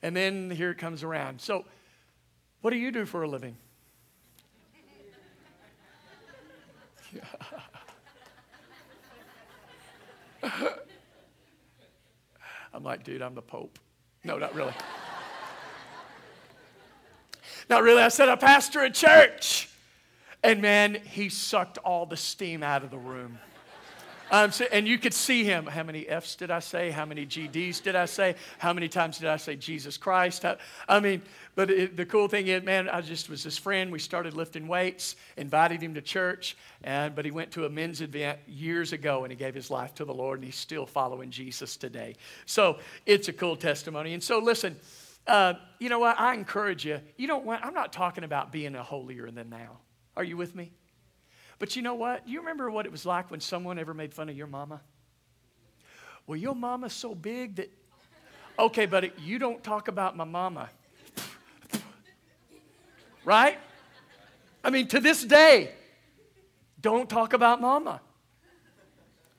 And 0.03 0.17
then 0.17 0.53
here 0.53 0.71
it 0.71 0.79
comes 0.79 1.03
around. 1.03 1.41
So, 1.41 1.65
what 2.61 2.71
do 2.71 2.77
you 2.77 2.93
do 2.93 3.07
for 3.07 3.25
a 3.25 3.29
living? 3.29 3.57
I'm 12.73 12.83
like, 12.83 13.05
dude, 13.05 13.23
I'm 13.23 13.35
the 13.35 13.43
Pope. 13.43 13.79
No, 14.25 14.39
not 14.39 14.55
really. 14.55 14.73
not 17.71 17.83
really. 17.83 18.03
I 18.03 18.09
said, 18.09 18.29
I 18.29 18.37
pastor 18.37 18.83
a 18.83 18.91
church. 18.91 19.69
And 20.43 20.61
man, 20.61 20.95
he 20.95 21.29
sucked 21.29 21.79
all 21.79 22.05
the 22.05 22.17
steam 22.17 22.63
out 22.63 22.85
of 22.85 22.91
the 22.91 22.99
room. 22.99 23.39
Um, 24.31 24.51
so, 24.51 24.65
and 24.73 24.89
you 24.89 24.99
could 24.99 25.15
see 25.15 25.45
him. 25.45 25.67
How 25.67 25.83
many 25.83 26.09
F's 26.09 26.35
did 26.35 26.51
I 26.51 26.61
say? 26.61 26.91
How 26.91 27.05
many 27.05 27.27
GDs 27.27 27.83
did 27.83 27.95
I 27.95 28.07
say? 28.07 28.37
How 28.59 28.73
many 28.73 28.89
times 28.89 29.19
did 29.19 29.29
I 29.29 29.37
say 29.37 29.57
Jesus 29.57 29.97
Christ? 29.97 30.45
I, 30.45 30.57
I 30.89 31.01
mean, 31.01 31.23
but 31.55 31.71
it, 31.71 31.97
the 31.97 32.07
cool 32.07 32.29
thing 32.29 32.47
is, 32.47 32.63
man, 32.63 32.89
I 32.89 33.01
just 33.01 33.29
was 33.29 33.43
his 33.43 33.59
friend. 33.59 33.93
We 33.93 33.99
started 33.99 34.35
lifting 34.35 34.67
weights, 34.67 35.17
invited 35.37 35.83
him 35.83 35.95
to 35.95 36.01
church, 36.01 36.57
and 36.83 37.15
but 37.15 37.25
he 37.25 37.31
went 37.31 37.53
to 37.53 37.67
a 37.67 37.71
men's 37.71 38.01
event 38.01 38.39
years 38.47 38.93
ago 38.93 39.25
and 39.25 39.31
he 39.31 39.37
gave 39.37 39.55
his 39.55 39.71
life 39.71 39.95
to 39.97 40.05
the 40.05 40.15
Lord, 40.15 40.39
and 40.39 40.47
he's 40.47 40.57
still 40.57 40.87
following 40.87 41.31
Jesus 41.31 41.77
today. 41.77 42.17
So 42.47 42.79
it's 43.07 43.29
a 43.29 43.33
cool 43.33 43.57
testimony. 43.57 44.15
And 44.15 44.23
so 44.23 44.39
listen, 44.39 44.77
uh, 45.27 45.55
you 45.79 45.89
know 45.89 45.99
what? 45.99 46.19
I 46.19 46.35
encourage 46.35 46.85
you. 46.85 47.01
You 47.17 47.27
don't 47.27 47.45
want. 47.45 47.65
I'm 47.65 47.75
not 47.75 47.93
talking 47.93 48.25
about 48.25 48.53
being 48.53 48.75
a 48.75 48.83
holier 48.83 49.31
than 49.31 49.51
thou. 49.51 49.79
Are 50.17 50.25
you 50.25 50.37
with 50.37 50.55
me? 50.55 50.73
But 51.59 51.77
you 51.77 51.83
know 51.83 51.95
what? 51.95 52.27
You 52.29 52.41
remember 52.41 52.71
what 52.71 52.87
it 52.87 52.93
was 52.93 53.07
like 53.07 53.31
when 53.31 53.41
someone 53.41 53.79
ever 53.79 53.95
made 53.95 54.13
fun 54.13 54.29
of 54.29 54.37
your 54.37 54.47
mama? 54.47 54.81
Well, 56.27 56.39
your 56.39 56.55
mama's 56.55 56.93
so 56.93 57.15
big 57.15 57.57
that. 57.57 57.71
Okay, 58.59 58.87
buddy, 58.87 59.13
you 59.19 59.39
don't 59.39 59.63
talk 59.63 59.89
about 59.89 60.17
my 60.17 60.25
mama. 60.25 60.71
right? 63.25 63.59
I 64.63 64.71
mean, 64.71 64.87
to 64.89 65.01
this 65.01 65.25
day, 65.25 65.73
don't 66.81 67.09
talk 67.09 67.33
about 67.33 67.61
mama. 67.61 68.01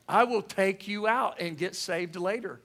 I 0.07 0.23
will 0.25 0.41
take 0.41 0.87
you 0.87 1.07
out 1.07 1.39
and 1.39 1.57
get 1.57 1.75
saved 1.75 2.15
later. 2.15 2.59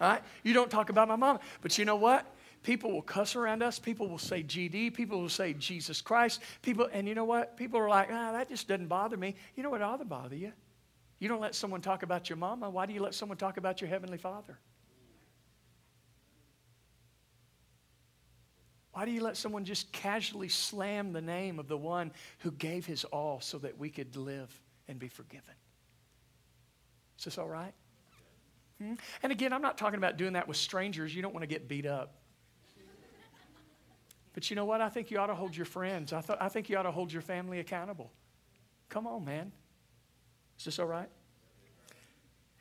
All 0.00 0.10
right? 0.10 0.22
You 0.42 0.52
don't 0.52 0.70
talk 0.70 0.90
about 0.90 1.08
my 1.08 1.16
mama. 1.16 1.40
But 1.62 1.78
you 1.78 1.84
know 1.84 1.96
what? 1.96 2.26
People 2.66 2.90
will 2.90 3.02
cuss 3.02 3.36
around 3.36 3.62
us. 3.62 3.78
People 3.78 4.08
will 4.08 4.18
say 4.18 4.42
GD. 4.42 4.92
People 4.92 5.20
will 5.20 5.28
say 5.28 5.52
Jesus 5.52 6.00
Christ. 6.00 6.42
People, 6.62 6.88
and 6.92 7.06
you 7.06 7.14
know 7.14 7.24
what? 7.24 7.56
People 7.56 7.78
are 7.78 7.88
like, 7.88 8.08
ah, 8.10 8.32
that 8.32 8.48
just 8.48 8.66
doesn't 8.66 8.88
bother 8.88 9.16
me. 9.16 9.36
You 9.54 9.62
know 9.62 9.70
what 9.70 9.82
ought 9.82 9.98
to 9.98 10.04
bother 10.04 10.34
you? 10.34 10.52
You 11.20 11.28
don't 11.28 11.40
let 11.40 11.54
someone 11.54 11.80
talk 11.80 12.02
about 12.02 12.28
your 12.28 12.38
mama. 12.38 12.68
Why 12.68 12.84
do 12.86 12.92
you 12.92 13.00
let 13.00 13.14
someone 13.14 13.38
talk 13.38 13.56
about 13.56 13.80
your 13.80 13.88
heavenly 13.88 14.18
father? 14.18 14.58
Why 18.90 19.04
do 19.04 19.12
you 19.12 19.22
let 19.22 19.36
someone 19.36 19.64
just 19.64 19.92
casually 19.92 20.48
slam 20.48 21.12
the 21.12 21.22
name 21.22 21.60
of 21.60 21.68
the 21.68 21.76
one 21.76 22.10
who 22.40 22.50
gave 22.50 22.84
his 22.84 23.04
all 23.04 23.40
so 23.40 23.58
that 23.58 23.78
we 23.78 23.90
could 23.90 24.16
live 24.16 24.50
and 24.88 24.98
be 24.98 25.06
forgiven? 25.06 25.54
Is 27.16 27.26
this 27.26 27.38
all 27.38 27.48
right? 27.48 27.74
Hmm? 28.82 28.94
And 29.22 29.30
again, 29.30 29.52
I'm 29.52 29.62
not 29.62 29.78
talking 29.78 29.98
about 29.98 30.16
doing 30.16 30.32
that 30.32 30.48
with 30.48 30.56
strangers. 30.56 31.14
You 31.14 31.22
don't 31.22 31.32
want 31.32 31.44
to 31.44 31.46
get 31.46 31.68
beat 31.68 31.86
up. 31.86 32.16
But 34.36 34.50
you 34.50 34.54
know 34.54 34.66
what? 34.66 34.82
I 34.82 34.90
think 34.90 35.10
you 35.10 35.18
ought 35.18 35.28
to 35.28 35.34
hold 35.34 35.56
your 35.56 35.64
friends. 35.64 36.12
I, 36.12 36.20
th- 36.20 36.38
I 36.38 36.50
think 36.50 36.68
you 36.68 36.76
ought 36.76 36.82
to 36.82 36.90
hold 36.90 37.10
your 37.10 37.22
family 37.22 37.58
accountable. 37.58 38.12
Come 38.90 39.06
on, 39.06 39.24
man. 39.24 39.50
Is 40.58 40.66
this 40.66 40.78
all 40.78 40.84
right? 40.84 41.08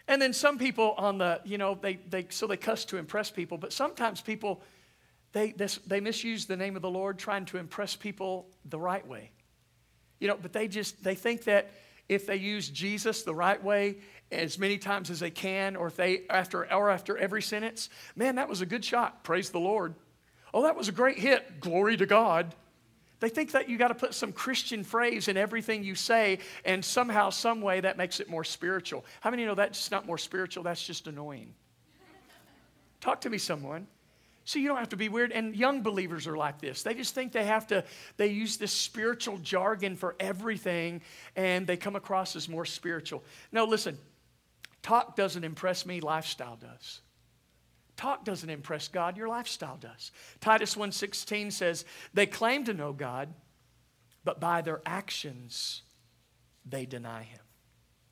And 0.07 0.21
then 0.21 0.31
some 0.31 0.57
people 0.57 0.95
on 0.97 1.17
the, 1.17 1.41
you 1.43 1.57
know, 1.57 1.77
they, 1.79 1.95
they 1.95 2.27
so 2.29 2.47
they 2.47 2.55
cuss 2.55 2.85
to 2.85 2.97
impress 2.97 3.29
people, 3.29 3.57
but 3.57 3.73
sometimes 3.73 4.21
people, 4.21 4.63
they, 5.33 5.51
this, 5.51 5.77
they 5.85 5.99
misuse 5.99 6.45
the 6.45 6.55
name 6.55 6.77
of 6.77 6.81
the 6.81 6.89
Lord 6.89 7.19
trying 7.19 7.43
to 7.47 7.57
impress 7.57 7.93
people 7.93 8.47
the 8.63 8.79
right 8.79 9.05
way. 9.05 9.31
You 10.21 10.29
know, 10.29 10.37
but 10.41 10.53
they 10.53 10.69
just, 10.69 11.03
they 11.03 11.15
think 11.15 11.43
that 11.43 11.73
if 12.07 12.25
they 12.25 12.37
use 12.37 12.69
Jesus 12.69 13.23
the 13.23 13.35
right 13.35 13.61
way 13.61 13.97
as 14.31 14.57
many 14.57 14.77
times 14.77 15.09
as 15.09 15.19
they 15.19 15.29
can, 15.29 15.75
or 15.75 15.87
if 15.87 15.97
they 15.97 16.21
after 16.29 16.73
or 16.73 16.89
after 16.89 17.17
every 17.17 17.41
sentence, 17.41 17.89
man, 18.15 18.35
that 18.35 18.47
was 18.47 18.61
a 18.61 18.65
good 18.65 18.85
shot. 18.85 19.25
Praise 19.25 19.49
the 19.49 19.59
Lord. 19.59 19.95
Oh, 20.55 20.63
that 20.63 20.77
was 20.77 20.87
a 20.87 20.93
great 20.93 21.19
hit. 21.19 21.59
Glory 21.59 21.97
to 21.97 22.05
God. 22.05 22.55
They 23.19 23.27
think 23.27 23.51
that 23.51 23.67
you 23.67 23.77
got 23.77 23.89
to 23.89 23.95
put 23.95 24.13
some 24.13 24.31
Christian 24.31 24.85
phrase 24.85 25.27
in 25.27 25.35
everything 25.35 25.83
you 25.83 25.95
say, 25.95 26.39
and 26.63 26.83
somehow, 26.83 27.29
some 27.29 27.59
way, 27.59 27.81
that 27.81 27.97
makes 27.97 28.21
it 28.21 28.29
more 28.29 28.45
spiritual. 28.45 29.03
How 29.19 29.31
many 29.31 29.43
know 29.43 29.53
that's 29.53 29.91
not 29.91 30.05
more 30.05 30.17
spiritual? 30.17 30.63
That's 30.63 30.81
just 30.81 31.07
annoying. 31.07 31.53
Talk 33.01 33.21
to 33.21 33.29
me, 33.29 33.37
someone. 33.37 33.85
So 34.45 34.59
you 34.59 34.69
don't 34.69 34.77
have 34.77 34.89
to 34.89 34.95
be 34.95 35.09
weird. 35.09 35.33
And 35.33 35.55
young 35.57 35.81
believers 35.81 36.25
are 36.25 36.37
like 36.37 36.61
this. 36.61 36.83
They 36.83 36.93
just 36.93 37.13
think 37.13 37.33
they 37.33 37.45
have 37.45 37.67
to, 37.67 37.83
they 38.15 38.27
use 38.27 38.55
this 38.55 38.71
spiritual 38.71 39.37
jargon 39.39 39.97
for 39.97 40.15
everything, 40.21 41.01
and 41.35 41.67
they 41.67 41.75
come 41.75 41.97
across 41.97 42.33
as 42.37 42.47
more 42.47 42.65
spiritual. 42.65 43.25
No, 43.51 43.65
listen, 43.65 43.97
talk 44.81 45.17
doesn't 45.17 45.43
impress 45.43 45.85
me, 45.85 45.99
lifestyle 45.99 46.55
does. 46.55 47.01
Talk 47.95 48.25
doesn't 48.25 48.49
impress 48.49 48.87
God, 48.87 49.17
your 49.17 49.29
lifestyle 49.29 49.77
does. 49.77 50.11
Titus 50.41 50.75
1:16 50.75 51.51
says, 51.51 51.85
"They 52.13 52.25
claim 52.25 52.65
to 52.65 52.73
know 52.73 52.93
God, 52.93 53.33
but 54.23 54.39
by 54.39 54.61
their 54.61 54.81
actions 54.85 55.83
they 56.65 56.85
deny 56.85 57.23
him." 57.23 57.41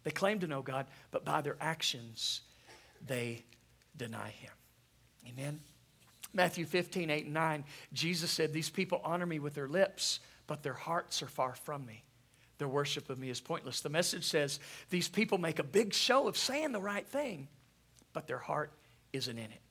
They 0.04 0.12
claim 0.12 0.40
to 0.40 0.48
know 0.48 0.62
God, 0.62 0.88
but 1.12 1.26
by 1.26 1.42
their 1.42 1.58
actions 1.60 2.42
they 3.06 3.46
deny 3.96 4.30
him. 4.30 4.52
Amen. 5.28 5.62
Matthew 6.34 6.66
15, 6.66 7.10
8 7.10 7.26
and 7.26 7.34
9, 7.34 7.64
Jesus 7.94 8.32
said, 8.32 8.54
These 8.54 8.70
people 8.70 9.02
honor 9.04 9.26
me 9.26 9.40
with 9.40 9.54
their 9.54 9.68
lips, 9.68 10.20
but 10.48 10.64
their 10.64 10.74
hearts 10.74 11.22
are 11.22 11.28
far 11.28 11.56
from 11.56 11.86
me. 11.86 12.04
Their 12.58 12.68
worship 12.68 13.10
of 13.10 13.20
me 13.20 13.30
is 13.30 13.40
pointless. 13.40 13.82
The 13.82 13.90
message 13.90 14.26
says, 14.26 14.60
These 14.90 15.08
people 15.08 15.38
make 15.38 15.60
a 15.60 15.64
big 15.64 15.94
show 15.94 16.28
of 16.28 16.38
saying 16.38 16.72
the 16.72 16.82
right 16.82 17.08
thing, 17.08 17.48
but 18.14 18.28
their 18.28 18.38
heart 18.40 18.72
isn't 19.12 19.38
in 19.38 19.46
it. 19.46 19.62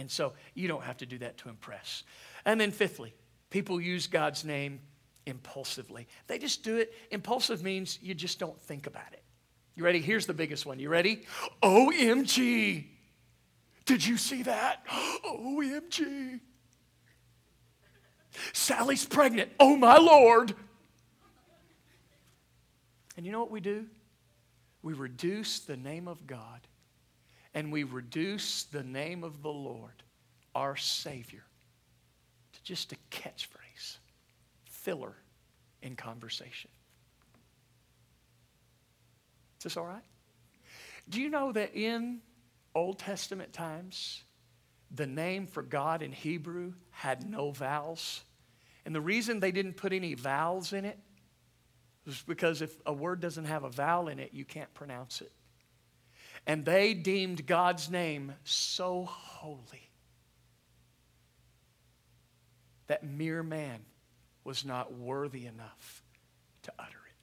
And 0.00 0.10
so 0.10 0.32
you 0.54 0.66
don't 0.66 0.82
have 0.82 0.96
to 0.96 1.06
do 1.06 1.18
that 1.18 1.36
to 1.38 1.50
impress. 1.50 2.04
And 2.46 2.58
then, 2.58 2.70
fifthly, 2.70 3.14
people 3.50 3.78
use 3.78 4.06
God's 4.06 4.46
name 4.46 4.80
impulsively. 5.26 6.08
They 6.26 6.38
just 6.38 6.64
do 6.64 6.78
it. 6.78 6.94
Impulsive 7.10 7.62
means 7.62 7.98
you 8.00 8.14
just 8.14 8.38
don't 8.38 8.58
think 8.62 8.86
about 8.86 9.12
it. 9.12 9.22
You 9.76 9.84
ready? 9.84 10.00
Here's 10.00 10.24
the 10.24 10.32
biggest 10.32 10.64
one. 10.64 10.78
You 10.78 10.88
ready? 10.88 11.26
OMG. 11.62 12.86
Did 13.84 14.06
you 14.06 14.16
see 14.16 14.42
that? 14.44 14.86
OMG. 14.88 16.40
Sally's 18.54 19.04
pregnant. 19.04 19.50
Oh 19.60 19.76
my 19.76 19.98
Lord. 19.98 20.54
And 23.18 23.26
you 23.26 23.32
know 23.32 23.40
what 23.40 23.50
we 23.50 23.60
do? 23.60 23.84
We 24.82 24.94
reduce 24.94 25.60
the 25.60 25.76
name 25.76 26.08
of 26.08 26.26
God 26.26 26.66
and 27.54 27.72
we 27.72 27.84
reduce 27.84 28.64
the 28.64 28.82
name 28.82 29.24
of 29.24 29.42
the 29.42 29.50
Lord, 29.50 30.02
our 30.54 30.76
Savior, 30.76 31.44
to 32.52 32.62
just 32.62 32.92
a 32.92 32.96
catchphrase, 33.10 33.98
filler 34.64 35.14
in 35.82 35.96
conversation. 35.96 36.70
Is 39.58 39.64
this 39.64 39.76
all 39.76 39.86
right? 39.86 40.02
Do 41.08 41.20
you 41.20 41.28
know 41.28 41.52
that 41.52 41.74
in 41.74 42.20
Old 42.74 42.98
Testament 42.98 43.52
times, 43.52 44.22
the 44.92 45.06
name 45.06 45.46
for 45.46 45.62
God 45.62 46.02
in 46.02 46.12
Hebrew 46.12 46.74
had 46.90 47.28
no 47.28 47.50
vowels? 47.50 48.22
And 48.86 48.94
the 48.94 49.00
reason 49.00 49.40
they 49.40 49.52
didn't 49.52 49.76
put 49.76 49.92
any 49.92 50.14
vowels 50.14 50.72
in 50.72 50.84
it 50.84 50.98
was 52.06 52.22
because 52.22 52.62
if 52.62 52.74
a 52.86 52.92
word 52.92 53.20
doesn't 53.20 53.44
have 53.44 53.64
a 53.64 53.70
vowel 53.70 54.08
in 54.08 54.18
it, 54.18 54.30
you 54.32 54.44
can't 54.44 54.72
pronounce 54.72 55.20
it. 55.20 55.32
And 56.50 56.64
they 56.64 56.94
deemed 56.94 57.46
God's 57.46 57.88
name 57.88 58.32
so 58.42 59.04
holy 59.04 59.88
that 62.88 63.04
mere 63.04 63.44
man 63.44 63.78
was 64.42 64.64
not 64.64 64.92
worthy 64.92 65.46
enough 65.46 66.02
to 66.64 66.72
utter 66.76 66.98
it. 67.06 67.14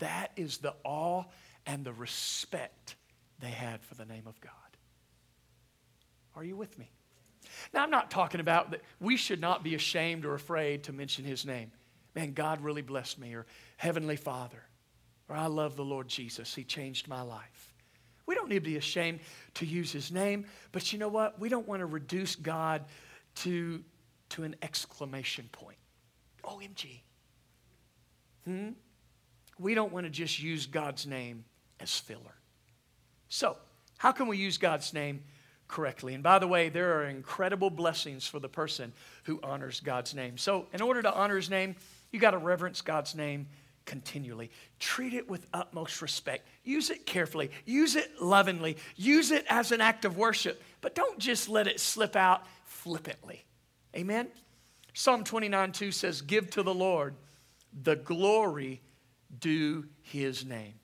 That 0.00 0.32
is 0.34 0.58
the 0.58 0.74
awe 0.82 1.22
and 1.64 1.84
the 1.84 1.92
respect 1.92 2.96
they 3.38 3.50
had 3.50 3.84
for 3.84 3.94
the 3.94 4.04
name 4.04 4.26
of 4.26 4.40
God. 4.40 4.50
Are 6.34 6.42
you 6.42 6.56
with 6.56 6.76
me? 6.76 6.90
Now, 7.72 7.84
I'm 7.84 7.90
not 7.90 8.10
talking 8.10 8.40
about 8.40 8.72
that 8.72 8.80
we 8.98 9.16
should 9.16 9.40
not 9.40 9.62
be 9.62 9.76
ashamed 9.76 10.24
or 10.24 10.34
afraid 10.34 10.82
to 10.82 10.92
mention 10.92 11.24
his 11.24 11.46
name. 11.46 11.70
Man, 12.16 12.32
God 12.32 12.62
really 12.62 12.82
blessed 12.82 13.20
me, 13.20 13.34
or 13.34 13.46
Heavenly 13.76 14.16
Father, 14.16 14.64
I 15.34 15.46
love 15.46 15.76
the 15.76 15.84
Lord 15.84 16.08
Jesus. 16.08 16.54
He 16.54 16.64
changed 16.64 17.08
my 17.08 17.22
life. 17.22 17.72
We 18.26 18.34
don't 18.34 18.48
need 18.48 18.56
to 18.56 18.60
be 18.60 18.76
ashamed 18.76 19.20
to 19.54 19.66
use 19.66 19.92
his 19.92 20.12
name, 20.12 20.46
but 20.70 20.92
you 20.92 20.98
know 20.98 21.08
what? 21.08 21.38
We 21.38 21.48
don't 21.48 21.66
want 21.66 21.80
to 21.80 21.86
reduce 21.86 22.36
God 22.36 22.84
to, 23.36 23.82
to 24.30 24.44
an 24.44 24.56
exclamation 24.62 25.48
point. 25.52 25.76
OMG. 26.44 27.00
Hmm? 28.44 28.70
We 29.58 29.74
don't 29.74 29.92
want 29.92 30.04
to 30.06 30.10
just 30.10 30.42
use 30.42 30.66
God's 30.66 31.06
name 31.06 31.44
as 31.80 31.98
filler. 31.98 32.34
So, 33.28 33.56
how 33.98 34.12
can 34.12 34.26
we 34.26 34.36
use 34.36 34.58
God's 34.58 34.92
name 34.92 35.22
correctly? 35.68 36.14
And 36.14 36.22
by 36.22 36.38
the 36.38 36.48
way, 36.48 36.68
there 36.68 36.98
are 36.98 37.04
incredible 37.04 37.70
blessings 37.70 38.26
for 38.26 38.40
the 38.40 38.48
person 38.48 38.92
who 39.24 39.40
honors 39.42 39.80
God's 39.80 40.14
name. 40.14 40.36
So, 40.36 40.66
in 40.72 40.82
order 40.82 41.02
to 41.02 41.14
honor 41.14 41.36
his 41.36 41.50
name, 41.50 41.76
you 42.10 42.18
got 42.18 42.32
to 42.32 42.38
reverence 42.38 42.80
God's 42.80 43.14
name 43.14 43.46
continually. 43.84 44.50
Treat 44.78 45.14
it 45.14 45.28
with 45.28 45.46
utmost 45.52 46.02
respect. 46.02 46.48
Use 46.64 46.90
it 46.90 47.06
carefully. 47.06 47.50
Use 47.64 47.96
it 47.96 48.20
lovingly. 48.20 48.76
Use 48.96 49.30
it 49.30 49.44
as 49.48 49.72
an 49.72 49.80
act 49.80 50.04
of 50.04 50.16
worship, 50.16 50.62
but 50.80 50.94
don't 50.94 51.18
just 51.18 51.48
let 51.48 51.66
it 51.66 51.80
slip 51.80 52.16
out 52.16 52.46
flippantly. 52.64 53.44
Amen? 53.96 54.28
Psalm 54.94 55.24
29 55.24 55.72
2 55.72 55.92
says, 55.92 56.22
Give 56.22 56.48
to 56.50 56.62
the 56.62 56.74
Lord 56.74 57.14
the 57.82 57.96
glory 57.96 58.80
due 59.38 59.86
his 60.02 60.44
name. 60.44 60.74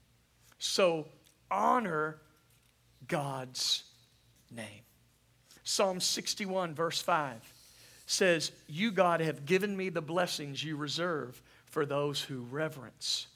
So 0.59 1.07
honor 1.51 2.19
God's 3.07 3.85
name. 4.51 4.83
Psalm 5.63 6.01
61, 6.01 6.75
verse 6.75 7.01
5 7.01 7.55
says, 8.07 8.53
You, 8.67 8.91
God, 8.91 9.21
have 9.21 9.45
given 9.45 9.77
me 9.77 9.91
the 9.91 10.01
blessings 10.01 10.65
you 10.65 10.77
reserve 10.77 11.43
for 11.79 11.87
those 11.87 12.21
who 12.21 12.41
reverence 12.51 13.29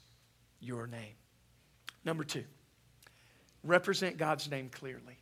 your 0.59 0.85
name. 0.85 1.15
Number 2.03 2.25
two, 2.25 2.43
represent 3.63 4.17
God's 4.17 4.51
name 4.51 4.67
clearly. 4.67 5.17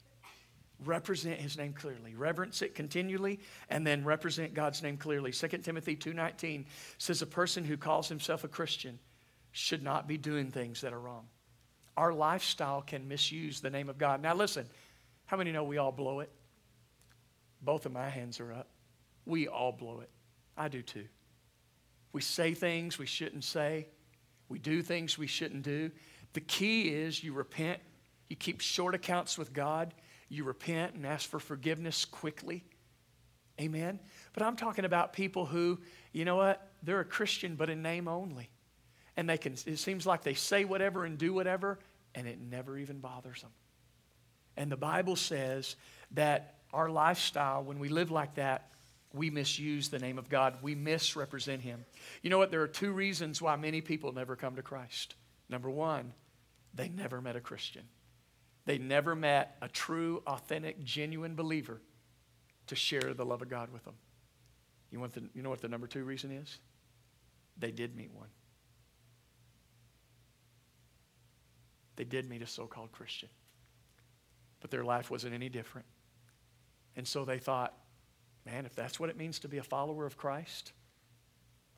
Represent 0.83 1.39
his 1.39 1.55
name 1.55 1.73
clearly. 1.73 2.15
Reverence 2.15 2.63
it 2.63 2.73
continually 2.73 3.39
and 3.69 3.85
then 3.85 4.03
represent 4.03 4.55
God's 4.55 4.81
name 4.81 4.97
clearly. 4.97 5.31
2 5.31 5.63
Timothy 5.63 5.95
2:19 5.95 6.65
says 6.97 7.21
a 7.21 7.27
person 7.27 7.63
who 7.63 7.77
calls 7.77 8.09
himself 8.09 8.43
a 8.43 8.47
Christian 8.47 8.97
should 9.51 9.83
not 9.83 10.07
be 10.07 10.17
doing 10.17 10.49
things 10.49 10.81
that 10.81 10.91
are 10.91 10.99
wrong. 10.99 11.27
Our 11.97 12.13
lifestyle 12.13 12.81
can 12.81 13.07
misuse 13.07 13.61
the 13.61 13.69
name 13.69 13.87
of 13.87 13.99
God. 13.99 14.23
Now 14.23 14.33
listen, 14.33 14.67
how 15.27 15.37
many 15.37 15.51
know 15.51 15.63
we 15.63 15.77
all 15.77 15.91
blow 15.91 16.21
it? 16.21 16.31
Both 17.61 17.85
of 17.85 17.91
my 17.91 18.09
hands 18.09 18.39
are 18.39 18.51
up. 18.51 18.69
We 19.27 19.47
all 19.47 19.73
blow 19.73 19.99
it. 19.99 20.09
I 20.57 20.69
do 20.69 20.81
too. 20.81 21.05
We 22.13 22.21
say 22.21 22.53
things 22.53 22.97
we 22.97 23.05
shouldn't 23.05 23.43
say. 23.43 23.87
We 24.49 24.59
do 24.59 24.81
things 24.81 25.17
we 25.17 25.27
shouldn't 25.27 25.63
do. 25.63 25.91
The 26.33 26.41
key 26.41 26.89
is 26.89 27.23
you 27.23 27.33
repent. 27.33 27.79
You 28.29 28.35
keep 28.35 28.61
short 28.61 28.95
accounts 28.95 29.37
with 29.37 29.53
God. 29.53 29.93
You 30.29 30.43
repent 30.43 30.95
and 30.95 31.05
ask 31.05 31.29
for 31.29 31.39
forgiveness 31.39 32.05
quickly. 32.05 32.63
Amen. 33.59 33.99
But 34.33 34.43
I'm 34.43 34.55
talking 34.55 34.85
about 34.85 35.13
people 35.13 35.45
who, 35.45 35.79
you 36.13 36.25
know 36.25 36.35
what? 36.35 36.71
They're 36.83 37.01
a 37.01 37.05
Christian, 37.05 37.55
but 37.55 37.69
in 37.69 37.81
name 37.81 38.07
only. 38.07 38.49
And 39.17 39.29
they 39.29 39.37
can, 39.37 39.53
it 39.65 39.77
seems 39.77 40.05
like 40.05 40.23
they 40.23 40.33
say 40.33 40.65
whatever 40.65 41.05
and 41.05 41.17
do 41.17 41.33
whatever, 41.33 41.79
and 42.15 42.27
it 42.27 42.39
never 42.39 42.77
even 42.77 42.99
bothers 42.99 43.41
them. 43.41 43.51
And 44.57 44.71
the 44.71 44.77
Bible 44.77 45.15
says 45.15 45.75
that 46.11 46.55
our 46.73 46.89
lifestyle, 46.89 47.63
when 47.63 47.79
we 47.79 47.89
live 47.89 48.11
like 48.11 48.35
that, 48.35 48.71
we 49.13 49.29
misuse 49.29 49.89
the 49.89 49.99
name 49.99 50.17
of 50.17 50.29
God. 50.29 50.57
We 50.61 50.75
misrepresent 50.75 51.61
Him. 51.61 51.85
You 52.21 52.29
know 52.29 52.37
what? 52.37 52.51
There 52.51 52.61
are 52.61 52.67
two 52.67 52.91
reasons 52.91 53.41
why 53.41 53.55
many 53.55 53.81
people 53.81 54.13
never 54.13 54.35
come 54.35 54.55
to 54.55 54.61
Christ. 54.61 55.15
Number 55.49 55.69
one, 55.69 56.13
they 56.73 56.89
never 56.89 57.21
met 57.21 57.35
a 57.35 57.41
Christian, 57.41 57.83
they 58.65 58.77
never 58.77 59.15
met 59.15 59.57
a 59.61 59.67
true, 59.67 60.23
authentic, 60.25 60.83
genuine 60.83 61.35
believer 61.35 61.81
to 62.67 62.75
share 62.75 63.13
the 63.13 63.25
love 63.25 63.41
of 63.41 63.49
God 63.49 63.71
with 63.71 63.83
them. 63.83 63.95
You, 64.91 64.99
want 64.99 65.13
the, 65.13 65.23
you 65.33 65.41
know 65.41 65.49
what 65.49 65.61
the 65.61 65.67
number 65.67 65.87
two 65.87 66.03
reason 66.03 66.31
is? 66.31 66.59
They 67.57 67.71
did 67.71 67.95
meet 67.95 68.13
one. 68.13 68.29
They 71.95 72.03
did 72.03 72.29
meet 72.29 72.41
a 72.41 72.47
so 72.47 72.65
called 72.65 72.91
Christian, 72.91 73.29
but 74.59 74.71
their 74.71 74.83
life 74.83 75.11
wasn't 75.11 75.33
any 75.33 75.49
different. 75.49 75.85
And 76.95 77.07
so 77.07 77.25
they 77.25 77.37
thought, 77.37 77.73
man, 78.45 78.65
if 78.65 78.75
that's 78.75 78.99
what 78.99 79.09
it 79.09 79.17
means 79.17 79.39
to 79.39 79.47
be 79.47 79.57
a 79.57 79.63
follower 79.63 80.05
of 80.05 80.17
Christ, 80.17 80.73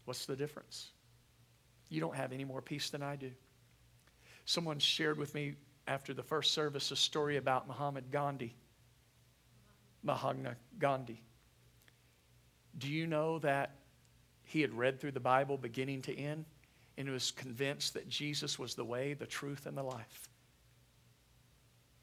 what's 0.05 0.25
the 0.25 0.35
difference? 0.35 0.91
You 1.89 2.01
don't 2.01 2.15
have 2.15 2.31
any 2.31 2.45
more 2.45 2.61
peace 2.61 2.89
than 2.89 3.03
I 3.03 3.15
do. 3.15 3.31
Someone 4.45 4.79
shared 4.79 5.17
with 5.17 5.33
me 5.35 5.55
after 5.87 6.13
the 6.13 6.23
first 6.23 6.51
service 6.51 6.91
a 6.91 6.95
story 6.95 7.37
about 7.37 7.67
Muhammad 7.67 8.11
Gandhi. 8.11 8.55
Mahatma 10.03 10.55
Gandhi. 10.79 11.21
Do 12.77 12.89
you 12.89 13.07
know 13.07 13.39
that 13.39 13.71
he 14.43 14.61
had 14.61 14.73
read 14.73 14.99
through 14.99 15.11
the 15.11 15.19
Bible 15.19 15.57
beginning 15.57 16.01
to 16.03 16.17
end 16.17 16.45
and 16.97 17.09
was 17.09 17.31
convinced 17.31 17.93
that 17.93 18.09
Jesus 18.09 18.59
was 18.59 18.75
the 18.75 18.83
way, 18.83 19.13
the 19.13 19.25
truth, 19.25 19.65
and 19.65 19.77
the 19.77 19.83
life? 19.83 20.29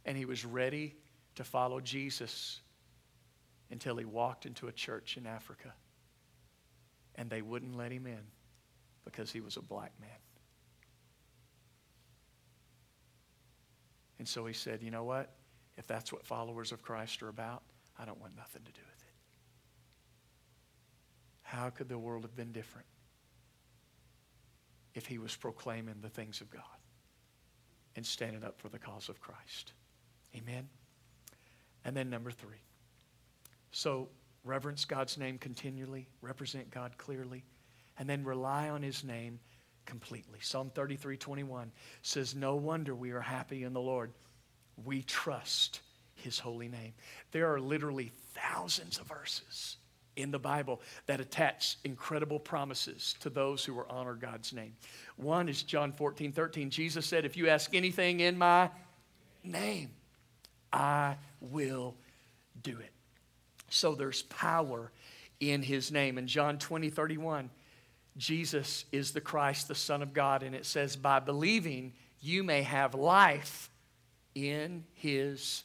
And 0.04 0.16
he 0.16 0.24
was 0.24 0.44
ready 0.44 0.96
to 1.34 1.44
follow 1.44 1.80
Jesus 1.80 2.60
until 3.70 3.96
he 3.96 4.04
walked 4.04 4.46
into 4.46 4.68
a 4.68 4.72
church 4.72 5.16
in 5.16 5.26
Africa. 5.26 5.72
And 7.14 7.30
they 7.30 7.42
wouldn't 7.42 7.76
let 7.76 7.92
him 7.92 8.06
in 8.06 8.22
because 9.04 9.30
he 9.30 9.40
was 9.40 9.56
a 9.56 9.62
black 9.62 9.92
man. 10.00 10.10
And 14.18 14.28
so 14.28 14.44
he 14.44 14.52
said, 14.52 14.82
You 14.82 14.90
know 14.90 15.04
what? 15.04 15.30
If 15.76 15.86
that's 15.86 16.12
what 16.12 16.24
followers 16.24 16.72
of 16.72 16.82
Christ 16.82 17.22
are 17.22 17.28
about, 17.28 17.62
I 17.98 18.04
don't 18.04 18.20
want 18.20 18.36
nothing 18.36 18.62
to 18.64 18.72
do 18.72 18.80
with 18.80 19.02
it. 19.02 19.14
How 21.42 21.70
could 21.70 21.88
the 21.88 21.98
world 21.98 22.22
have 22.22 22.36
been 22.36 22.52
different 22.52 22.86
if 24.94 25.06
he 25.06 25.18
was 25.18 25.34
proclaiming 25.34 25.96
the 26.02 26.08
things 26.08 26.40
of 26.40 26.50
God 26.50 26.62
and 27.96 28.04
standing 28.04 28.44
up 28.44 28.60
for 28.60 28.68
the 28.68 28.78
cause 28.78 29.08
of 29.08 29.20
Christ? 29.20 29.72
Amen. 30.36 30.68
And 31.84 31.96
then 31.96 32.10
number 32.10 32.30
three. 32.30 32.60
So 33.70 34.08
reverence 34.44 34.84
God's 34.84 35.18
name 35.18 35.38
continually, 35.38 36.08
represent 36.22 36.70
God 36.70 36.96
clearly, 36.98 37.44
and 37.98 38.08
then 38.08 38.24
rely 38.24 38.68
on 38.68 38.82
his 38.82 39.04
name 39.04 39.38
completely. 39.86 40.38
Psalm 40.40 40.70
33 40.74 41.16
21 41.16 41.70
says, 42.02 42.34
No 42.34 42.56
wonder 42.56 42.94
we 42.94 43.10
are 43.10 43.20
happy 43.20 43.64
in 43.64 43.72
the 43.72 43.80
Lord. 43.80 44.12
We 44.84 45.02
trust 45.02 45.80
his 46.14 46.38
holy 46.38 46.68
name. 46.68 46.92
There 47.32 47.52
are 47.52 47.60
literally 47.60 48.12
thousands 48.34 48.98
of 48.98 49.06
verses 49.06 49.76
in 50.16 50.30
the 50.30 50.38
Bible 50.38 50.80
that 51.06 51.20
attach 51.20 51.78
incredible 51.84 52.38
promises 52.38 53.14
to 53.20 53.30
those 53.30 53.64
who 53.64 53.74
will 53.74 53.86
honor 53.88 54.14
God's 54.14 54.52
name. 54.52 54.74
One 55.16 55.48
is 55.48 55.62
John 55.62 55.92
14 55.92 56.32
13. 56.32 56.70
Jesus 56.70 57.06
said, 57.06 57.24
If 57.24 57.36
you 57.36 57.48
ask 57.48 57.74
anything 57.74 58.20
in 58.20 58.38
my 58.38 58.70
name, 59.44 59.90
I 60.72 61.16
will 61.40 61.96
do 62.62 62.78
it. 62.78 62.92
So 63.70 63.94
there's 63.94 64.22
power 64.22 64.92
in 65.38 65.62
his 65.62 65.90
name. 65.90 66.18
In 66.18 66.26
John 66.26 66.58
20, 66.58 66.90
31, 66.90 67.50
Jesus 68.16 68.84
is 68.92 69.12
the 69.12 69.20
Christ, 69.20 69.68
the 69.68 69.74
Son 69.74 70.02
of 70.02 70.12
God, 70.12 70.42
and 70.42 70.54
it 70.54 70.66
says, 70.66 70.96
By 70.96 71.20
believing, 71.20 71.94
you 72.20 72.42
may 72.42 72.62
have 72.62 72.94
life 72.94 73.70
in 74.34 74.84
his 74.92 75.64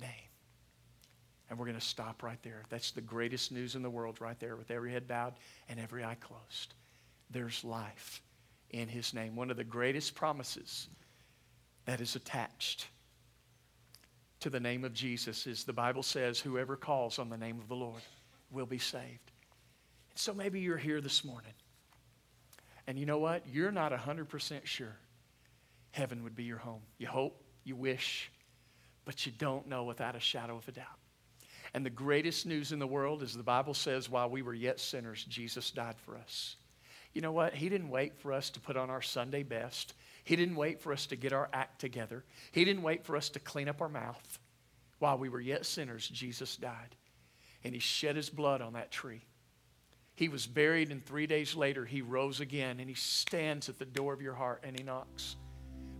name. 0.00 0.10
And 1.48 1.58
we're 1.58 1.66
going 1.66 1.78
to 1.78 1.84
stop 1.84 2.22
right 2.22 2.42
there. 2.42 2.62
That's 2.70 2.92
the 2.92 3.02
greatest 3.02 3.52
news 3.52 3.74
in 3.74 3.82
the 3.82 3.90
world, 3.90 4.20
right 4.20 4.38
there, 4.40 4.56
with 4.56 4.70
every 4.70 4.90
head 4.90 5.06
bowed 5.06 5.34
and 5.68 5.78
every 5.78 6.02
eye 6.02 6.16
closed. 6.18 6.74
There's 7.30 7.62
life 7.62 8.22
in 8.70 8.88
his 8.88 9.12
name. 9.12 9.36
One 9.36 9.50
of 9.50 9.58
the 9.58 9.64
greatest 9.64 10.14
promises 10.14 10.88
that 11.84 12.00
is 12.00 12.16
attached 12.16 12.86
to 14.42 14.50
the 14.50 14.60
name 14.60 14.84
of 14.84 14.92
Jesus 14.92 15.46
is 15.46 15.62
the 15.64 15.72
Bible 15.72 16.02
says, 16.02 16.40
whoever 16.40 16.76
calls 16.76 17.20
on 17.20 17.30
the 17.30 17.36
name 17.36 17.60
of 17.60 17.68
the 17.68 17.76
Lord 17.76 18.02
will 18.50 18.66
be 18.66 18.78
saved. 18.78 19.30
So 20.16 20.34
maybe 20.34 20.60
you're 20.60 20.76
here 20.76 21.00
this 21.00 21.24
morning. 21.24 21.52
And 22.88 22.98
you 22.98 23.06
know 23.06 23.18
what? 23.18 23.44
You're 23.46 23.70
not 23.70 23.92
100% 23.92 24.66
sure 24.66 24.96
heaven 25.92 26.24
would 26.24 26.34
be 26.34 26.42
your 26.42 26.58
home. 26.58 26.82
You 26.98 27.06
hope, 27.06 27.40
you 27.62 27.76
wish, 27.76 28.32
but 29.04 29.24
you 29.24 29.32
don't 29.38 29.68
know 29.68 29.84
without 29.84 30.16
a 30.16 30.20
shadow 30.20 30.56
of 30.56 30.66
a 30.66 30.72
doubt. 30.72 30.86
And 31.72 31.86
the 31.86 31.90
greatest 31.90 32.44
news 32.44 32.72
in 32.72 32.80
the 32.80 32.86
world 32.86 33.22
is 33.22 33.34
the 33.34 33.44
Bible 33.44 33.74
says, 33.74 34.10
while 34.10 34.28
we 34.28 34.42
were 34.42 34.54
yet 34.54 34.80
sinners, 34.80 35.24
Jesus 35.24 35.70
died 35.70 35.96
for 36.04 36.16
us. 36.16 36.56
You 37.14 37.20
know 37.20 37.32
what? 37.32 37.54
He 37.54 37.68
didn't 37.68 37.90
wait 37.90 38.18
for 38.18 38.32
us 38.32 38.50
to 38.50 38.60
put 38.60 38.76
on 38.76 38.90
our 38.90 39.02
Sunday 39.02 39.44
best. 39.44 39.94
He 40.24 40.36
didn't 40.36 40.56
wait 40.56 40.80
for 40.80 40.92
us 40.92 41.06
to 41.06 41.16
get 41.16 41.32
our 41.32 41.48
act 41.52 41.80
together. 41.80 42.24
He 42.52 42.64
didn't 42.64 42.82
wait 42.82 43.04
for 43.04 43.16
us 43.16 43.28
to 43.30 43.40
clean 43.40 43.68
up 43.68 43.80
our 43.80 43.88
mouth. 43.88 44.38
While 44.98 45.18
we 45.18 45.28
were 45.28 45.40
yet 45.40 45.66
sinners, 45.66 46.08
Jesus 46.08 46.56
died. 46.56 46.94
And 47.64 47.74
he 47.74 47.80
shed 47.80 48.16
his 48.16 48.30
blood 48.30 48.60
on 48.60 48.74
that 48.74 48.90
tree. 48.90 49.22
He 50.14 50.28
was 50.28 50.46
buried, 50.46 50.90
and 50.90 51.04
three 51.04 51.26
days 51.26 51.54
later, 51.54 51.84
he 51.84 52.02
rose 52.02 52.40
again, 52.40 52.78
and 52.80 52.88
he 52.88 52.94
stands 52.94 53.68
at 53.68 53.78
the 53.78 53.84
door 53.84 54.12
of 54.12 54.20
your 54.20 54.34
heart 54.34 54.62
and 54.62 54.78
he 54.78 54.84
knocks. 54.84 55.36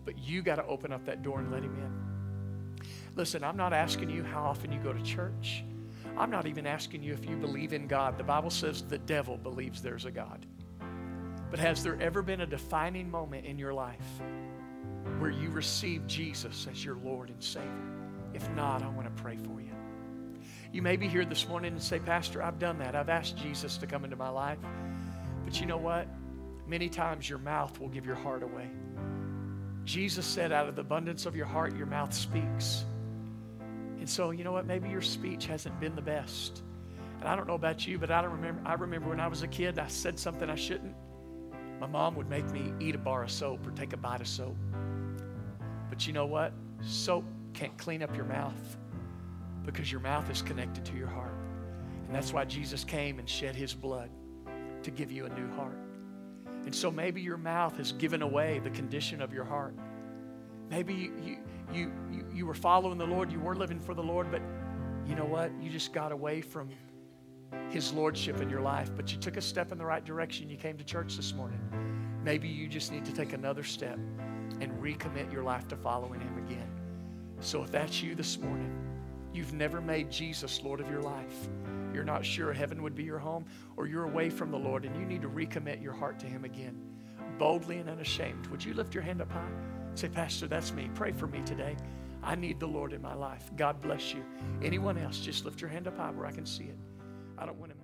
But 0.05 0.19
you 0.19 0.43
got 0.43 0.57
to 0.57 0.67
open 0.67 0.93
up 0.93 1.05
that 1.07 1.23
door 1.23 1.41
and 1.41 1.51
let 1.51 1.63
him 1.63 1.75
in. 1.75 2.87
Listen, 3.17 3.43
I'm 3.45 3.57
not 3.57 3.73
asking 3.73 4.11
you 4.11 4.23
how 4.23 4.43
often 4.43 4.73
you 4.73 4.79
go 4.81 4.93
to 4.93 5.03
church. 5.03 5.65
I'm 6.17 6.31
not 6.31 6.47
even 6.47 6.67
asking 6.67 7.03
you 7.03 7.13
if 7.13 7.29
you 7.29 7.37
believe 7.37 7.73
in 7.73 7.87
God. 7.87 8.19
The 8.19 8.25
Bible 8.25 8.51
says 8.51 8.83
the 8.83 8.99
devil 8.99 9.37
believes 9.37 9.81
there's 9.81 10.05
a 10.05 10.11
God. 10.11 10.47
But 11.53 11.61
has 11.61 11.83
there 11.83 12.01
ever 12.01 12.23
been 12.23 12.41
a 12.41 12.47
defining 12.47 13.11
moment 13.11 13.45
in 13.45 13.59
your 13.59 13.75
life 13.75 14.23
where 15.19 15.31
you 15.31 15.51
received 15.51 16.09
Jesus 16.09 16.67
as 16.71 16.83
your 16.83 16.97
Lord 16.97 17.29
and 17.29 17.45
Savior? 17.45 17.69
If 18.33 18.49
not, 18.53 18.83
I 18.83 18.89
want 18.89 19.15
to 19.15 19.23
pray 19.23 19.37
for 19.37 19.61
you. 19.61 19.75
You 20.73 20.81
may 20.81 20.97
be 20.97 21.09
here 21.09 21.27
this 21.27 21.47
morning 21.47 21.73
and 21.73 21.83
say, 21.83 21.99
Pastor, 21.99 22.43
I've 22.43 22.59
done 22.59 22.79
that. 22.79 22.97
I've 22.97 23.11
asked 23.11 23.37
Jesus 23.37 23.77
to 23.77 23.87
come 23.87 24.03
into 24.05 24.17
my 24.17 24.31
life. 24.31 24.57
But 25.45 25.61
you 25.61 25.67
know 25.67 25.77
what? 25.77 26.09
Many 26.67 26.89
times 26.89 27.29
your 27.29 27.39
mouth 27.39 27.79
will 27.79 27.91
give 27.91 28.07
your 28.07 28.15
heart 28.15 28.43
away. 28.43 28.71
Jesus 29.85 30.25
said, 30.25 30.53
out 30.53 30.71
of 30.71 30.75
the 30.75 30.81
abundance 30.81 31.27
of 31.27 31.37
your 31.37 31.45
heart, 31.45 31.77
your 31.77 31.85
mouth 31.85 32.15
speaks. 32.15 32.87
And 33.99 34.09
so, 34.09 34.31
you 34.31 34.43
know 34.43 34.53
what? 34.53 34.65
Maybe 34.65 34.89
your 34.89 35.03
speech 35.03 35.45
hasn't 35.45 35.79
been 35.81 35.97
the 35.97 36.01
best. 36.01 36.63
And 37.21 37.29
I 37.29 37.37
don't 37.37 37.47
know 37.47 37.57
about 37.57 37.87
you, 37.87 37.99
but 37.99 38.11
I 38.11 38.23
don't 38.23 38.33
remember. 38.33 38.63
I 38.65 38.73
remember 38.73 39.11
when 39.11 39.21
I 39.21 39.29
was 39.29 39.43
a 39.43 39.49
kid, 39.49 39.79
I 39.79 39.89
said 39.89 40.19
something 40.19 40.49
I 40.49 40.55
shouldn't. 40.55 40.95
My 41.83 41.89
mom 41.89 42.15
would 42.15 42.31
make 42.31 42.49
me 42.53 42.73
eat 42.79 42.95
a 42.95 42.99
bar 42.99 43.25
of 43.25 43.31
soap 43.33 43.67
or 43.67 43.73
take 43.73 43.93
a 43.93 43.97
bite 43.97 44.21
of 44.21 44.29
soap. 44.29 44.57
But 45.91 46.07
you 46.07 46.13
know 46.13 46.27
what? 46.27 46.53
Soap 46.81 47.25
can't 47.55 47.77
clean 47.77 48.05
up 48.05 48.15
your 48.15 48.25
mouth 48.25 48.77
because 49.67 49.91
your 49.91 50.01
mouth 50.01 50.31
is 50.31 50.43
connected 50.43 50.85
to 50.85 50.97
your 50.97 51.09
heart. 51.09 51.35
And 52.07 52.15
that's 52.15 52.33
why 52.33 52.45
Jesus 52.45 52.85
came 52.85 53.19
and 53.19 53.29
shed 53.29 53.57
his 53.57 53.75
blood 53.75 54.11
to 54.85 54.93
give 54.93 55.11
you 55.11 55.27
a 55.27 55.29
new 55.31 55.51
heart. 55.57 55.77
And 56.65 56.73
so 56.73 56.89
maybe 56.89 57.21
your 57.21 57.37
mouth 57.37 57.77
has 57.79 57.91
given 57.91 58.23
away 58.23 58.61
the 58.61 58.71
condition 58.71 59.21
of 59.21 59.33
your 59.33 59.45
heart. 59.45 59.75
Maybe 60.71 60.95
you, 60.95 61.13
you, 61.75 61.93
you, 62.13 62.27
you, 62.33 62.47
were 62.47 62.55
following 62.55 62.97
the 62.97 63.09
Lord, 63.09 63.33
you 63.33 63.41
were 63.41 63.57
living 63.57 63.81
for 63.81 63.95
the 63.95 64.05
Lord, 64.05 64.31
but 64.31 64.41
you 65.05 65.17
know 65.17 65.25
what? 65.25 65.51
You 65.61 65.69
just 65.69 65.93
got 65.93 66.13
away 66.13 66.43
from 66.43 66.69
his 67.71 67.93
lordship 67.93 68.41
in 68.41 68.51
your 68.51 68.61
life, 68.61 68.91
but 68.95 69.13
you 69.13 69.19
took 69.19 69.37
a 69.37 69.41
step 69.41 69.73
in 69.73 69.79
the 69.79 69.85
right 69.85 70.05
direction. 70.05 70.49
You 70.49 70.57
came 70.57 70.77
to 70.77 70.85
church 70.85 71.17
this 71.17 71.35
morning. 71.35 71.61
Maybe 72.25 72.49
you 72.49 72.69
just 72.69 72.93
need 72.93 73.05
to 73.07 73.13
take 73.13 73.33
another 73.33 73.65
step 73.65 73.99
and 74.61 74.71
recommit 74.83 75.33
your 75.33 75.43
life 75.43 75.67
to 75.69 75.77
following 75.77 76.21
him 76.21 76.39
again. 76.39 76.71
So 77.41 77.63
if 77.63 77.71
that's 77.73 78.03
you 78.03 78.15
this 78.15 78.39
morning, 78.39 78.71
you've 79.33 79.53
never 79.53 79.81
made 79.81 80.11
Jesus 80.11 80.63
Lord 80.63 80.81
of 80.81 80.91
your 80.91 81.03
life, 81.03 81.49
you're 81.93 82.05
not 82.05 82.25
sure 82.25 82.53
heaven 82.53 82.83
would 82.83 82.95
be 82.95 83.03
your 83.03 83.19
home, 83.19 83.45
or 83.77 83.87
you're 83.87 84.05
away 84.05 84.31
from 84.31 84.51
the 84.51 84.59
Lord 84.59 84.85
and 84.85 84.97
you 84.97 85.05
need 85.05 85.23
to 85.23 85.29
recommit 85.29 85.83
your 85.83 85.93
heart 85.93 86.19
to 86.21 86.27
him 86.27 86.45
again, 86.45 86.81
boldly 87.39 87.79
and 87.79 87.91
unashamed, 87.91 88.47
would 88.47 88.65
you 88.65 88.75
lift 88.75 88.95
your 88.95 89.03
hand 89.03 89.21
up 89.21 89.33
high? 89.33 89.51
Say, 89.95 90.09
Pastor, 90.09 90.47
that's 90.47 90.73
me. 90.73 90.91
Pray 90.95 91.13
for 91.13 91.27
me 91.27 91.43
today. 91.45 91.77
I 92.23 92.35
need 92.37 92.61
the 92.61 92.67
Lord 92.67 92.93
in 92.93 93.03
my 93.03 93.15
life. 93.15 93.51
God 93.57 93.81
bless 93.83 94.15
you. 94.15 94.25
Anyone 94.63 94.97
else, 94.97 95.19
just 95.19 95.45
lift 95.45 95.61
your 95.61 95.71
hand 95.71 95.89
up 95.89 95.97
high 95.97 96.13
where 96.13 96.27
I 96.27 96.31
can 96.33 96.47
see 96.47 96.65
it. 96.65 96.79
I 97.43 97.47
don't 97.47 97.59
want 97.59 97.73
to 97.73 97.82